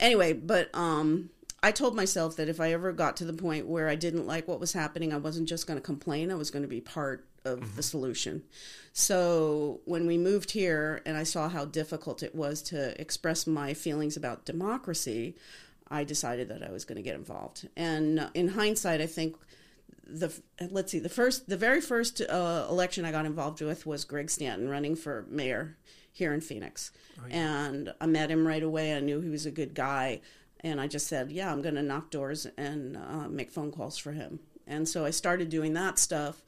Anyway, 0.00 0.32
but 0.32 0.74
um, 0.74 1.30
I 1.62 1.72
told 1.72 1.96
myself 1.96 2.36
that 2.36 2.48
if 2.48 2.60
I 2.60 2.72
ever 2.72 2.92
got 2.92 3.16
to 3.16 3.24
the 3.24 3.32
point 3.32 3.66
where 3.66 3.88
I 3.88 3.96
didn't 3.96 4.26
like 4.26 4.46
what 4.46 4.60
was 4.60 4.72
happening, 4.72 5.12
I 5.12 5.16
wasn't 5.16 5.48
just 5.48 5.66
going 5.66 5.78
to 5.78 5.84
complain. 5.84 6.30
I 6.30 6.36
was 6.36 6.50
going 6.50 6.62
to 6.62 6.68
be 6.68 6.80
part 6.80 7.26
of 7.44 7.76
the 7.76 7.82
solution. 7.82 8.42
So 8.92 9.80
when 9.84 10.06
we 10.06 10.18
moved 10.18 10.52
here 10.52 11.02
and 11.04 11.16
I 11.16 11.24
saw 11.24 11.48
how 11.48 11.64
difficult 11.64 12.22
it 12.22 12.34
was 12.34 12.62
to 12.62 13.00
express 13.00 13.46
my 13.46 13.74
feelings 13.74 14.16
about 14.16 14.44
democracy, 14.44 15.34
I 15.90 16.04
decided 16.04 16.48
that 16.48 16.62
I 16.62 16.70
was 16.70 16.84
going 16.84 16.96
to 16.96 17.02
get 17.02 17.16
involved. 17.16 17.68
And 17.76 18.20
uh, 18.20 18.28
in 18.34 18.48
hindsight, 18.48 19.00
I 19.00 19.06
think 19.06 19.36
the 20.10 20.32
let's 20.70 20.90
see 20.90 20.98
the 20.98 21.08
first 21.10 21.48
the 21.50 21.56
very 21.56 21.82
first 21.82 22.22
uh, 22.22 22.66
election 22.70 23.04
I 23.04 23.12
got 23.12 23.26
involved 23.26 23.60
with 23.60 23.84
was 23.84 24.04
Greg 24.04 24.30
Stanton 24.30 24.68
running 24.68 24.96
for 24.96 25.26
mayor 25.28 25.76
here 26.12 26.32
in 26.32 26.40
Phoenix, 26.40 26.92
and 27.30 27.92
I 28.00 28.06
met 28.06 28.30
him 28.30 28.46
right 28.46 28.62
away. 28.62 28.96
I 28.96 29.00
knew 29.00 29.20
he 29.20 29.28
was 29.28 29.44
a 29.44 29.50
good 29.50 29.74
guy, 29.74 30.20
and 30.60 30.80
I 30.80 30.86
just 30.86 31.06
said, 31.06 31.30
"Yeah, 31.32 31.52
I'm 31.52 31.62
going 31.62 31.74
to 31.74 31.82
knock 31.82 32.10
doors 32.10 32.46
and 32.56 32.96
uh, 32.96 33.28
make 33.28 33.50
phone 33.50 33.72
calls 33.72 33.98
for 33.98 34.12
him." 34.12 34.40
And 34.66 34.88
so 34.88 35.04
I 35.04 35.10
started 35.10 35.48
doing 35.48 35.72
that 35.74 35.98
stuff. 35.98 36.42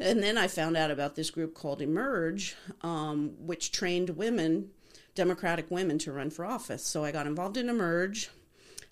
And 0.00 0.22
then 0.22 0.38
I 0.38 0.48
found 0.48 0.76
out 0.76 0.90
about 0.90 1.14
this 1.14 1.30
group 1.30 1.54
called 1.54 1.82
Emerge, 1.82 2.56
um, 2.80 3.34
which 3.38 3.72
trained 3.72 4.10
women, 4.10 4.70
Democratic 5.14 5.70
women, 5.70 5.98
to 5.98 6.12
run 6.12 6.30
for 6.30 6.44
office. 6.44 6.84
So 6.84 7.04
I 7.04 7.12
got 7.12 7.26
involved 7.26 7.56
in 7.56 7.68
Emerge. 7.68 8.30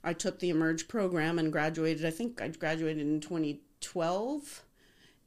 I 0.04 0.12
took 0.12 0.38
the 0.38 0.50
Emerge 0.50 0.88
program 0.88 1.38
and 1.38 1.52
graduated. 1.52 2.04
I 2.04 2.10
think 2.10 2.40
I 2.40 2.48
graduated 2.48 3.06
in 3.06 3.20
2012, 3.20 4.62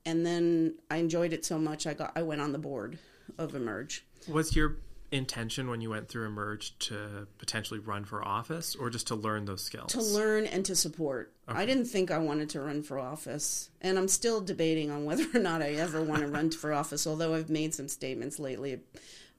and 0.06 0.26
then 0.26 0.76
I 0.90 0.98
enjoyed 0.98 1.34
it 1.34 1.46
so 1.46 1.58
much 1.58 1.86
I 1.86 1.94
got 1.94 2.12
I 2.16 2.24
went 2.24 2.42
on 2.42 2.52
the 2.52 2.60
board 2.60 3.00
of 3.38 3.56
Emerge. 3.56 4.06
What's 4.28 4.56
your 4.56 4.78
intention 5.14 5.70
when 5.70 5.82
you 5.82 5.90
went 5.90 6.10
through 6.10 6.26
Emerge 6.26 6.78
to 6.80 7.28
potentially 7.38 7.80
run 7.80 8.04
for 8.06 8.26
office, 8.26 8.76
or 8.76 8.90
just 8.90 9.08
to 9.08 9.16
learn 9.16 9.46
those 9.46 9.64
skills? 9.64 9.92
to 9.94 10.02
learn 10.02 10.46
and 10.46 10.66
to 10.66 10.76
support. 10.76 11.34
I 11.48 11.66
didn't 11.66 11.86
think 11.86 12.10
I 12.10 12.18
wanted 12.20 12.50
to 12.52 12.62
run 12.62 12.84
for 12.84 12.98
office, 12.98 13.70
and 13.82 13.98
I'm 13.98 14.08
still 14.08 14.42
debating 14.42 14.90
on 14.92 15.06
whether 15.06 15.26
or 15.34 15.40
not 15.40 15.62
I 15.62 15.74
ever 15.74 16.02
want 16.02 16.22
to 16.22 16.28
run 16.28 16.52
for 16.52 16.74
office. 16.74 17.06
Although 17.06 17.34
I've 17.34 17.50
made 17.50 17.74
some 17.74 17.88
statements 17.88 18.40
lately 18.40 18.80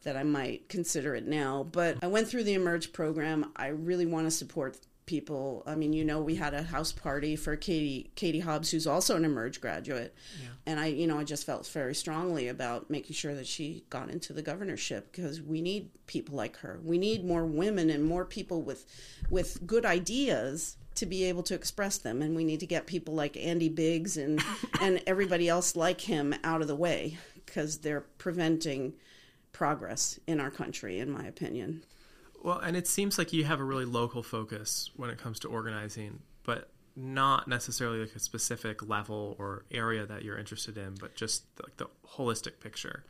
that 0.05 0.17
I 0.17 0.23
might 0.23 0.69
consider 0.69 1.15
it 1.15 1.27
now. 1.27 1.67
But 1.71 1.99
I 2.03 2.07
went 2.07 2.29
through 2.29 2.45
the 2.45 2.55
Emerge 2.55 2.93
program. 2.93 3.51
I 3.57 3.69
really 3.69 4.07
want 4.07 4.27
to 4.27 4.31
support 4.31 4.77
people. 5.07 5.63
I 5.67 5.75
mean, 5.75 5.93
you 5.93 6.05
know, 6.05 6.21
we 6.21 6.37
had 6.37 6.55
a 6.55 6.63
house 6.63 6.93
party 6.93 7.37
for 7.37 7.57
Katie 7.57 8.11
Katie 8.15 8.41
Hobbs, 8.41 8.71
who's 8.71 8.87
also 8.87 9.17
an 9.17 9.25
Emerge 9.25 9.61
graduate, 9.61 10.15
and 10.67 10.81
I, 10.81 10.87
you 10.87 11.07
know, 11.07 11.19
I 11.19 11.25
just 11.25 11.45
felt 11.45 11.67
very 11.67 11.95
strongly 11.95 12.49
about 12.49 12.91
making 12.91 13.15
sure 13.15 13.35
that 13.35 13.47
she 13.47 13.85
got 13.91 14.11
into 14.11 14.33
the 14.33 14.43
governorship 14.43 15.13
because 15.13 15.41
we 15.41 15.61
need 15.61 15.91
people 16.07 16.37
like 16.37 16.57
her. 16.59 16.81
We 16.83 16.99
need 16.99 17.25
more 17.25 17.45
women 17.45 17.91
and 17.91 18.05
more 18.05 18.25
people 18.25 18.63
with 18.63 18.87
with 19.31 19.67
good 19.67 19.85
ideas 19.85 20.77
to 20.97 21.07
be 21.07 21.25
able 21.25 21.43
to 21.45 21.55
express 21.55 21.99
them, 21.99 22.23
and 22.23 22.37
we 22.37 22.45
need 22.45 22.61
to 22.61 22.67
get 22.67 22.87
people 22.87 23.15
like 23.15 23.37
Andy 23.37 23.69
Biggs 23.69 24.17
and 24.17 24.43
and 24.81 25.03
everybody 25.07 25.49
else 25.49 25.77
like 25.77 26.03
him 26.03 26.35
out 26.45 26.63
of 26.63 26.69
the 26.69 26.77
way 26.77 27.19
because 27.47 27.79
they're 27.79 28.05
preventing 28.19 28.95
progress 29.53 30.19
in 30.27 30.41
our 30.41 30.51
country, 30.51 30.99
in 30.99 31.11
my 31.11 31.25
opinion. 31.25 31.83
Well, 32.45 32.59
and 32.59 32.77
it 32.77 32.87
seems 32.87 33.17
like 33.17 33.33
you 33.33 33.45
have 33.45 33.59
a 33.59 33.65
really 33.65 33.87
local 33.87 34.23
focus 34.23 34.91
when 34.97 35.09
it 35.09 35.17
comes 35.17 35.39
to 35.41 35.49
organizing, 35.49 36.21
but 36.45 36.69
not 36.95 37.49
necessarily 37.49 38.01
like 38.01 38.15
a 38.15 38.19
specific 38.19 38.87
level 38.87 39.35
or 39.39 39.65
area 39.71 40.05
that 40.05 40.23
you're 40.23 40.37
interested 40.37 40.77
in, 40.77 40.95
but 41.01 41.17
just 41.17 41.45
like 41.63 41.75
the 41.79 41.87
holistic 42.07 42.61
picture. 42.61 43.03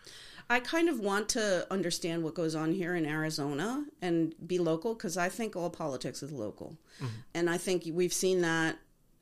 I 0.49 0.61
kind 0.61 0.89
of 0.89 1.01
want 1.01 1.29
to 1.31 1.67
understand 1.69 2.23
what 2.23 2.35
goes 2.35 2.55
on 2.55 2.73
here 2.73 2.95
in 2.95 3.05
Arizona 3.05 3.85
and 4.01 4.35
be 4.47 4.61
local 4.61 4.95
because 4.95 5.17
I 5.17 5.29
think 5.29 5.57
all 5.57 5.69
politics 5.69 6.23
is 6.23 6.31
local. 6.31 6.79
Mm-hmm. 6.99 7.07
And 7.35 7.51
I 7.51 7.59
think 7.59 7.89
we've 7.93 8.13
seen 8.13 8.41
that. 8.43 8.77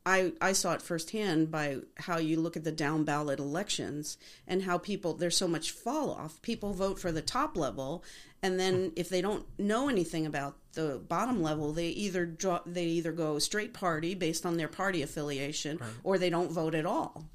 I, 0.04 0.32
I 0.40 0.52
saw 0.52 0.72
it 0.72 0.82
firsthand 0.82 1.50
by 1.50 1.78
how 1.96 2.18
you 2.18 2.40
look 2.40 2.56
at 2.56 2.64
the 2.64 2.72
down 2.72 3.04
ballot 3.04 3.38
elections 3.38 4.18
and 4.48 4.62
how 4.62 4.78
people, 4.78 5.14
there's 5.14 5.36
so 5.36 5.46
much 5.46 5.70
fall 5.70 6.10
off. 6.10 6.42
People 6.42 6.72
vote 6.72 6.98
for 6.98 7.12
the 7.12 7.22
top 7.22 7.56
level, 7.56 8.02
and 8.42 8.58
then 8.58 8.74
hmm. 8.74 8.88
if 8.96 9.08
they 9.08 9.20
don't 9.20 9.46
know 9.58 9.88
anything 9.88 10.26
about 10.26 10.56
the 10.72 11.00
bottom 11.08 11.42
level, 11.42 11.72
they 11.72 11.88
either 11.88 12.26
draw, 12.26 12.60
they 12.66 12.86
either 12.86 13.12
go 13.12 13.38
straight 13.38 13.74
party 13.74 14.14
based 14.14 14.44
on 14.44 14.56
their 14.56 14.68
party 14.68 15.02
affiliation, 15.02 15.78
or 16.02 16.18
they 16.18 16.30
don't 16.30 16.50
vote 16.50 16.74
at 16.74 16.86
all. 16.86 17.26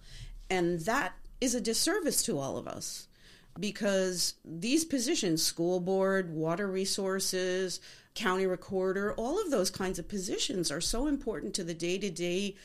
And 0.49 0.79
that 0.81 1.13
is 1.39 1.55
a 1.55 1.61
disservice 1.61 2.23
to 2.23 2.39
all 2.39 2.57
of 2.57 2.67
us 2.67 3.07
because 3.59 4.35
these 4.45 4.85
positions 4.85 5.43
school 5.43 5.79
board 5.79 6.33
water 6.33 6.67
resources 6.67 7.79
county 8.17 8.45
recorder 8.45 9.13
all 9.13 9.39
of 9.39 9.51
those 9.51 9.69
kinds 9.69 9.99
of 9.99 10.07
positions 10.07 10.71
are 10.71 10.81
so 10.81 11.07
important 11.07 11.53
to 11.53 11.63
the 11.63 11.73
day-to-day 11.73 12.55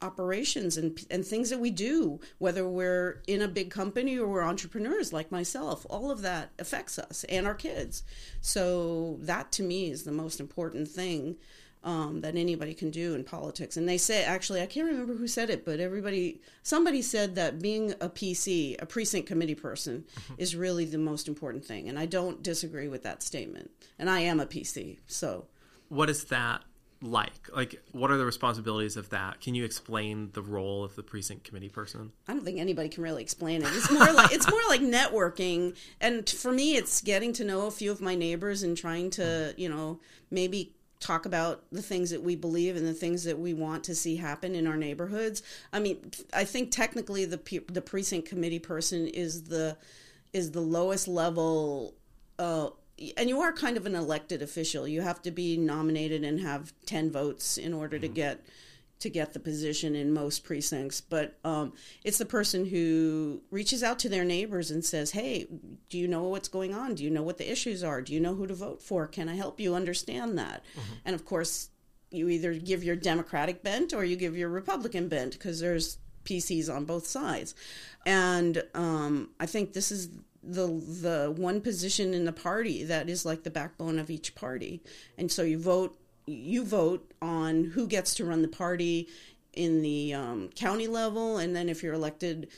operations 0.00 0.76
and 0.76 1.04
and 1.10 1.24
things 1.24 1.50
that 1.50 1.58
we 1.58 1.70
do 1.70 2.20
whether 2.38 2.68
we're 2.68 3.20
in 3.26 3.42
a 3.42 3.48
big 3.48 3.70
company 3.70 4.16
or 4.16 4.28
we're 4.28 4.42
entrepreneurs 4.42 5.12
like 5.12 5.32
myself 5.32 5.84
all 5.90 6.10
of 6.10 6.22
that 6.22 6.50
affects 6.58 6.98
us 6.98 7.24
and 7.24 7.46
our 7.46 7.54
kids. 7.54 8.04
So 8.40 9.16
that 9.22 9.50
to 9.52 9.62
me 9.62 9.90
is 9.90 10.04
the 10.04 10.12
most 10.12 10.38
important 10.38 10.86
thing 10.88 11.36
um, 11.84 12.20
that 12.22 12.36
anybody 12.36 12.74
can 12.74 12.90
do 12.90 13.14
in 13.14 13.24
politics. 13.24 13.76
And 13.76 13.88
they 13.88 13.98
say, 13.98 14.24
actually, 14.24 14.60
I 14.62 14.66
can't 14.66 14.88
remember 14.88 15.14
who 15.14 15.28
said 15.28 15.50
it, 15.50 15.64
but 15.64 15.80
everybody, 15.80 16.40
somebody 16.62 17.02
said 17.02 17.34
that 17.36 17.60
being 17.60 17.92
a 18.00 18.08
PC, 18.08 18.80
a 18.80 18.86
precinct 18.86 19.28
committee 19.28 19.54
person, 19.54 20.04
is 20.36 20.56
really 20.56 20.84
the 20.84 20.98
most 20.98 21.28
important 21.28 21.64
thing. 21.64 21.88
And 21.88 21.98
I 21.98 22.06
don't 22.06 22.42
disagree 22.42 22.88
with 22.88 23.02
that 23.04 23.22
statement. 23.22 23.70
And 23.98 24.10
I 24.10 24.20
am 24.20 24.40
a 24.40 24.46
PC, 24.46 24.98
so. 25.06 25.46
What 25.88 26.10
is 26.10 26.24
that 26.24 26.62
like? 27.00 27.48
Like, 27.54 27.80
what 27.92 28.10
are 28.10 28.16
the 28.16 28.26
responsibilities 28.26 28.96
of 28.96 29.10
that? 29.10 29.40
Can 29.40 29.54
you 29.54 29.64
explain 29.64 30.30
the 30.32 30.42
role 30.42 30.84
of 30.84 30.96
the 30.96 31.02
precinct 31.02 31.44
committee 31.44 31.68
person? 31.68 32.12
I 32.26 32.32
don't 32.32 32.44
think 32.44 32.58
anybody 32.58 32.88
can 32.88 33.02
really 33.02 33.22
explain 33.22 33.62
it. 33.62 33.68
It's 33.72 33.90
more 33.90 34.12
like 34.12 34.32
it's 34.32 34.50
more 34.50 34.60
like 34.68 34.80
networking, 34.80 35.76
and 36.00 36.28
for 36.28 36.52
me, 36.52 36.76
it's 36.76 37.00
getting 37.00 37.32
to 37.34 37.44
know 37.44 37.66
a 37.66 37.70
few 37.70 37.90
of 37.90 38.00
my 38.00 38.14
neighbors 38.14 38.62
and 38.62 38.76
trying 38.76 39.10
to, 39.10 39.54
you 39.56 39.68
know, 39.68 40.00
maybe 40.30 40.74
talk 41.00 41.26
about 41.26 41.62
the 41.70 41.82
things 41.82 42.10
that 42.10 42.22
we 42.22 42.34
believe 42.34 42.76
and 42.76 42.86
the 42.86 42.94
things 42.94 43.24
that 43.24 43.38
we 43.38 43.54
want 43.54 43.84
to 43.84 43.94
see 43.94 44.16
happen 44.16 44.54
in 44.54 44.66
our 44.66 44.76
neighborhoods. 44.76 45.42
I 45.72 45.78
mean, 45.78 46.10
I 46.32 46.44
think 46.44 46.70
technically 46.70 47.24
the 47.24 47.40
the 47.70 47.82
precinct 47.82 48.28
committee 48.28 48.58
person 48.58 49.06
is 49.06 49.44
the 49.44 49.76
is 50.32 50.50
the 50.50 50.60
lowest 50.60 51.08
level 51.08 51.94
uh, 52.38 52.70
and 53.16 53.28
you 53.28 53.40
are 53.40 53.52
kind 53.52 53.76
of 53.76 53.86
an 53.86 53.94
elected 53.94 54.42
official. 54.42 54.88
You 54.88 55.02
have 55.02 55.22
to 55.22 55.30
be 55.30 55.56
nominated 55.56 56.24
and 56.24 56.40
have 56.40 56.72
10 56.86 57.10
votes 57.10 57.56
in 57.56 57.72
order 57.72 57.96
mm-hmm. 57.96 58.02
to 58.02 58.08
get 58.08 58.44
to 59.00 59.08
get 59.08 59.32
the 59.32 59.38
position 59.38 59.94
in 59.94 60.12
most 60.12 60.42
precincts, 60.44 61.00
but 61.00 61.38
um, 61.44 61.72
it's 62.04 62.18
the 62.18 62.26
person 62.26 62.66
who 62.66 63.40
reaches 63.50 63.82
out 63.82 63.98
to 64.00 64.08
their 64.08 64.24
neighbors 64.24 64.70
and 64.70 64.84
says, 64.84 65.12
Hey, 65.12 65.46
do 65.88 65.98
you 65.98 66.08
know 66.08 66.24
what's 66.24 66.48
going 66.48 66.74
on? 66.74 66.94
Do 66.94 67.04
you 67.04 67.10
know 67.10 67.22
what 67.22 67.38
the 67.38 67.50
issues 67.50 67.84
are? 67.84 68.02
Do 68.02 68.12
you 68.12 68.20
know 68.20 68.34
who 68.34 68.46
to 68.46 68.54
vote 68.54 68.82
for? 68.82 69.06
Can 69.06 69.28
I 69.28 69.36
help 69.36 69.60
you 69.60 69.74
understand 69.74 70.36
that? 70.38 70.64
Mm-hmm. 70.72 70.92
And 71.04 71.14
of 71.14 71.24
course, 71.24 71.70
you 72.10 72.28
either 72.28 72.54
give 72.54 72.82
your 72.82 72.96
Democratic 72.96 73.62
bent 73.62 73.92
or 73.92 74.04
you 74.04 74.16
give 74.16 74.36
your 74.36 74.48
Republican 74.48 75.08
bent 75.08 75.32
because 75.32 75.60
there's 75.60 75.98
PCs 76.24 76.74
on 76.74 76.84
both 76.84 77.06
sides. 77.06 77.54
And 78.06 78.62
um, 78.74 79.30
I 79.38 79.46
think 79.46 79.72
this 79.72 79.92
is 79.92 80.08
the 80.42 80.66
the 80.66 81.34
one 81.36 81.60
position 81.60 82.14
in 82.14 82.24
the 82.24 82.32
party 82.32 82.84
that 82.84 83.08
is 83.08 83.26
like 83.26 83.42
the 83.42 83.50
backbone 83.50 83.98
of 83.98 84.10
each 84.10 84.34
party. 84.34 84.82
And 85.16 85.30
so 85.30 85.42
you 85.42 85.58
vote 85.58 85.98
you 86.28 86.64
vote 86.64 87.12
on 87.22 87.64
who 87.64 87.86
gets 87.86 88.14
to 88.14 88.24
run 88.24 88.42
the 88.42 88.48
party 88.48 89.08
in 89.52 89.82
the 89.82 90.14
um, 90.14 90.50
county 90.54 90.86
level, 90.86 91.38
and 91.38 91.54
then 91.56 91.68
if 91.68 91.82
you're 91.82 91.94
elected 91.94 92.48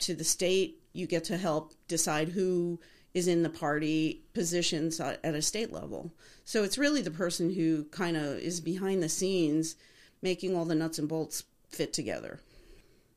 to 0.00 0.14
the 0.14 0.24
state, 0.24 0.78
you 0.92 1.06
get 1.06 1.24
to 1.24 1.36
help 1.36 1.72
decide 1.88 2.30
who 2.30 2.78
is 3.14 3.26
in 3.26 3.42
the 3.42 3.50
party 3.50 4.22
positions 4.34 5.00
at 5.00 5.18
a 5.24 5.42
state 5.42 5.72
level. 5.72 6.12
So 6.44 6.62
it's 6.62 6.78
really 6.78 7.02
the 7.02 7.10
person 7.10 7.54
who 7.54 7.84
kind 7.84 8.16
of 8.16 8.38
is 8.38 8.60
behind 8.60 9.02
the 9.02 9.08
scenes 9.08 9.76
making 10.22 10.56
all 10.56 10.64
the 10.64 10.74
nuts 10.74 10.98
and 10.98 11.08
bolts 11.08 11.44
fit 11.68 11.92
together. 11.92 12.40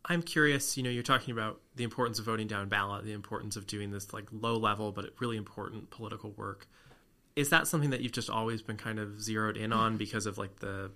I'm 0.05 0.21
curious, 0.21 0.75
you 0.77 0.83
know, 0.83 0.89
you're 0.89 1.03
talking 1.03 1.31
about 1.31 1.61
the 1.75 1.83
importance 1.83 2.19
of 2.19 2.25
voting 2.25 2.47
down 2.47 2.69
ballot, 2.69 3.05
the 3.05 3.13
importance 3.13 3.55
of 3.55 3.67
doing 3.67 3.91
this 3.91 4.13
like 4.13 4.25
low 4.31 4.57
level 4.57 4.91
but 4.91 5.13
really 5.19 5.37
important 5.37 5.89
political 5.91 6.31
work 6.31 6.67
is 7.35 7.49
that 7.49 7.67
something 7.67 7.89
that 7.89 8.01
you've 8.01 8.11
just 8.11 8.29
always 8.29 8.61
been 8.61 8.77
kind 8.77 8.99
of 8.99 9.21
zeroed 9.21 9.57
in 9.57 9.73
on 9.73 9.97
because 9.97 10.25
of 10.25 10.37
like 10.37 10.59
the 10.59 10.91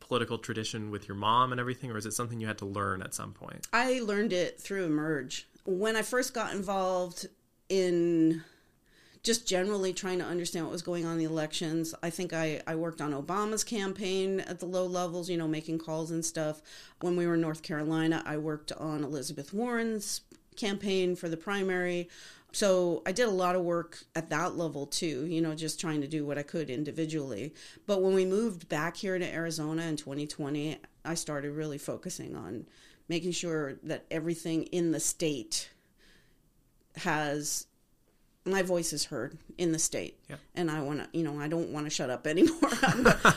political 0.00 0.38
tradition 0.38 0.90
with 0.90 1.06
your 1.06 1.16
mom 1.16 1.52
and 1.52 1.60
everything, 1.60 1.90
or 1.90 1.98
is 1.98 2.06
it 2.06 2.12
something 2.12 2.40
you 2.40 2.46
had 2.46 2.58
to 2.58 2.64
learn 2.64 3.02
at 3.02 3.14
some 3.14 3.32
point? 3.32 3.66
I 3.72 4.00
learned 4.00 4.32
it 4.32 4.60
through 4.60 4.86
Emerge. 4.86 5.46
When 5.64 5.96
I 5.96 6.02
first 6.02 6.32
got 6.32 6.54
involved 6.54 7.26
in 7.68 8.42
just 9.22 9.46
generally 9.46 9.92
trying 9.92 10.18
to 10.18 10.24
understand 10.24 10.64
what 10.64 10.72
was 10.72 10.80
going 10.80 11.04
on 11.04 11.12
in 11.12 11.18
the 11.18 11.24
elections, 11.24 11.94
I 12.02 12.08
think 12.08 12.32
I, 12.32 12.62
I 12.66 12.76
worked 12.76 13.02
on 13.02 13.12
Obama's 13.12 13.64
campaign 13.64 14.40
at 14.40 14.60
the 14.60 14.66
low 14.66 14.86
levels, 14.86 15.28
you 15.28 15.36
know, 15.36 15.48
making 15.48 15.78
calls 15.78 16.10
and 16.10 16.24
stuff. 16.24 16.62
When 17.00 17.16
we 17.16 17.26
were 17.26 17.34
in 17.34 17.42
North 17.42 17.62
Carolina, 17.62 18.22
I 18.24 18.38
worked 18.38 18.72
on 18.72 19.04
Elizabeth 19.04 19.52
Warren's 19.52 20.22
campaign 20.56 21.16
for 21.16 21.28
the 21.28 21.36
primary. 21.36 22.08
So 22.52 23.02
I 23.04 23.12
did 23.12 23.28
a 23.28 23.32
lot 23.32 23.56
of 23.56 23.62
work 23.62 23.98
at 24.16 24.30
that 24.30 24.56
level 24.56 24.86
too, 24.86 25.26
you 25.26 25.40
know, 25.40 25.54
just 25.54 25.78
trying 25.78 26.00
to 26.00 26.08
do 26.08 26.24
what 26.24 26.38
I 26.38 26.42
could 26.42 26.70
individually. 26.70 27.54
But 27.86 28.02
when 28.02 28.14
we 28.14 28.24
moved 28.24 28.68
back 28.68 28.96
here 28.96 29.18
to 29.18 29.34
Arizona 29.34 29.82
in 29.82 29.96
2020, 29.96 30.78
I 31.04 31.14
started 31.14 31.52
really 31.52 31.78
focusing 31.78 32.34
on 32.34 32.66
making 33.08 33.32
sure 33.32 33.74
that 33.82 34.04
everything 34.10 34.64
in 34.64 34.92
the 34.92 35.00
state 35.00 35.70
has 36.96 37.66
my 38.44 38.62
voice 38.62 38.92
is 38.92 39.04
heard 39.04 39.36
in 39.58 39.72
the 39.72 39.78
state 39.78 40.18
yep. 40.28 40.40
and 40.54 40.70
i 40.70 40.80
want 40.80 41.00
to 41.00 41.18
you 41.18 41.22
know 41.22 41.38
i 41.38 41.46
don't 41.46 41.68
want 41.68 41.84
to 41.84 41.90
shut 41.90 42.10
up 42.10 42.26
anymore 42.26 42.70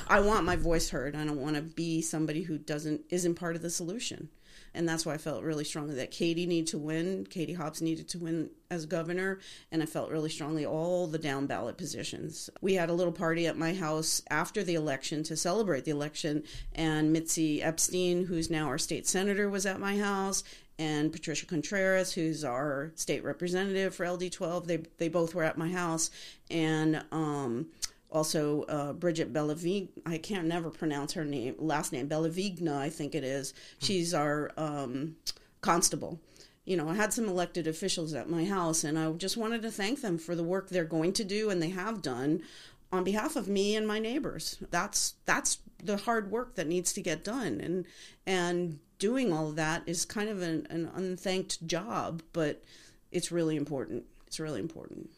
i 0.08 0.20
want 0.20 0.46
my 0.46 0.56
voice 0.56 0.90
heard 0.90 1.16
i 1.16 1.24
don't 1.24 1.42
want 1.42 1.56
to 1.56 1.62
be 1.62 2.02
somebody 2.02 2.44
who 2.44 2.58
doesn't 2.58 3.02
isn't 3.10 3.36
part 3.36 3.56
of 3.56 3.62
the 3.62 3.70
solution 3.70 4.30
and 4.74 4.88
that's 4.88 5.06
why 5.06 5.14
I 5.14 5.18
felt 5.18 5.44
really 5.44 5.64
strongly 5.64 5.96
that 5.96 6.12
Katie 6.12 6.46
needed 6.46 6.68
to 6.68 6.78
win. 6.78 7.26
Katie 7.30 7.54
Hobbs 7.54 7.82
needed 7.82 8.08
to 8.10 8.20
win 8.20 8.50
as 8.70 8.86
governor, 8.86 9.40
and 9.72 9.84
I 9.84 9.86
felt 9.86 10.12
really 10.12 10.30
strongly 10.30 10.66
all 10.66 11.08
the 11.08 11.18
down 11.18 11.46
ballot 11.46 11.78
positions. 11.78 12.50
We 12.62 12.76
had 12.76 12.90
a 12.90 12.94
little 12.94 13.14
party 13.14 13.48
at 13.48 13.58
my 13.58 13.74
house 13.74 14.22
after 14.30 14.64
the 14.64 14.76
election 14.76 15.24
to 15.24 15.36
celebrate 15.36 15.86
the 15.86 15.92
election, 15.92 16.44
and 16.74 17.12
Mitzi 17.12 17.62
Epstein, 17.62 18.26
who's 18.26 18.50
now 18.50 18.68
our 18.68 18.78
state 18.78 19.08
senator, 19.08 19.50
was 19.50 19.66
at 19.66 19.80
my 19.80 19.98
house, 19.98 20.44
and 20.80 21.12
Patricia 21.12 21.46
Contreras, 21.46 22.14
who's 22.14 22.44
our 22.44 22.92
state 22.96 23.24
representative 23.24 23.94
for 23.94 24.06
LD12. 24.06 24.66
They 24.66 24.78
they 24.98 25.10
both 25.10 25.36
were 25.36 25.44
at 25.44 25.58
my 25.58 25.70
house, 25.70 26.10
and 26.50 27.04
um, 27.12 27.68
also 28.12 28.64
uh, 28.64 28.94
Bridget 28.94 29.34
Bellavig. 29.34 29.90
I 30.06 30.18
can't 30.18 30.48
never 30.48 30.70
pronounce 30.70 31.14
her 31.14 31.26
name 31.26 31.56
last 31.58 31.94
name 31.94 32.10
Bellavigna, 32.10 32.78
I 32.78 32.90
think 32.90 33.16
it 33.16 33.24
is. 33.24 33.52
Hmm. 33.80 33.86
She's 33.86 34.14
our 34.14 34.52
um, 34.58 35.16
constable. 35.62 36.20
You 36.66 36.78
know, 36.78 36.90
I 36.90 36.96
had 36.96 37.12
some 37.12 37.28
elected 37.28 37.66
officials 37.66 38.14
at 38.14 38.30
my 38.30 38.46
house, 38.46 38.84
and 38.84 38.98
I 38.98 39.12
just 39.14 39.36
wanted 39.36 39.64
to 39.64 39.72
thank 39.72 40.02
them 40.02 40.18
for 40.18 40.36
the 40.36 40.44
work 40.44 40.70
they're 40.70 40.84
going 40.84 41.14
to 41.14 41.24
do 41.24 41.50
and 41.50 41.62
they 41.62 41.70
have 41.70 42.02
done 42.02 42.44
on 42.92 43.04
behalf 43.04 43.36
of 43.36 43.48
me 43.48 43.76
and 43.76 43.88
my 43.88 44.00
neighbors. 44.00 44.58
That's 44.70 45.16
that's 45.26 45.60
the 45.84 45.98
hard 45.98 46.30
work 46.32 46.56
that 46.56 46.68
needs 46.68 46.94
to 46.94 47.02
get 47.02 47.24
done, 47.24 47.60
and 47.62 47.86
and 48.28 48.80
doing 49.00 49.34
all 49.34 49.50
of 49.50 49.56
that 49.56 49.84
is 49.88 50.06
kind 50.06 50.30
of 50.30 50.42
an, 50.42 50.68
an 50.70 50.92
unthanked 50.94 51.66
job, 51.66 52.22
but 52.34 52.64
it's 53.12 53.32
really 53.32 53.56
important. 53.56 54.04
It's 54.28 54.40
really 54.40 54.60
important. 54.60 55.10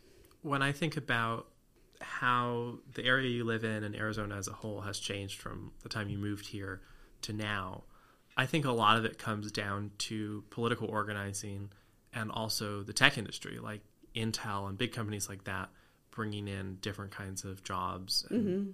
When 0.41 0.61
I 0.61 0.71
think 0.71 0.95
about 0.95 1.47
how 2.03 2.79
the 2.93 3.05
area 3.05 3.29
you 3.29 3.43
live 3.43 3.63
in 3.63 3.83
and 3.83 3.95
Arizona 3.95 4.35
as 4.35 4.47
a 4.47 4.53
whole 4.53 4.81
has 4.81 4.99
changed 4.99 5.39
from 5.39 5.71
the 5.81 5.89
time 5.89 6.09
you 6.09 6.17
moved 6.17 6.47
here 6.47 6.81
to 7.23 7.33
now. 7.33 7.83
I 8.35 8.45
think 8.45 8.65
a 8.65 8.71
lot 8.71 8.97
of 8.97 9.05
it 9.05 9.17
comes 9.17 9.51
down 9.51 9.91
to 9.99 10.43
political 10.49 10.87
organizing 10.87 11.71
and 12.13 12.31
also 12.31 12.83
the 12.83 12.93
tech 12.93 13.17
industry, 13.17 13.59
like 13.59 13.81
Intel 14.15 14.67
and 14.67 14.77
big 14.77 14.91
companies 14.91 15.29
like 15.29 15.45
that, 15.45 15.69
bringing 16.11 16.47
in 16.47 16.77
different 16.81 17.11
kinds 17.11 17.43
of 17.43 17.63
jobs. 17.63 18.25
Mm-hmm. 18.31 18.71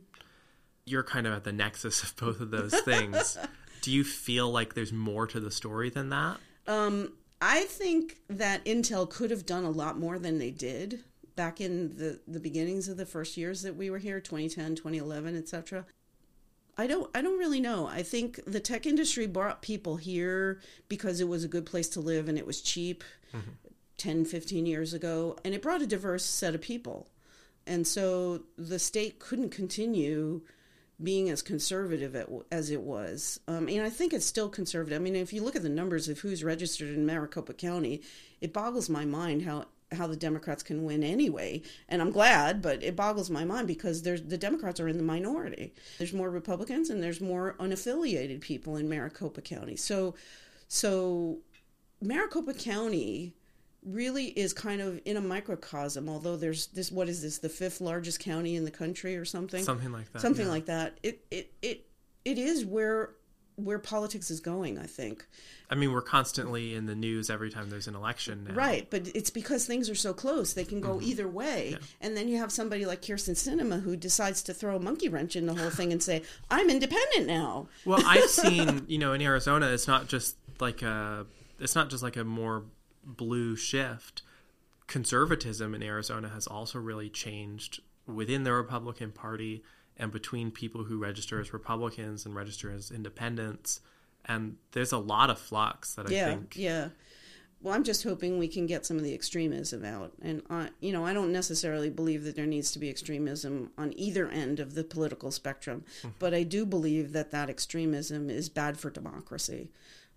You're 0.85 1.03
kind 1.03 1.27
of 1.27 1.33
at 1.33 1.43
the 1.43 1.53
nexus 1.53 2.03
of 2.03 2.15
both 2.15 2.41
of 2.41 2.51
those 2.51 2.77
things. 2.81 3.37
Do 3.81 3.91
you 3.91 4.03
feel 4.03 4.51
like 4.51 4.73
there's 4.73 4.91
more 4.91 5.27
to 5.27 5.39
the 5.39 5.51
story 5.51 5.89
than 5.89 6.09
that? 6.09 6.37
Um, 6.67 7.13
I 7.41 7.61
think 7.61 8.17
that 8.29 8.65
Intel 8.65 9.09
could 9.09 9.31
have 9.31 9.45
done 9.45 9.63
a 9.63 9.69
lot 9.69 9.97
more 9.97 10.19
than 10.19 10.39
they 10.39 10.51
did 10.51 11.03
back 11.39 11.61
in 11.61 11.95
the, 11.95 12.19
the 12.27 12.39
beginnings 12.41 12.89
of 12.89 12.97
the 12.97 13.05
first 13.05 13.37
years 13.37 13.61
that 13.61 13.73
we 13.77 13.89
were 13.89 13.97
here 13.97 14.19
2010 14.19 14.75
2011 14.75 15.37
etc 15.37 15.85
I 16.77 16.85
don't 16.85 17.09
I 17.15 17.21
don't 17.21 17.37
really 17.37 17.59
know. 17.59 17.87
I 17.87 18.03
think 18.03 18.39
the 18.45 18.61
tech 18.61 18.85
industry 18.85 19.27
brought 19.27 19.61
people 19.61 19.97
here 19.97 20.61
because 20.87 21.19
it 21.19 21.27
was 21.27 21.43
a 21.43 21.49
good 21.49 21.65
place 21.65 21.89
to 21.89 21.99
live 21.99 22.29
and 22.29 22.37
it 22.37 22.47
was 22.47 22.61
cheap 22.61 23.03
mm-hmm. 23.35 23.51
10 23.97 24.23
15 24.23 24.65
years 24.65 24.93
ago 24.93 25.37
and 25.43 25.53
it 25.53 25.61
brought 25.61 25.81
a 25.81 25.87
diverse 25.87 26.23
set 26.23 26.55
of 26.55 26.61
people. 26.61 27.09
And 27.67 27.85
so 27.85 28.43
the 28.57 28.79
state 28.79 29.19
couldn't 29.19 29.49
continue 29.49 30.41
being 31.03 31.29
as 31.29 31.41
conservative 31.41 32.15
as 32.51 32.69
it 32.69 32.81
was. 32.81 33.41
Um, 33.47 33.67
and 33.67 33.81
I 33.81 33.89
think 33.89 34.13
it's 34.13 34.25
still 34.25 34.49
conservative. 34.49 34.99
I 34.99 35.03
mean, 35.03 35.15
if 35.17 35.33
you 35.33 35.43
look 35.43 35.57
at 35.57 35.63
the 35.63 35.69
numbers 35.69 36.07
of 36.07 36.19
who's 36.19 36.43
registered 36.43 36.89
in 36.89 37.05
Maricopa 37.05 37.53
County, 37.53 38.01
it 38.39 38.53
boggles 38.53 38.89
my 38.89 39.05
mind 39.05 39.43
how 39.43 39.65
how 39.91 40.07
the 40.07 40.15
Democrats 40.15 40.63
can 40.63 40.83
win 40.83 41.03
anyway. 41.03 41.61
And 41.87 42.01
I'm 42.01 42.11
glad, 42.11 42.61
but 42.61 42.83
it 42.83 42.95
boggles 42.95 43.29
my 43.29 43.43
mind 43.43 43.67
because 43.67 44.03
there's 44.03 44.21
the 44.21 44.37
Democrats 44.37 44.79
are 44.79 44.87
in 44.87 44.97
the 44.97 45.03
minority. 45.03 45.73
There's 45.97 46.13
more 46.13 46.29
Republicans 46.29 46.89
and 46.89 47.01
there's 47.01 47.21
more 47.21 47.55
unaffiliated 47.59 48.41
people 48.41 48.75
in 48.75 48.89
Maricopa 48.89 49.41
County. 49.41 49.75
So 49.75 50.15
so 50.67 51.39
Maricopa 52.01 52.53
County 52.53 53.33
really 53.83 54.25
is 54.25 54.53
kind 54.53 54.81
of 54.81 54.99
in 55.05 55.15
a 55.15 55.21
microcosm 55.21 56.09
although 56.09 56.35
there's 56.35 56.67
this 56.67 56.91
what 56.91 57.07
is 57.07 57.21
this 57.21 57.37
the 57.37 57.47
fifth 57.47 57.79
largest 57.79 58.19
county 58.19 58.57
in 58.57 58.65
the 58.65 58.71
country 58.71 59.15
or 59.15 59.23
something 59.23 59.63
something 59.63 59.93
like 59.93 60.11
that 60.11 60.21
something 60.21 60.47
yeah. 60.47 60.51
like 60.51 60.65
that 60.65 60.97
it 61.01 61.23
it 61.31 61.53
it 61.61 61.87
it 62.25 62.37
is 62.37 62.65
where 62.65 63.11
where 63.65 63.79
politics 63.79 64.31
is 64.31 64.39
going, 64.39 64.77
I 64.77 64.85
think. 64.85 65.25
I 65.71 65.75
mean, 65.75 65.93
we're 65.93 66.01
constantly 66.01 66.73
in 66.73 66.87
the 66.87 66.95
news 66.95 67.29
every 67.29 67.51
time 67.51 67.69
there's 67.69 67.87
an 67.87 67.95
election. 67.95 68.45
Now. 68.47 68.55
Right, 68.55 68.89
but 68.89 69.07
it's 69.13 69.29
because 69.29 69.65
things 69.65 69.89
are 69.89 69.95
so 69.95 70.13
close. 70.13 70.53
They 70.53 70.65
can 70.65 70.81
go 70.81 70.95
mm-hmm. 70.95 71.07
either 71.07 71.27
way. 71.27 71.69
Yeah. 71.71 71.77
And 72.01 72.17
then 72.17 72.27
you 72.27 72.37
have 72.37 72.51
somebody 72.51 72.85
like 72.85 73.01
Kyrsten 73.01 73.35
Sinema 73.35 73.81
who 73.81 73.95
decides 73.95 74.41
to 74.43 74.53
throw 74.53 74.75
a 74.75 74.79
monkey 74.79 75.09
wrench 75.09 75.35
in 75.35 75.45
the 75.45 75.53
whole 75.53 75.69
thing 75.69 75.91
and 75.91 76.01
say, 76.01 76.23
I'm 76.51 76.69
independent 76.69 77.27
now. 77.27 77.67
Well, 77.85 78.01
I've 78.05 78.29
seen, 78.29 78.85
you 78.87 78.97
know, 78.97 79.13
in 79.13 79.21
Arizona, 79.21 79.67
it's 79.67 79.87
not 79.87 80.07
just 80.07 80.37
like 80.59 80.81
a, 80.81 81.27
it's 81.59 81.75
not 81.75 81.89
just 81.89 82.01
like 82.01 82.17
a 82.17 82.23
more 82.23 82.63
blue 83.03 83.55
shift. 83.55 84.23
Conservatism 84.87 85.75
in 85.75 85.83
Arizona 85.83 86.29
has 86.29 86.47
also 86.47 86.79
really 86.79 87.09
changed 87.09 87.81
within 88.07 88.43
the 88.43 88.53
Republican 88.53 89.11
Party 89.11 89.63
and 89.99 90.11
between 90.11 90.49
people 90.49 90.85
who 90.85 90.97
register 90.97 91.39
as 91.39 91.53
Republicans 91.53 92.25
and 92.25 92.33
register 92.33 92.71
as 92.71 92.89
independents. 92.89 93.81
And 94.25 94.55
there's 94.71 94.93
a 94.93 94.97
lot 94.97 95.29
of 95.29 95.37
flux 95.37 95.95
that 95.95 96.07
I 96.07 96.11
yeah, 96.11 96.25
think. 96.29 96.55
Yeah. 96.55 96.89
well, 97.61 97.73
I'm 97.73 97.83
just 97.83 98.03
hoping 98.03 98.39
we 98.39 98.47
can 98.47 98.65
get 98.65 98.85
some 98.85 98.97
of 98.97 99.03
the 99.03 99.13
extremism 99.13 99.83
out. 99.83 100.13
And, 100.21 100.41
I, 100.49 100.69
you 100.79 100.93
know, 100.93 101.05
I 101.05 101.13
don't 101.13 101.33
necessarily 101.33 101.89
believe 101.89 102.23
that 102.23 102.35
there 102.35 102.45
needs 102.45 102.71
to 102.71 102.79
be 102.79 102.89
extremism 102.89 103.71
on 103.77 103.93
either 103.97 104.29
end 104.29 104.59
of 104.59 104.75
the 104.75 104.83
political 104.83 105.31
spectrum, 105.31 105.83
mm-hmm. 105.99 106.09
but 106.19 106.33
I 106.33 106.43
do 106.43 106.65
believe 106.65 107.11
that 107.11 107.31
that 107.31 107.49
extremism 107.49 108.29
is 108.29 108.47
bad 108.47 108.77
for 108.77 108.89
democracy, 108.89 109.69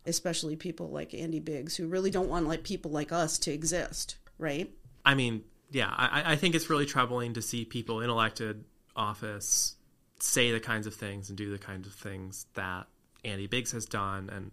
especially 0.06 0.54
people 0.54 0.90
like 0.90 1.14
Andy 1.14 1.40
Biggs, 1.40 1.76
who 1.76 1.88
really 1.88 2.10
don't 2.10 2.28
want 2.28 2.46
like 2.46 2.62
people 2.62 2.92
like 2.92 3.10
us 3.10 3.38
to 3.40 3.52
exist, 3.52 4.16
right? 4.38 4.72
I 5.04 5.14
mean, 5.14 5.42
yeah, 5.72 5.92
I, 5.96 6.32
I 6.32 6.36
think 6.36 6.54
it's 6.54 6.70
really 6.70 6.86
troubling 6.86 7.34
to 7.34 7.42
see 7.42 7.64
people 7.64 8.02
in 8.02 8.10
elected 8.10 8.64
office 8.96 9.76
say 10.18 10.52
the 10.52 10.60
kinds 10.60 10.86
of 10.86 10.94
things 10.94 11.28
and 11.28 11.38
do 11.38 11.50
the 11.50 11.58
kinds 11.58 11.86
of 11.86 11.94
things 11.94 12.46
that 12.54 12.86
Andy 13.24 13.46
Biggs 13.46 13.72
has 13.72 13.86
done 13.86 14.30
and 14.30 14.52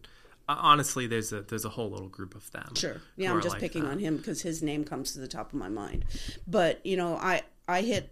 uh, 0.49 0.55
honestly, 0.57 1.05
there's 1.05 1.31
a 1.31 1.43
there's 1.43 1.63
a 1.63 1.69
whole 1.69 1.91
little 1.91 2.07
group 2.07 2.33
of 2.33 2.49
them. 2.49 2.73
Sure. 2.75 2.99
Yeah, 3.15 3.31
I'm 3.31 3.39
just 3.39 3.53
like 3.53 3.61
picking 3.61 3.83
that. 3.83 3.91
on 3.91 3.99
him 3.99 4.17
because 4.17 4.41
his 4.41 4.63
name 4.63 4.83
comes 4.83 5.13
to 5.13 5.19
the 5.19 5.27
top 5.27 5.53
of 5.53 5.59
my 5.59 5.69
mind. 5.69 6.05
But 6.47 6.83
you 6.83 6.97
know, 6.97 7.17
I 7.17 7.43
I 7.67 7.81
hit 7.81 8.11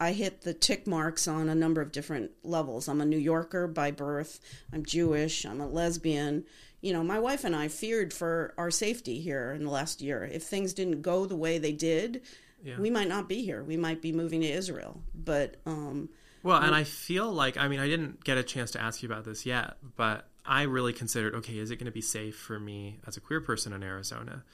I 0.00 0.10
hit 0.12 0.42
the 0.42 0.54
tick 0.54 0.88
marks 0.88 1.28
on 1.28 1.48
a 1.48 1.54
number 1.54 1.80
of 1.80 1.92
different 1.92 2.32
levels. 2.42 2.88
I'm 2.88 3.00
a 3.00 3.04
New 3.04 3.18
Yorker 3.18 3.68
by 3.68 3.92
birth. 3.92 4.40
I'm 4.72 4.84
Jewish. 4.84 5.46
I'm 5.46 5.60
a 5.60 5.68
lesbian. 5.68 6.44
You 6.80 6.92
know, 6.92 7.04
my 7.04 7.20
wife 7.20 7.44
and 7.44 7.54
I 7.54 7.68
feared 7.68 8.12
for 8.12 8.54
our 8.58 8.72
safety 8.72 9.20
here 9.20 9.52
in 9.52 9.64
the 9.64 9.70
last 9.70 10.00
year. 10.00 10.24
If 10.24 10.42
things 10.42 10.72
didn't 10.72 11.02
go 11.02 11.26
the 11.26 11.36
way 11.36 11.58
they 11.58 11.72
did, 11.72 12.22
yeah. 12.62 12.78
we 12.78 12.90
might 12.90 13.08
not 13.08 13.28
be 13.28 13.42
here. 13.42 13.62
We 13.62 13.76
might 13.76 14.02
be 14.02 14.12
moving 14.12 14.40
to 14.42 14.50
Israel. 14.50 15.02
But 15.14 15.56
um, 15.66 16.08
well, 16.42 16.60
and 16.62 16.74
I 16.74 16.84
feel 16.84 17.32
like 17.32 17.56
I 17.56 17.68
mean 17.68 17.80
I 17.80 17.88
didn't 17.88 18.24
get 18.24 18.38
a 18.38 18.42
chance 18.42 18.70
to 18.72 18.80
ask 18.80 19.02
you 19.02 19.08
about 19.08 19.24
this 19.24 19.46
yet, 19.46 19.76
but 19.96 20.26
I 20.44 20.62
really 20.62 20.92
considered 20.92 21.34
okay, 21.36 21.58
is 21.58 21.70
it 21.70 21.76
going 21.76 21.86
to 21.86 21.92
be 21.92 22.00
safe 22.00 22.36
for 22.36 22.58
me 22.58 22.98
as 23.06 23.16
a 23.16 23.20
queer 23.20 23.40
person 23.40 23.72
in 23.72 23.82
Arizona? 23.82 24.44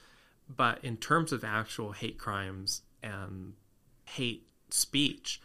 But 0.47 0.83
in 0.83 0.97
terms 0.97 1.31
of 1.31 1.43
actual 1.43 1.91
hate 1.91 2.19
crimes 2.19 2.83
and 3.01 3.53
hate 4.05 4.47
speech, 4.69 5.41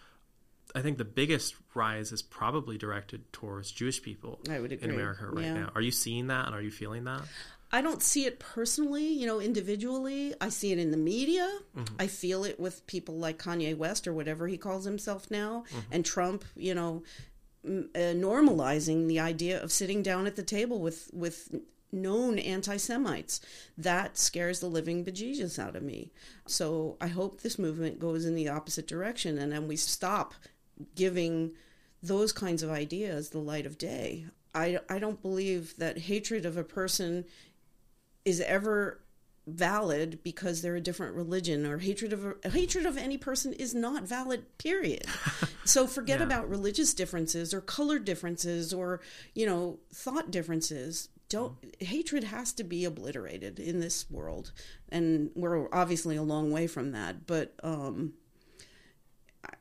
I 0.75 0.83
think 0.83 0.99
the 0.99 1.05
biggest 1.05 1.55
rise 1.75 2.13
is 2.13 2.23
probably 2.23 2.77
directed 2.77 3.33
towards 3.33 3.71
Jewish 3.71 4.03
people 4.03 4.41
in 4.47 4.91
America 4.91 5.27
right 5.27 5.47
yeah. 5.47 5.55
now. 5.55 5.73
Are 5.75 5.81
you 5.81 5.91
seeing 5.91 6.27
that 6.29 6.47
and 6.47 6.55
are 6.55 6.61
you 6.61 6.71
feeling 6.71 7.05
that? 7.05 7.23
I 7.73 7.83
don't 7.83 8.03
see 8.03 8.25
it 8.27 8.41
personally, 8.41 9.07
you 9.07 9.27
know, 9.27 9.41
individually. 9.41 10.35
I 10.41 10.49
see 10.49 10.73
it 10.73 10.79
in 10.79 10.91
the 10.91 10.97
media. 10.97 11.49
Mm-hmm. 11.77 11.95
I 11.99 12.07
feel 12.09 12.45
it 12.45 12.59
with 12.59 12.87
people 12.87 13.16
like 13.16 13.43
Kanye 13.43 13.77
West 13.77 14.09
or 14.09 14.12
whatever 14.12 14.49
he 14.49 14.59
calls 14.59 14.85
himself 14.85 15.31
now, 15.31 15.64
mm-hmm. 15.68 15.93
and 15.93 16.05
Trump, 16.05 16.45
you 16.57 16.75
know, 16.75 17.03
uh, 17.64 18.14
normalizing 18.14 19.07
the 19.07 19.21
idea 19.21 19.62
of 19.62 19.71
sitting 19.71 20.03
down 20.03 20.27
at 20.27 20.37
the 20.37 20.43
table 20.43 20.81
with 20.81 21.11
with 21.12 21.55
known 21.93 22.39
anti-Semites. 22.39 23.41
That 23.77 24.16
scares 24.16 24.61
the 24.61 24.68
living 24.68 25.05
bejesus 25.05 25.59
out 25.59 25.77
of 25.77 25.83
me. 25.83 26.12
So 26.47 26.97
I 27.01 27.09
hope 27.09 27.41
this 27.41 27.59
movement 27.59 27.99
goes 27.99 28.25
in 28.25 28.35
the 28.35 28.49
opposite 28.49 28.87
direction, 28.87 29.39
and 29.39 29.53
then 29.53 29.68
we 29.68 29.77
stop 29.77 30.35
giving 30.95 31.53
those 32.03 32.33
kinds 32.33 32.62
of 32.62 32.71
ideas 32.71 33.31
the 33.31 33.39
light 33.39 33.66
of 33.66 33.77
day. 33.77 34.27
I, 34.55 34.79
I 34.89 34.99
don't 34.99 35.23
believe 35.23 35.77
that 35.77 35.99
hatred 35.99 36.47
of 36.47 36.57
a 36.57 36.64
person 36.64 37.25
is 38.25 38.41
ever 38.41 39.01
valid 39.47 40.23
because 40.23 40.62
they're 40.62 40.77
a 40.77 40.81
different 40.81 41.14
religion 41.14 41.66
or 41.66 41.79
hatred 41.79 42.12
of 42.12 42.25
a, 42.45 42.51
hatred 42.51 42.87
of 42.87 42.97
any 42.97 43.16
person 43.16 43.53
is 43.55 43.75
not 43.75 44.05
valid 44.05 44.45
period 44.59 45.05
so 45.64 45.87
forget 45.87 46.21
yeah. 46.21 46.27
about 46.27 46.49
religious 46.49 46.95
differences 46.95 47.53
or 47.53 47.61
color 47.61 47.99
differences 47.99 48.73
or 48.73 49.01
you 49.35 49.47
know 49.47 49.79
thought 49.93 50.31
differences 50.31 51.09
don't 51.29 51.61
mm. 51.62 51.87
hatred 51.87 52.25
has 52.25 52.53
to 52.53 52.62
be 52.62 52.85
obliterated 52.85 53.59
in 53.59 53.81
this 53.81 54.09
world 54.11 54.53
and 54.91 55.31
we're 55.35 55.73
obviously 55.75 56.16
a 56.16 56.23
long 56.23 56.53
way 56.53 56.66
from 56.66 56.93
that 56.93 57.27
but 57.27 57.55
um 57.62 58.12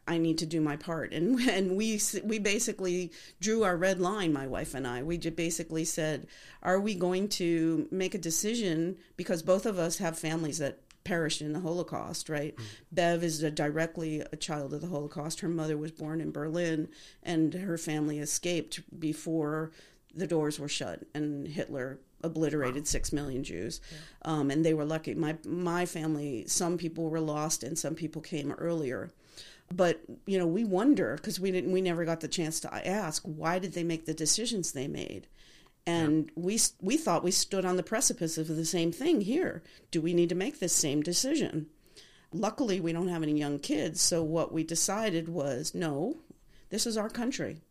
I 0.08 0.18
need 0.18 0.40
to 0.40 0.46
do 0.46 0.60
my 0.60 0.76
part. 0.76 1.14
And 1.14 1.40
and 1.50 1.76
we 1.76 2.00
we 2.24 2.40
basically 2.40 3.12
drew 3.40 3.64
our 3.64 3.78
red 3.78 4.00
line, 4.00 4.34
my 4.34 4.48
wife 4.48 4.74
and 4.74 4.88
I. 4.88 5.04
We 5.04 5.18
just 5.18 5.36
basically 5.36 5.86
said, 5.86 6.28
are 6.64 6.80
we 6.80 6.96
going 6.96 7.30
to 7.30 7.88
make 7.92 8.16
a 8.16 8.20
decision 8.20 8.98
because 9.16 9.44
both 9.44 9.66
of 9.66 9.78
us 9.80 9.98
have 9.98 10.18
families 10.18 10.58
that 10.58 10.80
perished 11.04 11.42
in 11.42 11.54
the 11.54 11.60
Holocaust, 11.62 12.30
right? 12.30 12.56
Mm. 12.56 12.64
Bev 12.92 13.24
is 13.24 13.42
a 13.42 13.50
directly 13.50 14.22
a 14.32 14.36
child 14.36 14.74
of 14.74 14.82
the 14.82 14.88
Holocaust. 14.88 15.40
Her 15.40 15.48
mother 15.48 15.78
was 15.78 15.92
born 15.92 16.22
in 16.22 16.32
Berlin, 16.32 16.90
and 17.24 17.54
her 17.54 17.78
family 17.78 18.20
escaped 18.20 18.82
before 19.00 19.72
the 20.14 20.28
doors 20.28 20.60
were 20.60 20.68
shut 20.68 21.06
and 21.14 21.48
Hitler 21.48 22.00
obliterated 22.24 22.82
wow. 22.82 22.86
six 22.86 23.14
million 23.14 23.44
Jews, 23.44 23.80
yeah. 23.92 23.98
um, 24.26 24.52
and 24.52 24.66
they 24.66 24.74
were 24.74 24.86
lucky. 24.86 25.14
My 25.14 25.38
my 25.46 25.86
family, 25.86 26.46
some 26.48 26.78
people 26.78 27.10
were 27.10 27.22
lost, 27.22 27.64
and 27.64 27.78
some 27.78 27.96
people 27.96 28.22
came 28.22 28.52
earlier 28.54 29.12
but 29.74 30.02
you 30.26 30.38
know 30.38 30.48
we 30.48 30.64
wonder 30.64 31.16
because 31.16 31.40
we 31.40 31.52
didn't 31.52 31.72
we 31.72 31.82
never 31.82 32.06
got 32.06 32.22
the 32.22 32.28
chance 32.28 32.60
to 32.60 32.88
ask 32.88 33.24
why 33.24 33.60
did 33.60 33.74
they 33.74 33.84
make 33.84 34.06
the 34.06 34.14
decisions 34.14 34.72
they 34.72 34.88
made 34.88 35.28
and 35.86 36.26
yeah. 36.26 36.44
we 36.44 36.60
we 36.82 36.98
thought 36.98 37.24
we 37.24 37.32
stood 37.32 37.66
on 37.66 37.78
the 37.78 37.84
precipice 37.84 38.38
of 38.38 38.48
the 38.48 38.66
same 38.66 38.92
thing 38.92 39.22
here 39.22 39.62
do 39.92 40.02
we 40.02 40.14
need 40.14 40.30
to 40.30 40.36
make 40.36 40.60
this 40.60 40.74
same 40.74 41.02
decision 41.02 41.68
luckily 42.34 42.80
we 42.80 42.94
don't 42.94 43.08
have 43.08 43.24
any 43.24 43.38
young 43.38 43.60
kids 43.60 44.02
so 44.02 44.24
what 44.24 44.52
we 44.52 44.64
decided 44.64 45.30
was 45.30 45.76
no 45.76 46.18
this 46.70 46.86
is 46.86 46.98
our 46.98 47.10
country. 47.10 47.62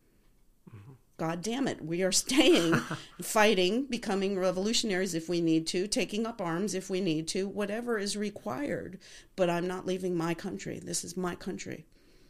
God 1.19 1.41
damn 1.41 1.67
it 1.67 1.83
we 1.83 2.01
are 2.01 2.11
staying 2.25 2.73
fighting 3.21 3.85
becoming 3.85 4.37
revolutionaries 4.39 5.13
if 5.13 5.29
we 5.29 5.41
need 5.41 5.67
to 5.67 5.87
taking 5.87 6.25
up 6.25 6.41
arms 6.41 6.73
if 6.73 6.89
we 6.89 7.01
need 7.01 7.27
to 7.27 7.47
whatever 7.47 7.97
is 7.99 8.17
required 8.17 8.97
but 9.35 9.49
i'm 9.49 9.67
not 9.67 9.85
leaving 9.85 10.15
my 10.17 10.33
country 10.33 10.79
this 10.79 11.03
is 11.03 11.15
my 11.15 11.35
country 11.35 11.85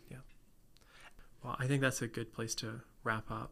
Yeah. 0.10 0.18
well, 1.44 1.56
I 1.60 1.68
think 1.68 1.82
that's 1.82 2.02
a 2.02 2.08
good 2.08 2.34
place 2.34 2.56
to 2.56 2.82
wrap 3.04 3.30
up. 3.32 3.52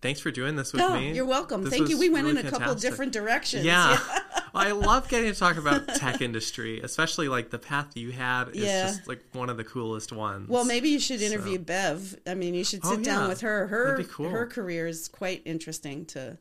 Thanks 0.00 0.20
for 0.20 0.32
doing 0.32 0.56
this 0.56 0.72
with 0.72 0.82
oh, 0.82 0.94
me. 0.98 1.12
You're 1.12 1.24
welcome. 1.24 1.62
This 1.62 1.72
Thank 1.72 1.88
you. 1.88 1.98
We 1.98 2.08
went 2.08 2.26
really 2.26 2.40
in 2.40 2.46
a 2.46 2.50
fantastic. 2.50 2.66
couple 2.66 2.80
different 2.80 3.12
directions. 3.12 3.64
Yeah. 3.64 3.92
yeah. 3.92 4.18
well, 4.52 4.66
I 4.66 4.72
love 4.72 5.08
getting 5.08 5.32
to 5.32 5.38
talk 5.38 5.56
about 5.56 5.88
tech 5.94 6.20
industry, 6.20 6.80
especially 6.80 7.28
like 7.28 7.50
the 7.50 7.58
path 7.58 7.96
you 7.96 8.12
had 8.12 8.50
is 8.50 8.64
yeah. 8.64 8.86
just 8.86 9.08
like 9.08 9.22
one 9.32 9.50
of 9.50 9.56
the 9.56 9.64
coolest 9.64 10.12
ones. 10.12 10.48
Well, 10.48 10.64
maybe 10.64 10.88
you 10.90 11.00
should 11.00 11.22
interview 11.22 11.56
so. 11.56 11.64
Bev. 11.64 12.16
I 12.26 12.34
mean, 12.34 12.54
you 12.54 12.64
should 12.64 12.80
oh, 12.84 12.90
sit 12.90 13.00
oh, 13.00 13.02
down 13.02 13.28
with 13.28 13.40
her. 13.40 13.66
Her 13.66 14.02
cool. 14.04 14.28
her 14.28 14.46
career 14.46 14.86
is 14.86 15.08
quite 15.08 15.42
interesting 15.44 16.04
to 16.06 16.38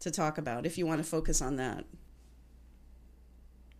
to 0.00 0.10
talk 0.10 0.38
about 0.38 0.66
if 0.66 0.76
you 0.76 0.86
want 0.86 1.02
to 1.02 1.08
focus 1.08 1.40
on 1.40 1.56
that. 1.56 1.84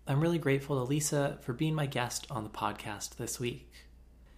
I'm 0.06 0.20
really 0.20 0.38
grateful 0.38 0.76
to 0.76 0.88
Lisa 0.88 1.38
for 1.40 1.54
being 1.54 1.74
my 1.74 1.86
guest 1.86 2.26
on 2.30 2.44
the 2.44 2.50
podcast 2.50 3.16
this 3.16 3.40
week. 3.40 3.72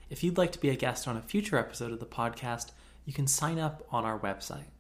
If 0.09 0.23
you'd 0.23 0.39
like 0.39 0.53
to 0.53 0.61
be 0.61 0.71
a 0.71 0.77
guest 0.77 1.09
on 1.09 1.17
a 1.17 1.23
future 1.23 1.59
episode 1.59 1.91
of 1.91 1.99
the 1.99 2.07
podcast, 2.07 2.71
you 3.05 3.13
can 3.13 3.27
sign 3.27 3.59
up 3.59 3.85
on 3.91 4.05
our 4.05 4.19
website. 4.19 4.71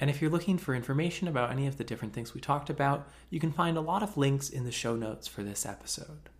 And 0.00 0.08
if 0.08 0.22
you're 0.22 0.30
looking 0.30 0.56
for 0.56 0.74
information 0.74 1.28
about 1.28 1.52
any 1.52 1.66
of 1.66 1.76
the 1.76 1.84
different 1.84 2.14
things 2.14 2.32
we 2.32 2.40
talked 2.40 2.70
about, 2.70 3.06
you 3.28 3.38
can 3.38 3.52
find 3.52 3.76
a 3.76 3.82
lot 3.82 4.02
of 4.02 4.16
links 4.16 4.48
in 4.48 4.64
the 4.64 4.72
show 4.72 4.96
notes 4.96 5.28
for 5.28 5.42
this 5.42 5.66
episode. 5.66 6.30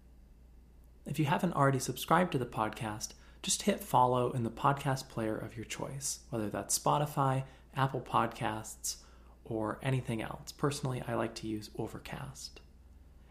If 1.05 1.19
you 1.19 1.27
haven't 1.27 1.53
already 1.53 1.79
subscribed 1.79 2.33
to 2.33 2.39
the 2.39 2.47
podcast, 2.47 3.11
just 3.43 3.63
hit 3.63 3.81
follow 3.81 4.31
in 4.33 4.45
the 4.45 4.51
podcast 4.51 5.09
player 5.09 5.37
of 5.37 5.57
your 5.57 5.67
choice, 5.67 6.21
whether 6.31 6.49
that's 6.49 6.79
Spotify, 6.79 7.45
Apple 7.77 8.01
Podcasts, 8.01 8.97
or 9.45 9.79
anything 9.83 10.23
else. 10.23 10.53
Personally, 10.53 11.03
I 11.07 11.15
like 11.15 11.35
to 11.37 11.47
use 11.47 11.71
Overcast. 11.79 12.61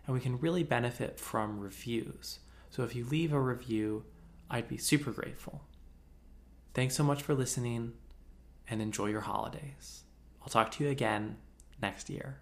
And 0.05 0.13
we 0.13 0.21
can 0.21 0.39
really 0.39 0.63
benefit 0.63 1.19
from 1.19 1.59
reviews. 1.59 2.39
So 2.69 2.83
if 2.83 2.95
you 2.95 3.05
leave 3.05 3.33
a 3.33 3.39
review, 3.39 4.05
I'd 4.49 4.67
be 4.67 4.77
super 4.77 5.11
grateful. 5.11 5.61
Thanks 6.75 6.95
so 6.95 7.03
much 7.03 7.23
for 7.23 7.33
listening 7.33 7.93
and 8.67 8.79
enjoy 8.79 9.07
your 9.07 9.21
holidays. 9.21 10.03
I'll 10.41 10.49
talk 10.49 10.71
to 10.71 10.83
you 10.83 10.89
again 10.89 11.37
next 11.81 12.09
year. 12.09 12.39